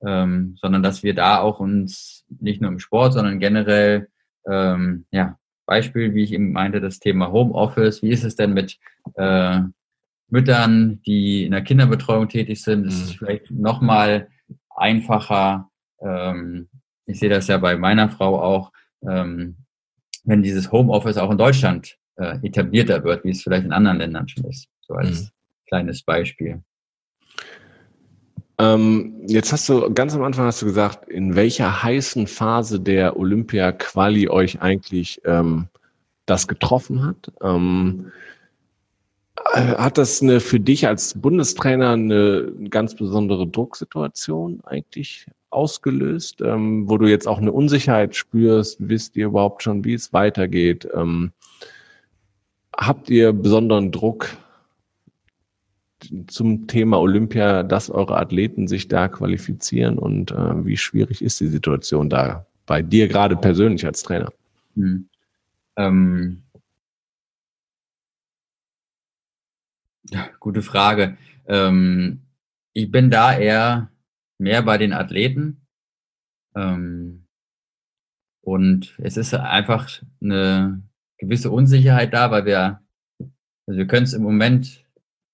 ähm, 0.05 0.57
sondern 0.59 0.83
dass 0.83 1.03
wir 1.03 1.13
da 1.13 1.39
auch 1.39 1.59
uns 1.59 2.25
nicht 2.39 2.61
nur 2.61 2.71
im 2.71 2.79
Sport, 2.79 3.13
sondern 3.13 3.39
generell 3.39 4.09
ähm, 4.49 5.05
ja, 5.11 5.37
Beispiel, 5.69 6.15
wie 6.15 6.23
ich 6.23 6.33
eben 6.33 6.51
meinte, 6.51 6.81
das 6.81 6.99
Thema 6.99 7.31
Homeoffice. 7.31 8.01
Wie 8.01 8.09
ist 8.09 8.23
es 8.23 8.35
denn 8.35 8.53
mit 8.53 8.79
äh, 9.15 9.59
Müttern, 10.27 11.01
die 11.05 11.45
in 11.45 11.51
der 11.51 11.61
Kinderbetreuung 11.61 12.27
tätig 12.27 12.63
sind? 12.63 12.85
Ist 12.85 13.01
es 13.01 13.13
mhm. 13.13 13.17
vielleicht 13.17 13.51
nochmal 13.51 14.29
einfacher. 14.75 15.69
Ähm, 16.01 16.69
ich 17.05 17.19
sehe 17.19 17.29
das 17.29 17.47
ja 17.47 17.57
bei 17.59 17.77
meiner 17.77 18.09
Frau 18.09 18.41
auch, 18.41 18.71
ähm, 19.07 19.57
wenn 20.23 20.41
dieses 20.41 20.71
Homeoffice 20.71 21.17
auch 21.17 21.29
in 21.29 21.37
Deutschland 21.37 21.97
äh, 22.15 22.39
etablierter 22.41 23.03
wird, 23.03 23.23
wie 23.23 23.29
es 23.29 23.43
vielleicht 23.43 23.65
in 23.65 23.73
anderen 23.73 23.99
Ländern 23.99 24.27
schon 24.27 24.45
ist. 24.45 24.67
So 24.81 24.95
als 24.95 25.21
mhm. 25.21 25.29
kleines 25.67 26.01
Beispiel. 26.03 26.63
Ähm, 28.59 29.13
jetzt 29.25 29.53
hast 29.53 29.69
du 29.69 29.91
ganz 29.93 30.13
am 30.13 30.23
Anfang 30.23 30.45
hast 30.45 30.61
du 30.61 30.65
gesagt, 30.65 31.07
in 31.07 31.35
welcher 31.35 31.81
heißen 31.81 32.27
Phase 32.27 32.79
der 32.79 33.17
Olympia-Quali 33.17 34.27
euch 34.27 34.61
eigentlich 34.61 35.21
ähm, 35.23 35.67
das 36.25 36.47
getroffen 36.47 37.05
hat. 37.05 37.31
Ähm, 37.41 38.11
äh, 39.53 39.61
hat 39.61 39.97
das 39.97 40.21
eine 40.21 40.41
für 40.41 40.59
dich 40.59 40.87
als 40.87 41.13
Bundestrainer 41.19 41.91
eine 41.91 42.51
ganz 42.69 42.95
besondere 42.95 43.47
Drucksituation 43.47 44.59
eigentlich 44.65 45.25
ausgelöst, 45.51 46.41
ähm, 46.41 46.89
wo 46.89 46.97
du 46.97 47.07
jetzt 47.07 47.29
auch 47.29 47.37
eine 47.37 47.53
Unsicherheit 47.53 48.13
spürst? 48.13 48.77
Wisst 48.79 49.15
ihr 49.15 49.27
überhaupt 49.27 49.63
schon, 49.63 49.85
wie 49.85 49.93
es 49.93 50.11
weitergeht? 50.11 50.85
Ähm, 50.93 51.31
habt 52.75 53.09
ihr 53.09 53.31
besonderen 53.31 53.93
Druck 53.93 54.27
zum 56.27 56.67
Thema 56.67 56.99
Olympia, 56.99 57.63
dass 57.63 57.89
eure 57.89 58.17
Athleten 58.17 58.67
sich 58.67 58.87
da 58.87 59.07
qualifizieren 59.07 59.97
und 59.97 60.31
äh, 60.31 60.65
wie 60.65 60.77
schwierig 60.77 61.21
ist 61.21 61.39
die 61.39 61.47
Situation 61.47 62.09
da 62.09 62.45
bei 62.65 62.81
dir 62.81 63.07
gerade 63.07 63.35
persönlich 63.35 63.85
als 63.85 64.03
Trainer? 64.03 64.31
Hm. 64.75 65.09
Ähm, 65.77 66.43
ja, 70.09 70.29
gute 70.39 70.61
Frage. 70.61 71.17
Ähm, 71.47 72.21
ich 72.73 72.91
bin 72.91 73.09
da 73.09 73.37
eher 73.37 73.91
mehr 74.37 74.61
bei 74.61 74.77
den 74.77 74.93
Athleten. 74.93 75.65
Ähm, 76.55 77.25
und 78.41 78.95
es 78.99 79.17
ist 79.17 79.33
einfach 79.33 79.89
eine 80.21 80.81
gewisse 81.17 81.51
Unsicherheit 81.51 82.13
da, 82.13 82.31
weil 82.31 82.45
wir, 82.45 82.81
also 83.67 83.77
wir 83.77 83.87
können 83.87 84.05
es 84.05 84.13
im 84.13 84.23
Moment 84.23 84.85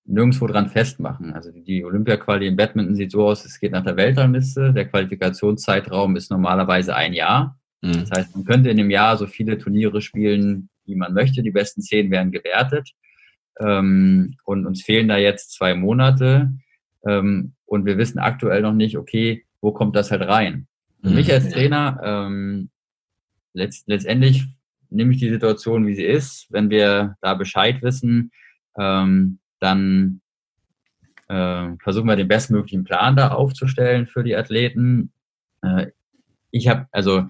nirgendwo 0.06 0.46
dran 0.46 0.68
festmachen. 0.68 1.32
Also 1.32 1.50
die 1.50 1.84
Olympia-Quali 1.84 2.46
im 2.46 2.56
Badminton 2.56 2.94
sieht 2.94 3.10
so 3.10 3.26
aus, 3.26 3.44
es 3.44 3.58
geht 3.58 3.72
nach 3.72 3.84
der 3.84 3.96
Weltrangliste. 3.96 4.72
Der 4.72 4.86
Qualifikationszeitraum 4.86 6.16
ist 6.16 6.30
normalerweise 6.30 6.94
ein 6.94 7.12
Jahr. 7.12 7.58
Mhm. 7.82 7.92
Das 7.92 8.10
heißt, 8.10 8.36
man 8.36 8.44
könnte 8.44 8.70
in 8.70 8.76
dem 8.76 8.90
Jahr 8.90 9.16
so 9.16 9.26
viele 9.26 9.58
Turniere 9.58 10.00
spielen, 10.00 10.68
wie 10.84 10.94
man 10.94 11.12
möchte. 11.12 11.42
Die 11.42 11.50
besten 11.50 11.82
zehn 11.82 12.10
werden 12.10 12.30
gewertet. 12.32 12.92
Ähm, 13.58 14.36
und 14.44 14.66
uns 14.66 14.82
fehlen 14.82 15.08
da 15.08 15.16
jetzt 15.16 15.52
zwei 15.52 15.74
Monate. 15.74 16.52
Ähm, 17.06 17.54
und 17.64 17.84
wir 17.84 17.98
wissen 17.98 18.18
aktuell 18.18 18.62
noch 18.62 18.74
nicht, 18.74 18.96
okay, 18.96 19.44
wo 19.60 19.72
kommt 19.72 19.96
das 19.96 20.10
halt 20.10 20.22
rein? 20.22 20.68
Für 21.02 21.10
mhm. 21.10 21.16
mich 21.16 21.32
als 21.32 21.48
Trainer, 21.50 22.00
ähm, 22.02 22.70
letzt, 23.52 23.88
letztendlich 23.88 24.44
nehme 24.90 25.12
ich 25.12 25.18
die 25.18 25.30
Situation, 25.30 25.86
wie 25.86 25.94
sie 25.94 26.04
ist. 26.04 26.46
Wenn 26.50 26.70
wir 26.70 27.16
da 27.20 27.34
Bescheid 27.34 27.82
wissen, 27.82 28.30
ähm, 28.78 29.38
dann 29.60 30.20
äh, 31.28 31.68
versuchen 31.82 32.06
wir 32.06 32.16
den 32.16 32.28
bestmöglichen 32.28 32.84
Plan 32.84 33.16
da 33.16 33.28
aufzustellen 33.28 34.06
für 34.06 34.22
die 34.22 34.36
Athleten. 34.36 35.12
Äh, 35.62 35.88
ich 36.50 36.68
habe 36.68 36.86
also 36.92 37.26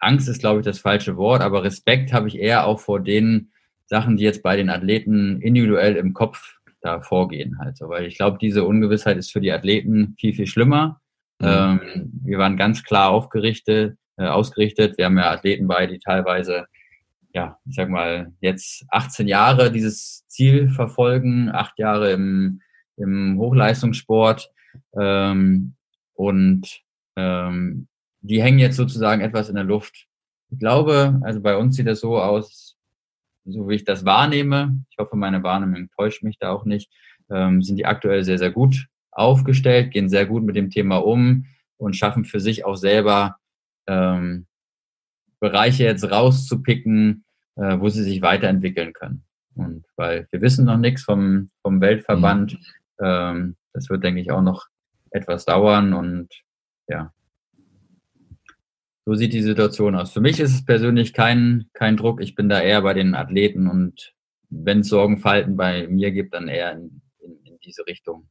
Angst 0.00 0.28
ist, 0.28 0.40
glaube 0.40 0.60
ich, 0.60 0.64
das 0.64 0.78
falsche 0.78 1.16
Wort, 1.16 1.42
aber 1.42 1.62
Respekt 1.62 2.12
habe 2.12 2.28
ich 2.28 2.38
eher 2.38 2.66
auch 2.66 2.80
vor 2.80 3.00
den 3.00 3.52
Sachen, 3.86 4.16
die 4.16 4.24
jetzt 4.24 4.42
bei 4.42 4.56
den 4.56 4.70
Athleten 4.70 5.42
individuell 5.42 5.96
im 5.96 6.14
Kopf 6.14 6.56
da 6.80 7.00
vorgehen 7.00 7.58
halt 7.58 7.76
so, 7.76 7.88
weil 7.88 8.06
ich 8.06 8.16
glaube, 8.16 8.38
diese 8.40 8.64
Ungewissheit 8.64 9.18
ist 9.18 9.32
für 9.32 9.40
die 9.40 9.52
Athleten 9.52 10.14
viel, 10.18 10.34
viel 10.34 10.46
schlimmer. 10.46 11.00
Mhm. 11.38 11.46
Ähm, 11.46 12.20
wir 12.24 12.38
waren 12.38 12.56
ganz 12.56 12.82
klar 12.82 13.10
aufgerichtet, 13.10 13.98
äh, 14.16 14.26
ausgerichtet. 14.26 14.96
Wir 14.96 15.06
haben 15.06 15.18
ja 15.18 15.30
Athleten 15.30 15.66
bei, 15.66 15.86
die 15.86 15.98
teilweise, 15.98 16.66
ja, 17.32 17.58
ich 17.66 17.76
sag 17.76 17.88
mal, 17.88 18.32
jetzt 18.40 18.84
18 18.90 19.28
Jahre 19.28 19.70
dieses 19.70 20.26
Ziel 20.28 20.70
verfolgen, 20.70 21.50
acht 21.50 21.78
Jahre 21.78 22.12
im, 22.12 22.60
im 22.96 23.38
Hochleistungssport 23.38 24.50
ähm, 24.98 25.74
und 26.14 26.82
ähm, 27.16 27.88
die 28.20 28.42
hängen 28.42 28.58
jetzt 28.58 28.76
sozusagen 28.76 29.22
etwas 29.22 29.48
in 29.48 29.54
der 29.54 29.64
Luft. 29.64 30.06
Ich 30.50 30.58
glaube, 30.58 31.20
also 31.22 31.40
bei 31.40 31.56
uns 31.56 31.76
sieht 31.76 31.86
das 31.86 32.00
so 32.00 32.18
aus, 32.18 32.76
so 33.44 33.68
wie 33.68 33.76
ich 33.76 33.84
das 33.84 34.04
wahrnehme. 34.04 34.84
Ich 34.90 34.98
hoffe, 34.98 35.16
meine 35.16 35.42
Wahrnehmung 35.42 35.88
täuscht 35.96 36.22
mich 36.22 36.38
da 36.38 36.50
auch 36.50 36.64
nicht. 36.64 36.90
Ähm, 37.30 37.62
sind 37.62 37.76
die 37.76 37.86
aktuell 37.86 38.24
sehr, 38.24 38.38
sehr 38.38 38.50
gut 38.50 38.86
aufgestellt, 39.12 39.92
gehen 39.92 40.08
sehr 40.08 40.26
gut 40.26 40.42
mit 40.42 40.56
dem 40.56 40.70
Thema 40.70 40.96
um 40.96 41.46
und 41.76 41.96
schaffen 41.96 42.24
für 42.24 42.40
sich 42.40 42.64
auch 42.64 42.76
selber 42.76 43.36
ähm, 43.86 44.46
Bereiche 45.40 45.84
jetzt 45.84 46.10
rauszupicken, 46.10 47.24
äh, 47.56 47.78
wo 47.80 47.88
sie 47.88 48.02
sich 48.02 48.22
weiterentwickeln 48.22 48.92
können. 48.92 49.24
Und 49.54 49.84
weil 49.96 50.28
wir 50.30 50.40
wissen 50.40 50.66
noch 50.66 50.76
nichts 50.76 51.02
vom, 51.02 51.50
vom 51.62 51.80
Weltverband, 51.80 52.54
mhm. 52.54 53.04
ähm, 53.04 53.56
das 53.72 53.88
wird, 53.90 54.04
denke 54.04 54.20
ich, 54.20 54.30
auch 54.30 54.42
noch 54.42 54.66
etwas 55.10 55.44
dauern 55.44 55.92
und 55.92 56.28
ja, 56.88 57.12
so 59.06 59.14
sieht 59.14 59.32
die 59.32 59.42
Situation 59.42 59.96
aus. 59.96 60.12
Für 60.12 60.20
mich 60.20 60.38
ist 60.38 60.54
es 60.54 60.64
persönlich 60.64 61.12
kein, 61.12 61.68
kein 61.72 61.96
Druck. 61.96 62.20
Ich 62.20 62.34
bin 62.34 62.48
da 62.48 62.60
eher 62.60 62.82
bei 62.82 62.94
den 62.94 63.14
Athleten 63.14 63.66
und 63.66 64.14
wenn 64.50 64.80
es 64.80 64.88
Sorgenfalten 64.88 65.56
bei 65.56 65.88
mir 65.88 66.10
gibt, 66.10 66.34
dann 66.34 66.48
eher 66.48 66.72
in, 66.72 67.00
in, 67.18 67.36
in 67.44 67.58
diese 67.64 67.86
Richtung. 67.86 68.28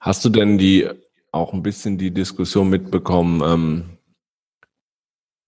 Hast 0.00 0.24
du 0.24 0.28
denn 0.28 0.58
die 0.58 0.88
auch 1.32 1.52
ein 1.52 1.62
bisschen 1.62 1.98
die 1.98 2.10
Diskussion 2.10 2.70
mitbekommen, 2.70 3.42
ähm, 3.44 3.97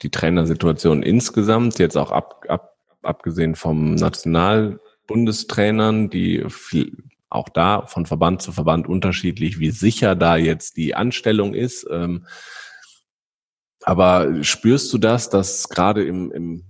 die 0.03 0.11
Trainersituation 0.11 1.03
insgesamt, 1.03 1.79
jetzt 1.79 1.97
auch 1.97 2.11
ab, 2.11 2.45
ab, 2.49 2.77
abgesehen 3.03 3.55
vom 3.55 3.95
Nationalbundestrainern, 3.95 6.11
die 6.11 6.45
viel, 6.49 6.97
auch 7.29 7.49
da 7.49 7.87
von 7.87 8.07
Verband 8.07 8.43
zu 8.43 8.53
Verband 8.53 8.89
unterschiedlich, 8.89 9.61
wie 9.61 9.71
sicher 9.71 10.17
da 10.17 10.37
jetzt 10.37 10.77
die 10.77 10.95
Anstellung 10.95 11.55
ist. 11.55 11.87
Ähm, 11.91 12.27
aber 13.83 14.43
spürst 14.43 14.93
du 14.93 14.99
das, 14.99 15.31
dass 15.31 15.69
gerade 15.69 16.05
im, 16.05 16.33
im 16.33 16.65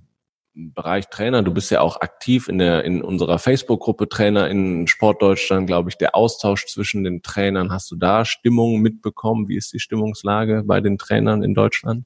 Bereich 0.53 1.09
Trainer, 1.09 1.43
du 1.43 1.55
bist 1.55 1.71
ja 1.71 1.81
auch 1.81 2.01
aktiv 2.01 2.49
in 2.49 2.59
der 2.59 2.85
in 2.85 3.03
unserer 3.03 3.39
Facebook-Gruppe 3.39 4.09
Trainer 4.09 4.49
in 4.49 4.87
Sportdeutschland, 4.89 5.67
glaube 5.67 5.91
ich, 5.91 5.97
der 5.97 6.15
Austausch 6.15 6.67
zwischen 6.67 7.05
den 7.05 7.23
Trainern, 7.23 7.73
hast 7.73 7.91
du 7.91 7.97
da 7.97 8.25
Stimmung 8.25 8.81
mitbekommen? 8.81 9.49
Wie 9.49 9.57
ist 9.57 9.73
die 9.73 9.79
Stimmungslage 9.79 10.65
bei 10.67 10.81
den 10.81 10.99
Trainern 10.99 11.43
in 11.43 11.55
Deutschland? 11.55 12.05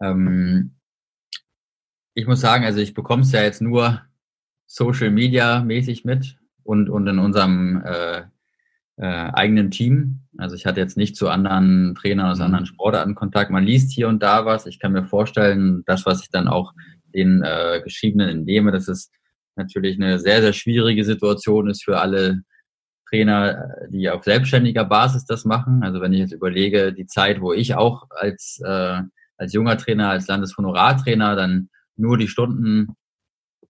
Ähm, 0.00 0.76
ich 2.14 2.26
muss 2.26 2.40
sagen, 2.40 2.64
also 2.64 2.80
ich 2.80 2.94
bekomme 2.94 3.22
es 3.22 3.32
ja 3.32 3.42
jetzt 3.42 3.60
nur 3.60 4.02
Social 4.66 5.10
Media 5.10 5.62
mäßig 5.62 6.04
mit 6.04 6.38
und, 6.62 6.88
und 6.88 7.06
in 7.06 7.18
unserem 7.18 7.82
äh, 7.84 8.22
äh, 8.96 9.30
eigenen 9.32 9.70
Team. 9.70 10.20
Also 10.38 10.54
ich 10.54 10.66
hatte 10.66 10.80
jetzt 10.80 10.96
nicht 10.96 11.16
zu 11.16 11.28
anderen 11.28 11.94
Trainern 11.94 12.30
aus 12.30 12.38
mhm. 12.38 12.44
anderen 12.44 12.66
Sportarten 12.66 13.14
Kontakt. 13.14 13.50
Man 13.50 13.64
liest 13.64 13.92
hier 13.92 14.08
und 14.08 14.22
da 14.22 14.46
was. 14.46 14.66
Ich 14.66 14.78
kann 14.78 14.92
mir 14.92 15.04
vorstellen, 15.04 15.82
das, 15.86 16.06
was 16.06 16.22
ich 16.22 16.30
dann 16.30 16.48
auch 16.48 16.72
den 17.14 17.42
äh, 17.42 17.80
Geschriebenen 17.82 18.28
entnehme, 18.28 18.72
dass 18.72 18.88
es 18.88 19.10
natürlich 19.56 20.00
eine 20.00 20.18
sehr, 20.18 20.40
sehr 20.40 20.52
schwierige 20.52 21.04
Situation 21.04 21.68
ist 21.68 21.84
für 21.84 22.00
alle 22.00 22.42
Trainer, 23.08 23.68
die 23.90 24.10
auf 24.10 24.24
selbstständiger 24.24 24.84
Basis 24.84 25.24
das 25.24 25.44
machen. 25.44 25.82
Also 25.84 26.00
wenn 26.00 26.12
ich 26.12 26.20
jetzt 26.20 26.32
überlege, 26.32 26.92
die 26.92 27.06
Zeit, 27.06 27.40
wo 27.40 27.52
ich 27.52 27.74
auch 27.74 28.08
als, 28.10 28.60
äh, 28.64 29.02
als 29.36 29.52
junger 29.52 29.76
Trainer, 29.76 30.10
als 30.10 30.26
Landeshonorartrainer 30.28 31.36
dann 31.36 31.70
nur 31.96 32.18
die 32.18 32.28
Stunden 32.28 32.96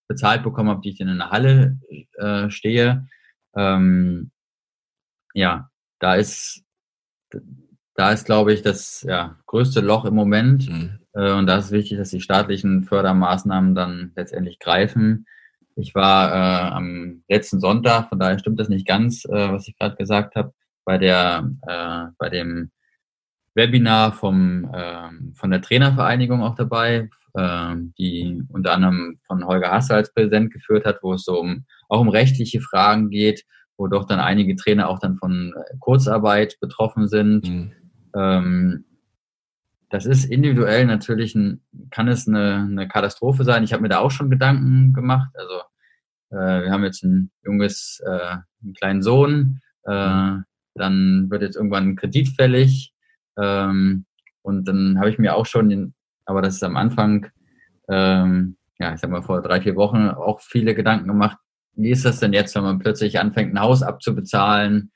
bezahlt 0.09 0.43
bekommen 0.43 0.71
habe, 0.71 0.81
die 0.83 0.91
ich 0.91 1.01
in 1.01 1.09
einer 1.09 1.31
Halle 1.31 1.79
äh, 2.19 2.51
stehe, 2.51 3.07
ähm, 3.57 4.31
ja, 5.35 5.71
da 5.99 6.15
ist, 6.15 6.63
da 7.95 8.13
ist, 8.13 8.25
glaube 8.25 8.53
ich, 8.53 8.63
das 8.63 9.03
ja, 9.03 9.39
größte 9.47 9.81
Loch 9.81 10.05
im 10.05 10.15
Moment. 10.15 10.69
Mhm. 10.69 10.99
Äh, 11.13 11.33
und 11.33 11.47
da 11.47 11.59
ist 11.59 11.71
wichtig, 11.71 11.99
dass 11.99 12.11
die 12.11 12.21
staatlichen 12.21 12.85
Fördermaßnahmen 12.85 13.75
dann 13.75 14.13
letztendlich 14.17 14.59
greifen. 14.59 15.27
Ich 15.77 15.95
war 15.95 16.31
äh, 16.31 16.75
am 16.75 17.25
letzten 17.29 17.61
Sonntag, 17.61 18.09
von 18.09 18.19
daher 18.19 18.39
stimmt 18.39 18.61
das 18.61 18.69
nicht 18.69 18.87
ganz, 18.87 19.25
äh, 19.25 19.53
was 19.53 19.67
ich 19.67 19.77
gerade 19.77 19.97
gesagt 19.97 20.37
habe, 20.37 20.55
bei 20.85 20.99
der, 20.99 21.51
äh, 21.67 22.13
bei 22.19 22.29
dem 22.29 22.71
Webinar 23.55 24.13
vom, 24.13 24.71
äh, 24.73 25.09
von 25.35 25.51
der 25.51 25.63
Trainervereinigung 25.63 26.43
auch 26.43 26.55
dabei, 26.55 27.09
äh, 27.35 27.75
die 27.99 28.43
unter 28.49 28.73
anderem 28.73 29.19
von 29.27 29.47
Holger 29.47 29.71
Hasse 29.71 29.95
als 29.95 30.13
Präsident 30.13 30.53
geführt 30.53 30.85
hat, 30.85 30.99
wo 31.03 31.15
es 31.15 31.25
so 31.25 31.41
um, 31.41 31.65
auch 31.89 32.01
um 32.01 32.09
rechtliche 32.09 32.61
Fragen 32.61 33.11
geht 33.11 33.45
wo 33.77 33.89
doch 33.89 34.05
dann 34.05 34.21
einige 34.21 34.57
Trainer 34.57 34.89
auch 34.89 34.99
dann 34.99 35.17
von 35.17 35.53
äh, 35.57 35.77
Kurzarbeit 35.79 36.59
betroffen 36.61 37.09
sind. 37.09 37.49
Mhm. 37.49 37.73
Ähm, 38.15 38.85
das 39.91 40.07
ist 40.07 40.25
individuell 40.25 40.87
natürlich 40.87 41.35
ein, 41.35 41.61
kann 41.91 42.09
es 42.09 42.27
eine, 42.27 42.67
eine 42.71 42.89
Katastrophe 42.89 43.45
sein. 43.45 43.65
Ich 43.65 43.73
habe 43.73 43.83
mir 43.83 43.89
da 43.89 43.99
auch 43.99 44.11
schon 44.11 44.31
Gedanken 44.31 44.93
gemacht. 44.93 45.31
Also 45.35 45.61
äh, 46.31 46.65
wir 46.65 46.71
haben 46.71 46.85
jetzt 46.85 47.05
ein 47.05 47.31
junges, 47.45 48.03
äh, 48.05 48.37
einen 48.63 48.75
kleinen 48.75 49.03
Sohn, 49.03 49.61
äh, 49.85 50.31
mhm. 50.31 50.45
dann 50.75 51.31
wird 51.31 51.43
jetzt 51.43 51.57
irgendwann 51.57 51.91
ein 51.91 51.97
Kredit 51.97 52.29
fällig. 52.29 52.93
Ähm, 53.39 54.07
und 54.43 54.69
dann 54.69 54.99
habe 54.99 55.11
ich 55.11 55.19
mir 55.19 55.35
auch 55.35 55.47
schon, 55.47 55.69
den, 55.69 55.95
aber 56.27 56.43
das 56.43 56.57
ist 56.57 56.65
am 56.65 56.77
Anfang, 56.77 57.27
ähm, 57.89 58.57
ja, 58.79 58.93
ich 58.95 59.01
sag 59.01 59.11
mal 59.11 59.23
vor 59.23 59.43
drei, 59.43 59.61
vier 59.61 59.77
Wochen 59.77 60.09
auch 60.09 60.41
viele 60.41 60.75
Gedanken 60.75 61.09
gemacht, 61.09 61.39
wie 61.77 61.91
ist 61.91 62.05
das 62.05 62.21
denn 62.21 62.33
jetzt, 62.33 62.55
wenn 62.55 62.63
man 62.63 62.79
plötzlich 62.79 63.19
anfängt, 63.19 63.53
ein 63.53 63.61
Haus 63.61 63.83
abzubezahlen? 63.83 64.93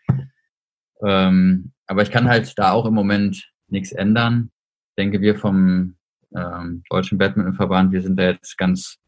Ähm, 1.04 1.72
aber 1.86 2.02
ich 2.02 2.10
kann 2.10 2.28
halt 2.28 2.52
da 2.56 2.72
auch 2.72 2.86
im 2.86 2.94
Moment 2.94 3.50
nichts 3.68 3.92
ändern. 3.92 4.50
Ich 4.90 4.94
denke, 4.96 5.20
wir 5.20 5.36
vom 5.36 5.96
ähm, 6.36 6.82
Deutschen 6.90 7.18
Badmintonverband, 7.18 7.92
wir 7.92 8.02
sind 8.02 8.18
da 8.18 8.24
jetzt 8.24 8.56
ganz, 8.58 8.98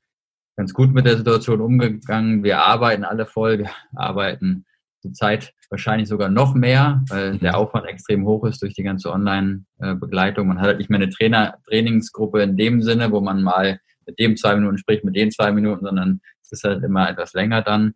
ganz 0.57 0.73
gut 0.73 0.93
mit 0.93 1.07
der 1.07 1.17
Situation 1.17 1.61
umgegangen. 1.61 2.43
Wir 2.43 2.61
arbeiten 2.61 3.05
alle 3.05 3.27
voll. 3.27 3.61
Wir 3.61 3.71
arbeiten 3.95 4.65
zurzeit 5.01 5.53
wahrscheinlich 5.71 6.09
sogar 6.09 6.29
noch 6.29 6.55
mehr, 6.55 7.03
weil 7.09 7.39
der 7.39 7.57
Aufwand 7.57 7.87
extrem 7.87 8.27
hoch 8.27 8.45
ist 8.45 8.63
durch 8.63 8.75
die 8.75 8.83
ganze 8.83 9.13
Online-Begleitung. 9.13 10.49
Man 10.49 10.59
hat 10.59 10.67
halt 10.67 10.79
nicht 10.79 10.91
mehr 10.91 11.01
eine 11.01 11.11
Trainer 11.11 11.59
Trainingsgruppe 11.67 12.43
in 12.43 12.57
dem 12.57 12.83
Sinne, 12.83 13.11
wo 13.13 13.21
man 13.21 13.43
mal 13.43 13.81
mit 14.07 14.19
dem 14.19 14.37
zwei 14.37 14.57
Minuten 14.57 14.79
spricht, 14.79 15.05
mit 15.05 15.17
den 15.17 15.31
zwei 15.31 15.53
Minuten, 15.53 15.85
sondern 15.85 16.21
es 16.43 16.53
ist 16.53 16.65
halt 16.65 16.83
immer 16.83 17.09
etwas 17.09 17.33
länger 17.33 17.63
dann. 17.63 17.95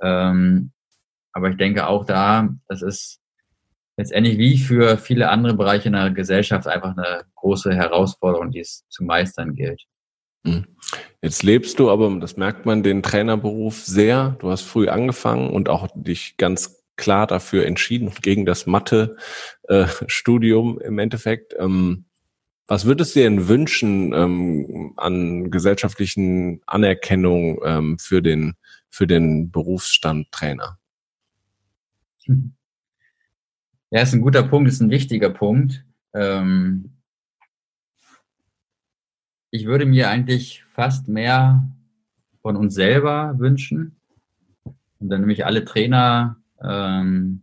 Ähm, 0.00 0.72
aber 1.32 1.50
ich 1.50 1.56
denke 1.56 1.86
auch 1.86 2.04
da, 2.04 2.48
das 2.68 2.82
ist 2.82 3.20
letztendlich 3.96 4.38
wie 4.38 4.58
für 4.58 4.96
viele 4.96 5.28
andere 5.28 5.54
Bereiche 5.54 5.88
in 5.88 5.92
der 5.92 6.10
Gesellschaft 6.10 6.66
einfach 6.66 6.96
eine 6.96 7.24
große 7.34 7.74
Herausforderung, 7.74 8.50
die 8.50 8.60
es 8.60 8.84
zu 8.88 9.04
meistern 9.04 9.54
gilt. 9.54 9.82
Hm. 10.44 10.66
Jetzt 11.22 11.42
lebst 11.42 11.78
du 11.78 11.90
aber, 11.90 12.10
das 12.18 12.36
merkt 12.36 12.66
man, 12.66 12.82
den 12.82 13.02
Trainerberuf 13.02 13.84
sehr. 13.84 14.36
Du 14.40 14.50
hast 14.50 14.62
früh 14.62 14.88
angefangen 14.88 15.50
und 15.50 15.68
auch 15.68 15.88
dich 15.94 16.36
ganz 16.38 16.82
klar 16.96 17.26
dafür 17.26 17.66
entschieden, 17.66 18.12
gegen 18.22 18.46
das 18.46 18.66
Mathe-Studium 18.66 20.80
äh, 20.80 20.84
im 20.84 20.98
Endeffekt. 20.98 21.54
Ähm, 21.58 22.06
was 22.66 22.84
würdest 22.84 23.14
du 23.14 23.20
dir 23.20 23.24
denn 23.24 23.48
wünschen 23.48 24.12
ähm, 24.12 24.92
an 24.96 25.50
gesellschaftlichen 25.50 26.62
Anerkennung 26.66 27.60
ähm, 27.64 27.98
für 27.98 28.22
den 28.22 28.54
für 28.88 29.06
den 29.06 29.50
Berufsstand 29.50 30.30
Trainer? 30.30 30.78
Ja, 33.90 34.02
ist 34.02 34.12
ein 34.12 34.20
guter 34.20 34.44
Punkt, 34.44 34.70
ist 34.70 34.80
ein 34.80 34.90
wichtiger 34.90 35.30
Punkt. 35.30 35.84
Ähm, 36.14 36.99
ich 39.50 39.66
würde 39.66 39.86
mir 39.86 40.08
eigentlich 40.08 40.64
fast 40.72 41.08
mehr 41.08 41.68
von 42.42 42.56
uns 42.56 42.74
selber 42.74 43.34
wünschen. 43.38 43.96
Und 44.98 45.08
dann 45.08 45.20
nämlich 45.20 45.44
alle 45.44 45.64
Trainer, 45.64 46.36
ähm, 46.62 47.42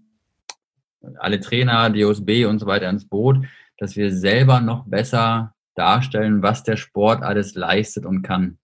alle 1.19 1.39
Trainer, 1.39 1.89
DOSB 1.89 2.45
und 2.45 2.59
so 2.59 2.65
weiter 2.65 2.89
ins 2.89 3.07
Boot, 3.07 3.45
dass 3.77 3.95
wir 3.95 4.11
selber 4.11 4.61
noch 4.61 4.85
besser 4.85 5.53
darstellen, 5.75 6.41
was 6.41 6.63
der 6.63 6.77
Sport 6.77 7.23
alles 7.23 7.55
leistet 7.55 8.05
und 8.05 8.21
kann. 8.23 8.57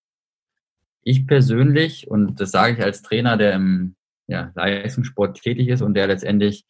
Ich 1.04 1.28
persönlich, 1.28 2.10
und 2.10 2.40
das 2.40 2.52
sage 2.52 2.74
ich 2.74 2.84
als 2.84 3.02
Trainer, 3.02 3.38
der 3.38 3.54
im 3.54 3.96
ja, 4.28 4.52
Leistungssport 4.56 5.42
tätig 5.42 5.68
ist 5.68 5.82
und 5.82 5.96
der 5.96 6.08
letztendlich 6.08 6.66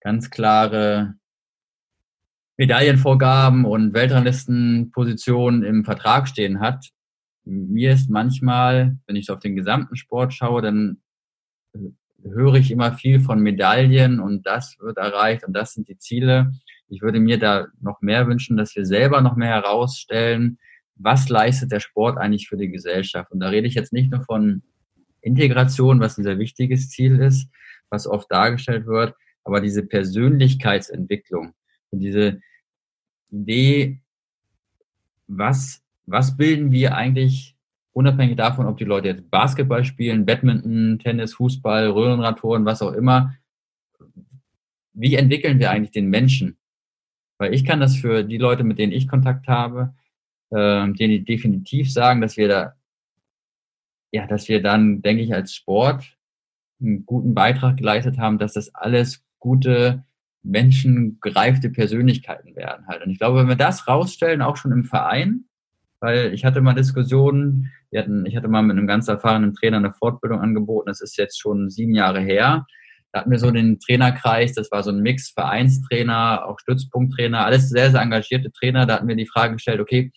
ganz 0.00 0.30
klare 0.30 1.14
Medaillenvorgaben 2.56 3.64
und 3.64 3.92
Weltranglistenpositionen 3.92 5.62
im 5.62 5.84
Vertrag 5.84 6.28
stehen 6.28 6.60
hat. 6.60 6.90
Mir 7.44 7.92
ist 7.92 8.10
manchmal, 8.10 8.96
wenn 9.06 9.16
ich 9.16 9.26
so 9.26 9.34
auf 9.34 9.40
den 9.40 9.56
gesamten 9.56 9.96
Sport 9.96 10.32
schaue, 10.32 10.62
dann 10.62 11.02
höre 12.22 12.54
ich 12.54 12.70
immer 12.70 12.92
viel 12.92 13.20
von 13.20 13.40
Medaillen 13.40 14.20
und 14.20 14.46
das 14.46 14.76
wird 14.80 14.96
erreicht 14.96 15.44
und 15.44 15.52
das 15.52 15.74
sind 15.74 15.88
die 15.88 15.98
Ziele. 15.98 16.52
Ich 16.88 17.02
würde 17.02 17.20
mir 17.20 17.38
da 17.38 17.66
noch 17.80 18.00
mehr 18.00 18.26
wünschen, 18.26 18.56
dass 18.56 18.74
wir 18.74 18.86
selber 18.86 19.20
noch 19.20 19.36
mehr 19.36 19.48
herausstellen, 19.48 20.58
was 20.96 21.28
leistet 21.28 21.72
der 21.72 21.80
Sport 21.80 22.18
eigentlich 22.18 22.48
für 22.48 22.56
die 22.56 22.70
Gesellschaft. 22.70 23.30
Und 23.30 23.40
da 23.40 23.48
rede 23.48 23.66
ich 23.66 23.74
jetzt 23.74 23.92
nicht 23.92 24.10
nur 24.10 24.22
von 24.24 24.62
Integration, 25.20 26.00
was 26.00 26.16
ein 26.16 26.24
sehr 26.24 26.38
wichtiges 26.38 26.88
Ziel 26.88 27.20
ist, 27.20 27.48
was 27.90 28.06
oft 28.06 28.30
dargestellt 28.30 28.86
wird, 28.86 29.14
aber 29.44 29.60
diese 29.60 29.84
Persönlichkeitsentwicklung 29.84 31.52
diese 31.92 32.40
Idee, 33.30 34.00
was, 35.26 35.82
was 36.06 36.36
bilden 36.36 36.72
wir 36.72 36.94
eigentlich 36.94 37.56
unabhängig 37.92 38.36
davon, 38.36 38.66
ob 38.66 38.76
die 38.76 38.84
Leute 38.84 39.08
jetzt 39.08 39.30
Basketball 39.30 39.84
spielen, 39.84 40.26
Badminton, 40.26 40.98
Tennis, 40.98 41.34
Fußball, 41.34 41.88
Röhrenradtouren, 41.88 42.64
was 42.64 42.82
auch 42.82 42.92
immer, 42.92 43.34
wie 44.92 45.14
entwickeln 45.14 45.58
wir 45.58 45.70
eigentlich 45.70 45.92
den 45.92 46.08
Menschen? 46.08 46.56
Weil 47.38 47.54
ich 47.54 47.64
kann 47.64 47.80
das 47.80 47.96
für 47.96 48.22
die 48.22 48.38
Leute, 48.38 48.64
mit 48.64 48.78
denen 48.78 48.92
ich 48.92 49.08
Kontakt 49.08 49.46
habe, 49.46 49.94
äh, 50.50 50.92
denen 50.92 51.24
definitiv 51.24 51.92
sagen, 51.92 52.20
dass 52.20 52.36
wir 52.36 52.48
da, 52.48 52.76
ja, 54.10 54.26
dass 54.26 54.48
wir 54.48 54.62
dann, 54.62 55.02
denke 55.02 55.22
ich, 55.22 55.34
als 55.34 55.54
Sport 55.54 56.16
einen 56.80 57.04
guten 57.04 57.34
Beitrag 57.34 57.76
geleistet 57.76 58.18
haben, 58.18 58.38
dass 58.38 58.52
das 58.52 58.74
alles 58.74 59.24
gute 59.38 60.04
menschengereifte 60.46 61.70
Persönlichkeiten 61.70 62.54
werden 62.56 62.86
halt. 62.86 63.04
Und 63.04 63.10
ich 63.10 63.18
glaube, 63.18 63.40
wenn 63.40 63.48
wir 63.48 63.56
das 63.56 63.88
rausstellen, 63.88 64.42
auch 64.42 64.56
schon 64.56 64.72
im 64.72 64.84
Verein, 64.84 65.44
weil 66.00 66.32
ich 66.32 66.44
hatte 66.44 66.60
mal 66.60 66.74
Diskussionen, 66.74 67.72
wir 67.90 68.00
hatten, 68.00 68.26
ich 68.26 68.36
hatte 68.36 68.48
mal 68.48 68.62
mit 68.62 68.76
einem 68.76 68.86
ganz 68.86 69.08
erfahrenen 69.08 69.54
Trainer 69.54 69.78
eine 69.78 69.92
Fortbildung 69.92 70.40
angeboten, 70.40 70.88
das 70.88 71.00
ist 71.00 71.16
jetzt 71.16 71.40
schon 71.40 71.70
sieben 71.70 71.94
Jahre 71.94 72.20
her. 72.20 72.66
Da 73.12 73.20
hatten 73.20 73.30
wir 73.30 73.38
so 73.38 73.50
den 73.50 73.78
Trainerkreis, 73.80 74.52
das 74.52 74.70
war 74.70 74.82
so 74.82 74.90
ein 74.90 75.00
Mix, 75.00 75.30
Vereinstrainer, 75.30 76.44
auch 76.46 76.58
Stützpunkttrainer, 76.60 77.44
alles 77.44 77.70
sehr, 77.70 77.90
sehr 77.90 78.02
engagierte 78.02 78.52
Trainer. 78.52 78.86
Da 78.86 78.94
hatten 78.94 79.08
wir 79.08 79.16
die 79.16 79.26
Frage 79.26 79.54
gestellt, 79.54 79.80
okay, 79.80 80.12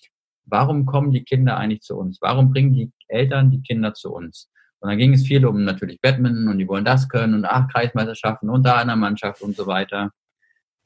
warum 0.45 0.85
kommen 0.85 1.11
die 1.11 1.23
Kinder 1.23 1.57
eigentlich 1.57 1.81
zu 1.81 1.95
uns? 1.95 2.19
Warum 2.21 2.51
bringen 2.51 2.73
die 2.73 2.91
Eltern 3.07 3.51
die 3.51 3.61
Kinder 3.61 3.93
zu 3.93 4.11
uns? 4.13 4.49
Und 4.79 4.89
dann 4.89 4.97
ging 4.97 5.13
es 5.13 5.27
viel 5.27 5.45
um 5.45 5.63
natürlich 5.63 5.99
Badminton 5.99 6.47
und 6.47 6.57
die 6.57 6.67
wollen 6.67 6.85
das 6.85 7.09
können 7.09 7.33
und 7.33 7.45
ach, 7.45 7.67
Kreismeisterschaften 7.67 8.49
und 8.49 8.63
da 8.63 8.77
einer 8.77 8.95
Mannschaft 8.95 9.41
und 9.41 9.55
so 9.55 9.67
weiter. 9.67 10.11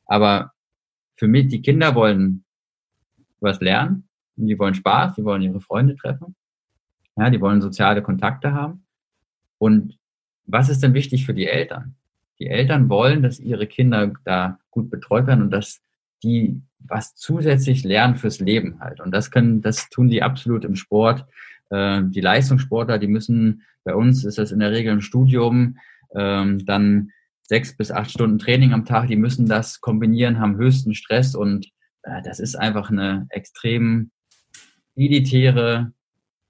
Aber 0.05 0.51
für 1.15 1.27
mich, 1.27 1.47
die 1.47 1.61
Kinder 1.61 1.93
wollen 1.95 2.43
was 3.39 3.59
lernen 3.59 4.07
und 4.35 4.47
die 4.47 4.57
wollen 4.57 4.73
Spaß, 4.73 5.15
die 5.15 5.23
wollen 5.23 5.41
ihre 5.41 5.61
Freunde 5.61 5.95
treffen. 5.95 6.35
Ja, 7.15 7.29
die 7.29 7.39
wollen 7.39 7.61
soziale 7.61 8.01
Kontakte 8.01 8.53
haben. 8.53 8.85
Und 9.59 9.99
was 10.45 10.69
ist 10.69 10.81
denn 10.81 10.93
wichtig 10.93 11.25
für 11.25 11.33
die 11.33 11.47
Eltern? 11.47 11.95
Die 12.39 12.47
Eltern 12.47 12.89
wollen, 12.89 13.21
dass 13.21 13.39
ihre 13.39 13.67
Kinder 13.67 14.11
da 14.23 14.59
gut 14.71 14.89
betreut 14.89 15.27
werden 15.27 15.43
und 15.43 15.51
dass 15.51 15.81
die 16.23 16.61
was 16.79 17.15
zusätzlich 17.15 17.83
lernen 17.83 18.15
fürs 18.15 18.39
Leben 18.39 18.79
halt. 18.79 18.99
Und 18.99 19.11
das 19.11 19.31
können, 19.31 19.61
das 19.61 19.89
tun 19.89 20.09
die 20.09 20.23
absolut 20.23 20.65
im 20.65 20.75
Sport. 20.75 21.25
Äh, 21.73 22.03
die 22.05 22.21
Leistungssportler, 22.21 22.99
die 22.99 23.07
müssen, 23.07 23.63
bei 23.83 23.95
uns 23.95 24.23
ist 24.23 24.37
das 24.37 24.51
in 24.51 24.59
der 24.59 24.71
Regel 24.71 24.93
im 24.93 25.01
Studium, 25.01 25.77
ähm, 26.15 26.63
dann 26.65 27.09
sechs 27.41 27.75
bis 27.75 27.91
acht 27.91 28.11
Stunden 28.11 28.37
Training 28.37 28.73
am 28.73 28.85
Tag, 28.85 29.07
die 29.07 29.15
müssen 29.15 29.47
das 29.47 29.81
kombinieren, 29.81 30.39
haben 30.39 30.57
höchsten 30.57 30.93
Stress 30.93 31.35
und 31.35 31.67
äh, 32.03 32.21
das 32.23 32.39
ist 32.39 32.55
einfach 32.55 32.91
eine 32.91 33.25
extrem 33.29 34.11
elitäre 34.95 35.93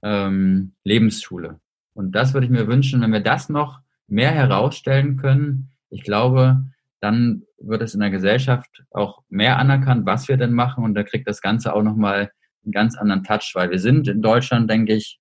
ähm, 0.02 0.74
Lebensschule. 0.84 1.62
Und 1.94 2.12
das 2.14 2.34
würde 2.34 2.46
ich 2.46 2.52
mir 2.52 2.68
wünschen, 2.68 3.02
wenn 3.02 3.14
wir 3.14 3.22
das 3.22 3.48
noch 3.48 3.80
mehr 4.08 4.32
herausstellen 4.32 5.16
können. 5.16 5.72
Ich 5.90 6.04
glaube, 6.04 6.66
dann 7.00 7.44
wird 7.60 7.82
es 7.82 7.94
in 7.94 8.02
der 8.02 8.10
Gesellschaft 8.10 8.84
auch 8.92 9.24
mehr 9.30 9.58
anerkannt, 9.58 10.06
was 10.06 10.28
wir 10.28 10.36
denn 10.36 10.52
machen. 10.52 10.84
Und 10.84 10.96
da 10.96 11.04
kriegt 11.04 11.28
das 11.30 11.42
Ganze 11.42 11.74
auch 11.74 11.84
nochmal 11.84 12.32
einen 12.64 12.72
ganz 12.72 12.98
anderen 12.98 13.24
Touch, 13.24 13.52
weil 13.54 13.70
wir 13.72 13.80
sind 13.80 14.08
in 14.08 14.22
Deutschland, 14.22 14.70
denke 14.70 14.94
ich, 14.94 15.20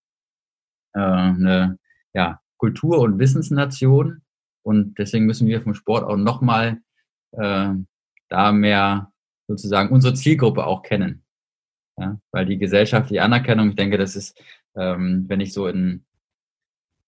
äh, 0.95 1.01
eine 1.01 1.79
ja, 2.15 2.41
Kultur- 2.57 3.01
und 3.01 3.19
Wissensnation. 3.19 4.23
Und 4.63 4.99
deswegen 4.99 5.27
müssen 5.27 5.49
wir 5.49 5.61
vom 5.61 5.75
Sport 5.75 6.05
auch 6.05 6.17
nochmal 6.17 6.81
äh, 7.33 7.71
da 8.29 8.53
mehr 8.53 9.13
sozusagen 9.49 9.91
unsere 9.91 10.15
Zielgruppe 10.15 10.67
auch 10.67 10.83
kennen. 10.83 11.25
Ja, 11.99 12.19
weil 12.31 12.47
die 12.47 12.59
gesellschaftliche 12.59 13.23
Anerkennung, 13.23 13.71
ich 13.71 13.77
denke, 13.77 13.99
das 13.99 14.17
ist, 14.17 14.41
ähm, 14.77 15.27
wenn 15.29 15.41
ich 15.41 15.53
so 15.53 15.67
in, 15.67 16.05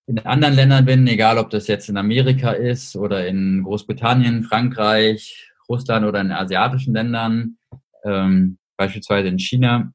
in 0.07 0.19
anderen 0.19 0.55
Ländern 0.55 0.85
bin, 0.85 1.07
egal 1.07 1.39
ob 1.39 1.49
das 1.51 1.69
jetzt 1.69 1.89
in 1.89 1.97
Amerika 1.97 2.51
ist 2.51 2.95
oder 2.95 3.27
in 3.27 3.63
Großbritannien, 3.63 4.45
Frankreich, 4.45 5.51
Russland 5.69 6.05
oder 6.05 6.21
in 6.21 6.33
asiatischen 6.33 6.93
Ländern, 6.93 7.57
ähm, 8.05 8.59
beispielsweise 8.77 9.29
in 9.29 9.39
China, 9.39 9.93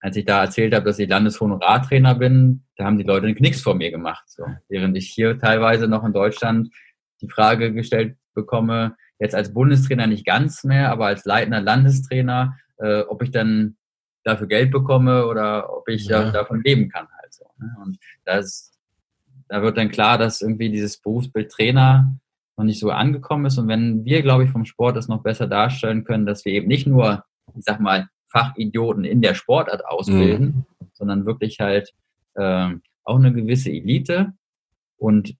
als 0.00 0.16
ich 0.16 0.24
da 0.24 0.42
erzählt 0.42 0.74
habe, 0.74 0.86
dass 0.86 0.98
ich 0.98 1.08
Landeshonorartrainer 1.08 2.14
bin, 2.14 2.64
da 2.76 2.84
haben 2.86 2.98
die 2.98 3.04
Leute 3.04 3.26
einen 3.26 3.36
Knicks 3.36 3.60
vor 3.60 3.74
mir 3.74 3.90
gemacht. 3.90 4.24
So. 4.26 4.44
Während 4.68 4.96
ich 4.96 5.10
hier 5.10 5.38
teilweise 5.38 5.88
noch 5.88 6.04
in 6.04 6.12
Deutschland 6.12 6.70
die 7.20 7.28
Frage 7.28 7.72
gestellt 7.72 8.16
bekomme, 8.34 8.96
jetzt 9.18 9.34
als 9.34 9.52
Bundestrainer 9.52 10.06
nicht 10.06 10.24
ganz 10.24 10.64
mehr, 10.64 10.90
aber 10.90 11.06
als 11.06 11.26
leitender 11.26 11.60
Landestrainer, 11.60 12.56
äh, 12.78 13.02
ob 13.02 13.22
ich 13.22 13.30
dann 13.30 13.76
dafür 14.24 14.46
Geld 14.46 14.70
bekomme 14.70 15.26
oder 15.26 15.76
ob 15.76 15.88
ich 15.88 16.06
ja. 16.06 16.30
davon 16.30 16.62
leben 16.62 16.88
kann 16.88 17.06
halt 17.20 17.32
so. 17.32 17.44
Ne? 17.58 17.70
Und 17.82 17.98
das, 18.24 18.72
da 19.48 19.62
wird 19.62 19.76
dann 19.76 19.90
klar, 19.90 20.16
dass 20.16 20.40
irgendwie 20.40 20.70
dieses 20.70 20.98
Berufsbild 20.98 21.50
Trainer 21.50 22.16
noch 22.56 22.64
nicht 22.64 22.80
so 22.80 22.90
angekommen 22.90 23.46
ist. 23.46 23.58
Und 23.58 23.68
wenn 23.68 24.04
wir, 24.04 24.22
glaube 24.22 24.44
ich, 24.44 24.50
vom 24.50 24.64
Sport 24.64 24.96
das 24.96 25.08
noch 25.08 25.22
besser 25.22 25.46
darstellen 25.46 26.04
können, 26.04 26.26
dass 26.26 26.44
wir 26.44 26.52
eben 26.52 26.68
nicht 26.68 26.86
nur, 26.86 27.24
ich 27.54 27.64
sag 27.64 27.80
mal, 27.80 28.08
Fachidioten 28.30 29.04
in 29.04 29.22
der 29.22 29.34
Sportart 29.34 29.84
ausbilden, 29.86 30.46
mhm. 30.46 30.86
sondern 30.92 31.26
wirklich 31.26 31.60
halt 31.60 31.92
äh, 32.34 32.70
auch 33.04 33.16
eine 33.16 33.32
gewisse 33.32 33.70
Elite. 33.70 34.32
Und 34.96 35.36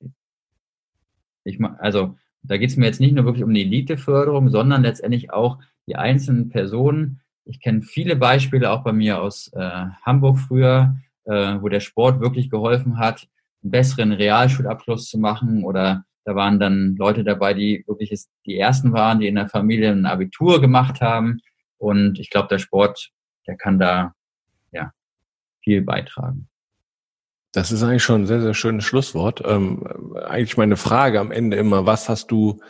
ich 1.45 1.59
also 1.79 2.17
da 2.43 2.57
geht 2.57 2.71
es 2.71 2.77
mir 2.77 2.87
jetzt 2.87 3.01
nicht 3.01 3.15
nur 3.15 3.25
wirklich 3.25 3.45
um 3.45 3.53
die 3.53 3.63
Eliteförderung, 3.63 4.49
sondern 4.49 4.83
letztendlich 4.83 5.33
auch 5.33 5.59
die 5.87 5.97
einzelnen 5.97 6.49
Personen. 6.49 7.21
Ich 7.45 7.61
kenne 7.61 7.83
viele 7.83 8.17
Beispiele 8.17 8.71
auch 8.71 8.83
bei 8.83 8.93
mir 8.93 9.21
aus 9.21 9.53
äh, 9.53 9.87
Hamburg 10.03 10.39
früher, 10.39 10.97
äh, 11.25 11.57
wo 11.61 11.69
der 11.69 11.81
Sport 11.81 12.21
wirklich 12.21 12.51
geholfen 12.51 12.99
hat, 12.99 13.29
einen 13.63 13.73
besseren 13.73 14.13
Realschulabschluss 14.13 15.09
zu 15.09 15.19
machen 15.19 15.65
oder 15.65 16.05
da 16.25 16.35
waren 16.35 16.61
dann 16.61 16.97
Leute 16.97 17.25
dabei, 17.25 17.55
die 17.55 17.83
wirklich 17.87 18.13
die 18.47 18.59
ersten 18.59 18.93
waren, 18.93 19.21
die 19.21 19.29
in 19.29 19.35
der 19.35 19.49
Familie 19.49 19.91
ein 19.91 20.07
Abitur 20.07 20.61
gemacht 20.61 21.01
haben. 21.01 21.41
Und 21.81 22.19
ich 22.19 22.29
glaube, 22.29 22.49
der 22.49 22.59
Sport, 22.59 23.11
der 23.47 23.57
kann 23.57 23.79
da 23.79 24.15
ja 24.71 24.93
viel 25.65 25.81
beitragen. 25.81 26.49
Das 27.53 27.73
ist 27.73 27.83
eigentlich 27.83 28.05
schon 28.05 28.23
ein 28.23 28.27
sehr, 28.27 28.43
sehr 28.43 28.55
schönes 28.55 28.85
Schlusswort. 28.85 29.43
Ähm, 29.45 30.15
eigentlich 30.15 30.59
meine 30.59 30.77
Frage 30.77 31.19
am 31.19 31.33
Ende 31.33 31.57
immer, 31.57 31.87
was 31.87 32.09
hast 32.09 32.31
du 32.31 32.61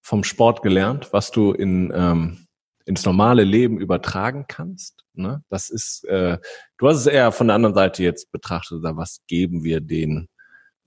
vom 0.00 0.22
Sport 0.22 0.62
gelernt, 0.62 1.12
was 1.12 1.32
du 1.32 1.52
in, 1.52 1.92
ähm, 1.94 2.46
ins 2.86 3.04
normale 3.04 3.42
Leben 3.42 3.78
übertragen 3.80 4.44
kannst? 4.46 5.04
Ne? 5.14 5.42
Das 5.50 5.68
ist, 5.68 6.04
äh, 6.04 6.38
du 6.78 6.88
hast 6.88 6.98
es 6.98 7.06
eher 7.06 7.32
von 7.32 7.48
der 7.48 7.56
anderen 7.56 7.74
Seite 7.74 8.04
jetzt 8.04 8.30
betrachtet, 8.30 8.78
was 8.82 9.20
geben 9.26 9.64
wir 9.64 9.80
den 9.80 10.28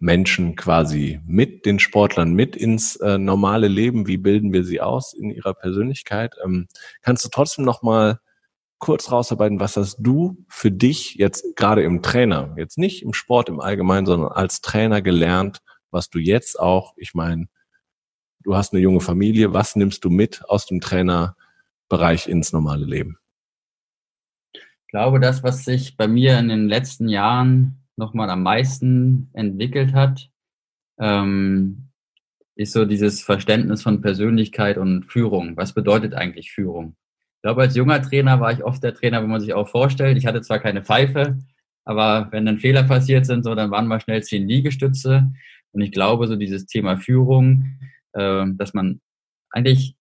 Menschen 0.01 0.55
quasi 0.55 1.21
mit, 1.25 1.65
den 1.65 1.79
Sportlern 1.79 2.33
mit 2.33 2.55
ins 2.55 2.95
äh, 2.97 3.19
normale 3.19 3.67
Leben? 3.67 4.07
Wie 4.07 4.17
bilden 4.17 4.51
wir 4.51 4.63
sie 4.63 4.81
aus 4.81 5.13
in 5.13 5.29
ihrer 5.29 5.53
Persönlichkeit? 5.53 6.35
Ähm, 6.43 6.67
kannst 7.03 7.23
du 7.23 7.29
trotzdem 7.29 7.65
nochmal 7.65 8.19
kurz 8.79 9.11
rausarbeiten, 9.11 9.59
was 9.59 9.77
hast 9.77 9.97
du 9.99 10.43
für 10.49 10.71
dich 10.71 11.15
jetzt 11.15 11.55
gerade 11.55 11.83
im 11.83 12.01
Trainer, 12.01 12.55
jetzt 12.57 12.79
nicht 12.79 13.03
im 13.03 13.13
Sport 13.13 13.47
im 13.47 13.59
Allgemeinen, 13.59 14.07
sondern 14.07 14.31
als 14.31 14.61
Trainer 14.61 15.03
gelernt, 15.03 15.59
was 15.91 16.09
du 16.09 16.17
jetzt 16.17 16.59
auch, 16.59 16.93
ich 16.97 17.13
meine, 17.13 17.47
du 18.43 18.55
hast 18.55 18.73
eine 18.73 18.81
junge 18.81 19.01
Familie, 19.01 19.53
was 19.53 19.75
nimmst 19.75 20.03
du 20.03 20.09
mit 20.09 20.43
aus 20.49 20.65
dem 20.65 20.81
Trainerbereich 20.81 22.27
ins 22.27 22.53
normale 22.53 22.85
Leben? 22.85 23.19
Ich 24.53 24.87
glaube, 24.87 25.19
das, 25.19 25.43
was 25.43 25.63
sich 25.63 25.95
bei 25.95 26.07
mir 26.07 26.39
in 26.39 26.49
den 26.49 26.67
letzten 26.67 27.07
Jahren 27.07 27.80
nochmal 28.01 28.29
am 28.29 28.43
meisten 28.43 29.29
entwickelt 29.33 29.93
hat, 29.93 30.29
ähm, 30.99 31.89
ist 32.55 32.73
so 32.73 32.85
dieses 32.85 33.21
Verständnis 33.21 33.83
von 33.83 34.01
Persönlichkeit 34.01 34.77
und 34.77 35.05
Führung. 35.05 35.55
Was 35.55 35.73
bedeutet 35.73 36.13
eigentlich 36.13 36.51
Führung? 36.51 36.95
Ich 37.37 37.43
glaube, 37.43 37.61
als 37.61 37.75
junger 37.75 38.01
Trainer 38.01 38.39
war 38.39 38.51
ich 38.51 38.63
oft 38.63 38.83
der 38.83 38.93
Trainer, 38.93 39.23
wo 39.23 39.27
man 39.27 39.39
sich 39.39 39.53
auch 39.53 39.69
vorstellt, 39.69 40.17
ich 40.17 40.25
hatte 40.25 40.41
zwar 40.41 40.59
keine 40.59 40.83
Pfeife, 40.83 41.37
aber 41.85 42.27
wenn 42.31 42.45
dann 42.45 42.59
Fehler 42.59 42.83
passiert 42.83 43.25
sind, 43.25 43.43
so, 43.43 43.55
dann 43.55 43.71
waren 43.71 43.87
mal 43.87 44.01
schnell 44.01 44.21
zehn 44.21 44.47
Liegestütze. 44.47 45.31
Und 45.71 45.81
ich 45.81 45.91
glaube, 45.91 46.27
so 46.27 46.35
dieses 46.35 46.65
Thema 46.65 46.97
Führung, 46.97 47.79
äh, 48.13 48.45
dass 48.57 48.73
man 48.73 48.99
eigentlich 49.51 49.95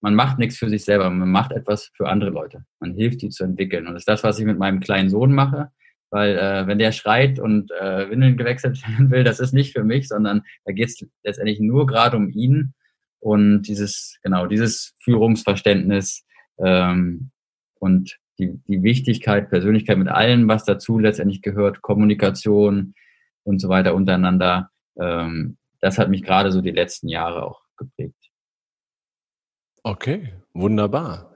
man 0.00 0.14
macht 0.14 0.38
nichts 0.38 0.56
für 0.56 0.68
sich 0.68 0.84
selber, 0.84 1.10
man 1.10 1.30
macht 1.30 1.50
etwas 1.50 1.90
für 1.96 2.08
andere 2.08 2.30
Leute. 2.30 2.64
Man 2.78 2.94
hilft 2.94 3.22
die 3.22 3.30
zu 3.30 3.42
entwickeln. 3.42 3.88
Und 3.88 3.94
das 3.94 4.02
ist 4.02 4.08
das, 4.08 4.22
was 4.22 4.38
ich 4.38 4.44
mit 4.44 4.58
meinem 4.58 4.78
kleinen 4.78 5.08
Sohn 5.08 5.32
mache. 5.32 5.72
Weil 6.10 6.38
äh, 6.38 6.66
wenn 6.66 6.78
der 6.78 6.92
schreit 6.92 7.38
und 7.38 7.70
äh, 7.72 8.10
Windeln 8.10 8.36
gewechselt 8.36 8.82
werden 8.88 9.10
will, 9.10 9.24
das 9.24 9.40
ist 9.40 9.52
nicht 9.52 9.72
für 9.72 9.84
mich, 9.84 10.08
sondern 10.08 10.42
da 10.64 10.72
geht 10.72 10.88
es 10.88 11.06
letztendlich 11.24 11.60
nur 11.60 11.86
gerade 11.86 12.16
um 12.16 12.30
ihn 12.30 12.74
und 13.20 13.62
dieses, 13.62 14.18
genau, 14.22 14.46
dieses 14.46 14.94
Führungsverständnis 15.02 16.24
ähm, 16.58 17.30
und 17.78 18.18
die, 18.38 18.60
die 18.68 18.82
Wichtigkeit, 18.82 19.50
Persönlichkeit 19.50 19.98
mit 19.98 20.08
allem, 20.08 20.46
was 20.48 20.64
dazu 20.64 20.98
letztendlich 20.98 21.42
gehört, 21.42 21.82
Kommunikation 21.82 22.94
und 23.44 23.60
so 23.60 23.68
weiter 23.68 23.94
untereinander, 23.94 24.70
ähm, 24.98 25.56
das 25.80 25.98
hat 25.98 26.08
mich 26.10 26.22
gerade 26.22 26.52
so 26.52 26.60
die 26.60 26.70
letzten 26.70 27.08
Jahre 27.08 27.44
auch 27.44 27.62
geprägt. 27.76 28.14
Okay, 29.82 30.32
wunderbar. 30.52 31.34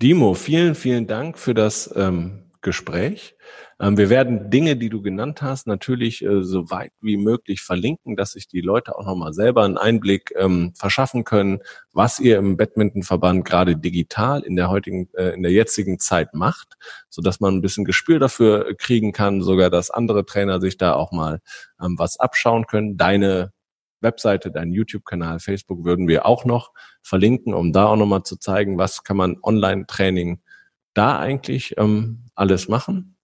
Dimo, 0.00 0.34
vielen, 0.34 0.74
vielen 0.74 1.06
Dank 1.06 1.38
für 1.38 1.52
das 1.52 1.92
ähm, 1.94 2.49
Gespräch. 2.62 3.36
Ähm, 3.80 3.96
wir 3.96 4.10
werden 4.10 4.50
Dinge, 4.50 4.76
die 4.76 4.90
du 4.90 5.00
genannt 5.00 5.40
hast, 5.40 5.66
natürlich 5.66 6.22
äh, 6.22 6.42
so 6.42 6.70
weit 6.70 6.92
wie 7.00 7.16
möglich 7.16 7.62
verlinken, 7.62 8.16
dass 8.16 8.32
sich 8.32 8.48
die 8.48 8.60
Leute 8.60 8.96
auch 8.96 9.06
nochmal 9.06 9.32
selber 9.32 9.64
einen 9.64 9.78
Einblick 9.78 10.32
ähm, 10.36 10.72
verschaffen 10.76 11.24
können, 11.24 11.60
was 11.92 12.18
ihr 12.20 12.38
im 12.38 12.56
Badmintonverband 12.56 13.44
gerade 13.44 13.76
digital 13.76 14.42
in 14.42 14.56
der 14.56 14.68
heutigen, 14.68 15.08
äh, 15.14 15.30
in 15.30 15.42
der 15.42 15.52
jetzigen 15.52 15.98
Zeit 15.98 16.34
macht, 16.34 16.74
so 17.08 17.22
dass 17.22 17.40
man 17.40 17.54
ein 17.54 17.62
bisschen 17.62 17.84
Gespür 17.84 18.18
dafür 18.18 18.74
kriegen 18.76 19.12
kann, 19.12 19.40
sogar 19.40 19.70
dass 19.70 19.90
andere 19.90 20.26
Trainer 20.26 20.60
sich 20.60 20.76
da 20.76 20.94
auch 20.94 21.12
mal 21.12 21.40
ähm, 21.82 21.98
was 21.98 22.20
abschauen 22.20 22.66
können. 22.66 22.98
Deine 22.98 23.52
Webseite, 24.02 24.50
deinen 24.50 24.72
YouTube-Kanal, 24.72 25.40
Facebook 25.40 25.84
würden 25.84 26.08
wir 26.08 26.26
auch 26.26 26.44
noch 26.44 26.72
verlinken, 27.02 27.54
um 27.54 27.72
da 27.72 27.86
auch 27.86 27.96
nochmal 27.96 28.22
zu 28.22 28.36
zeigen, 28.36 28.78
was 28.78 29.04
kann 29.04 29.16
man 29.16 29.36
Online-Training 29.42 30.40
da 31.00 31.18
eigentlich 31.18 31.78
ähm, 31.78 32.26
alles 32.34 32.68
machen. 32.68 33.16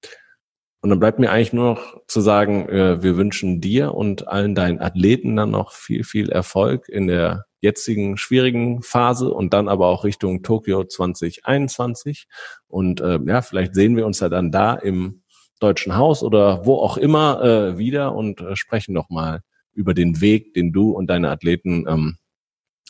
Und 0.81 0.89
dann 0.89 0.99
bleibt 0.99 1.19
mir 1.19 1.31
eigentlich 1.31 1.53
nur 1.53 1.75
noch 1.75 2.07
zu 2.07 2.23
sagen, 2.23 2.69
äh, 2.71 3.03
wir 3.03 3.19
wünschen 3.19 3.61
dir 3.61 3.93
und 3.93 4.29
allen 4.29 4.55
deinen 4.55 4.81
Athleten 4.81 5.37
dann 5.37 5.51
noch 5.51 5.73
viel, 5.73 6.03
viel 6.03 6.31
Erfolg 6.31 6.89
in 6.89 7.07
der 7.07 7.45
jetzigen 7.61 8.17
schwierigen 8.17 8.83
Phase 8.83 9.31
und 9.31 9.53
dann 9.53 9.69
aber 9.69 9.89
auch 9.89 10.05
Richtung 10.05 10.43
Tokio 10.43 10.85
2021. 10.85 12.29
Und 12.67 13.03
äh, 13.03 13.19
ja, 13.27 13.43
vielleicht 13.43 13.75
sehen 13.75 13.95
wir 13.95 14.07
uns 14.07 14.21
ja 14.21 14.31
dann 14.31 14.51
da 14.51 14.75
im 14.75 15.23
Deutschen 15.61 15.97
Haus 15.97 16.23
oder 16.23 16.65
wo 16.65 16.77
auch 16.77 16.97
immer 16.97 17.43
äh, 17.43 17.79
wieder 17.79 18.15
und 18.15 18.41
äh, 18.41 18.57
sprechen 18.57 18.95
nochmal 18.95 19.41
über 19.75 19.93
den 19.93 20.23
Weg, 20.23 20.55
den 20.55 20.73
du 20.73 20.93
und 20.93 21.09
deine 21.09 21.29
Athleten 21.31 21.85
ähm, 21.87 22.17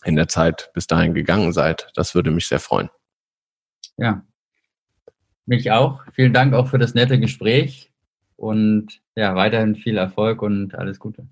in 0.04 0.14
der 0.14 0.28
Zeit 0.28 0.70
bis 0.74 0.86
dahin 0.86 1.12
gegangen 1.12 1.52
seid. 1.52 1.90
Das 1.96 2.14
würde 2.14 2.30
mich 2.30 2.46
sehr 2.46 2.60
freuen. 2.60 2.88
Ja, 3.96 4.22
mich 5.46 5.70
auch. 5.70 6.02
Vielen 6.12 6.32
Dank 6.32 6.54
auch 6.54 6.68
für 6.68 6.78
das 6.78 6.94
nette 6.94 7.18
Gespräch 7.18 7.90
und 8.36 9.00
ja, 9.14 9.34
weiterhin 9.34 9.76
viel 9.76 9.96
Erfolg 9.96 10.42
und 10.42 10.74
alles 10.74 10.98
Gute. 10.98 11.26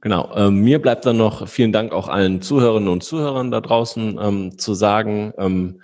Genau. 0.00 0.34
Ähm, 0.34 0.62
mir 0.62 0.82
bleibt 0.82 1.06
dann 1.06 1.16
noch 1.16 1.46
vielen 1.46 1.70
Dank 1.70 1.92
auch 1.92 2.08
allen 2.08 2.42
Zuhörerinnen 2.42 2.88
und 2.88 3.04
Zuhörern 3.04 3.52
da 3.52 3.60
draußen 3.60 4.18
ähm, 4.20 4.58
zu 4.58 4.74
sagen, 4.74 5.32
ähm, 5.38 5.80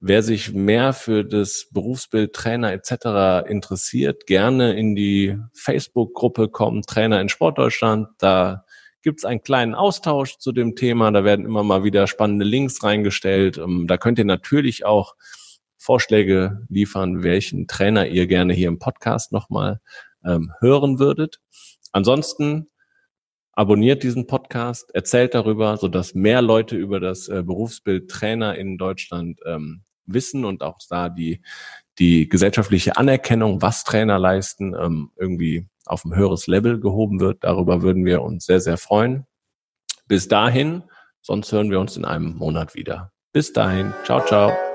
wer 0.00 0.22
sich 0.22 0.54
mehr 0.54 0.94
für 0.94 1.24
das 1.24 1.68
Berufsbild 1.70 2.32
Trainer 2.32 2.72
etc. 2.72 3.46
interessiert, 3.50 4.26
gerne 4.26 4.72
in 4.72 4.96
die 4.96 5.36
Facebook-Gruppe 5.52 6.48
kommen, 6.48 6.82
Trainer 6.82 7.20
in 7.20 7.28
Sportdeutschland. 7.28 8.08
Da 8.18 8.64
gibt's 9.02 9.26
einen 9.26 9.42
kleinen 9.42 9.74
Austausch 9.74 10.38
zu 10.38 10.52
dem 10.52 10.74
Thema. 10.74 11.10
Da 11.10 11.24
werden 11.24 11.44
immer 11.44 11.62
mal 11.62 11.84
wieder 11.84 12.06
spannende 12.06 12.46
Links 12.46 12.82
reingestellt. 12.82 13.58
Ähm, 13.58 13.86
da 13.86 13.98
könnt 13.98 14.18
ihr 14.18 14.24
natürlich 14.24 14.86
auch 14.86 15.14
Vorschläge 15.80 16.66
liefern, 16.68 17.22
welchen 17.22 17.66
Trainer 17.66 18.06
ihr 18.06 18.26
gerne 18.26 18.52
hier 18.52 18.68
im 18.68 18.78
Podcast 18.78 19.32
nochmal 19.32 19.80
ähm, 20.24 20.52
hören 20.60 20.98
würdet. 20.98 21.40
Ansonsten 21.92 22.68
abonniert 23.52 24.02
diesen 24.02 24.26
Podcast, 24.26 24.94
erzählt 24.94 25.34
darüber, 25.34 25.76
sodass 25.78 26.14
mehr 26.14 26.42
Leute 26.42 26.76
über 26.76 27.00
das 27.00 27.28
äh, 27.28 27.42
Berufsbild 27.42 28.10
Trainer 28.10 28.56
in 28.56 28.78
Deutschland 28.78 29.40
ähm, 29.46 29.82
wissen 30.04 30.44
und 30.44 30.62
auch 30.62 30.78
da 30.88 31.08
die, 31.08 31.40
die 31.98 32.28
gesellschaftliche 32.28 32.96
Anerkennung, 32.96 33.62
was 33.62 33.84
Trainer 33.84 34.18
leisten, 34.18 34.74
ähm, 34.74 35.10
irgendwie 35.16 35.66
auf 35.86 36.04
ein 36.04 36.14
höheres 36.14 36.46
Level 36.46 36.78
gehoben 36.78 37.20
wird. 37.20 37.42
Darüber 37.42 37.80
würden 37.80 38.04
wir 38.04 38.22
uns 38.22 38.44
sehr, 38.44 38.60
sehr 38.60 38.76
freuen. 38.76 39.26
Bis 40.08 40.28
dahin, 40.28 40.82
sonst 41.22 41.52
hören 41.52 41.70
wir 41.70 41.80
uns 41.80 41.96
in 41.96 42.04
einem 42.04 42.36
Monat 42.36 42.74
wieder. 42.74 43.12
Bis 43.32 43.52
dahin, 43.52 43.94
ciao, 44.04 44.24
ciao. 44.24 44.69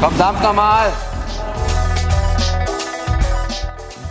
Verdammt 0.00 0.42
nochmal! 0.42 0.90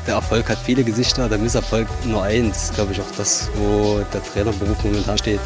Der 0.05 0.13
Erfolg 0.15 0.47
hat 0.47 0.59
viele 0.59 0.83
Gesichter, 0.83 1.27
der 1.27 1.39
Misserfolg 1.39 1.87
nur 2.05 2.21
eins. 2.21 2.71
Glaube 2.75 2.91
ich 2.91 3.01
auch 3.01 3.11
das, 3.17 3.49
wo 3.55 3.99
der 4.13 4.23
Trainerberuf 4.23 4.83
momentan 4.83 5.17
steht. 5.17 5.39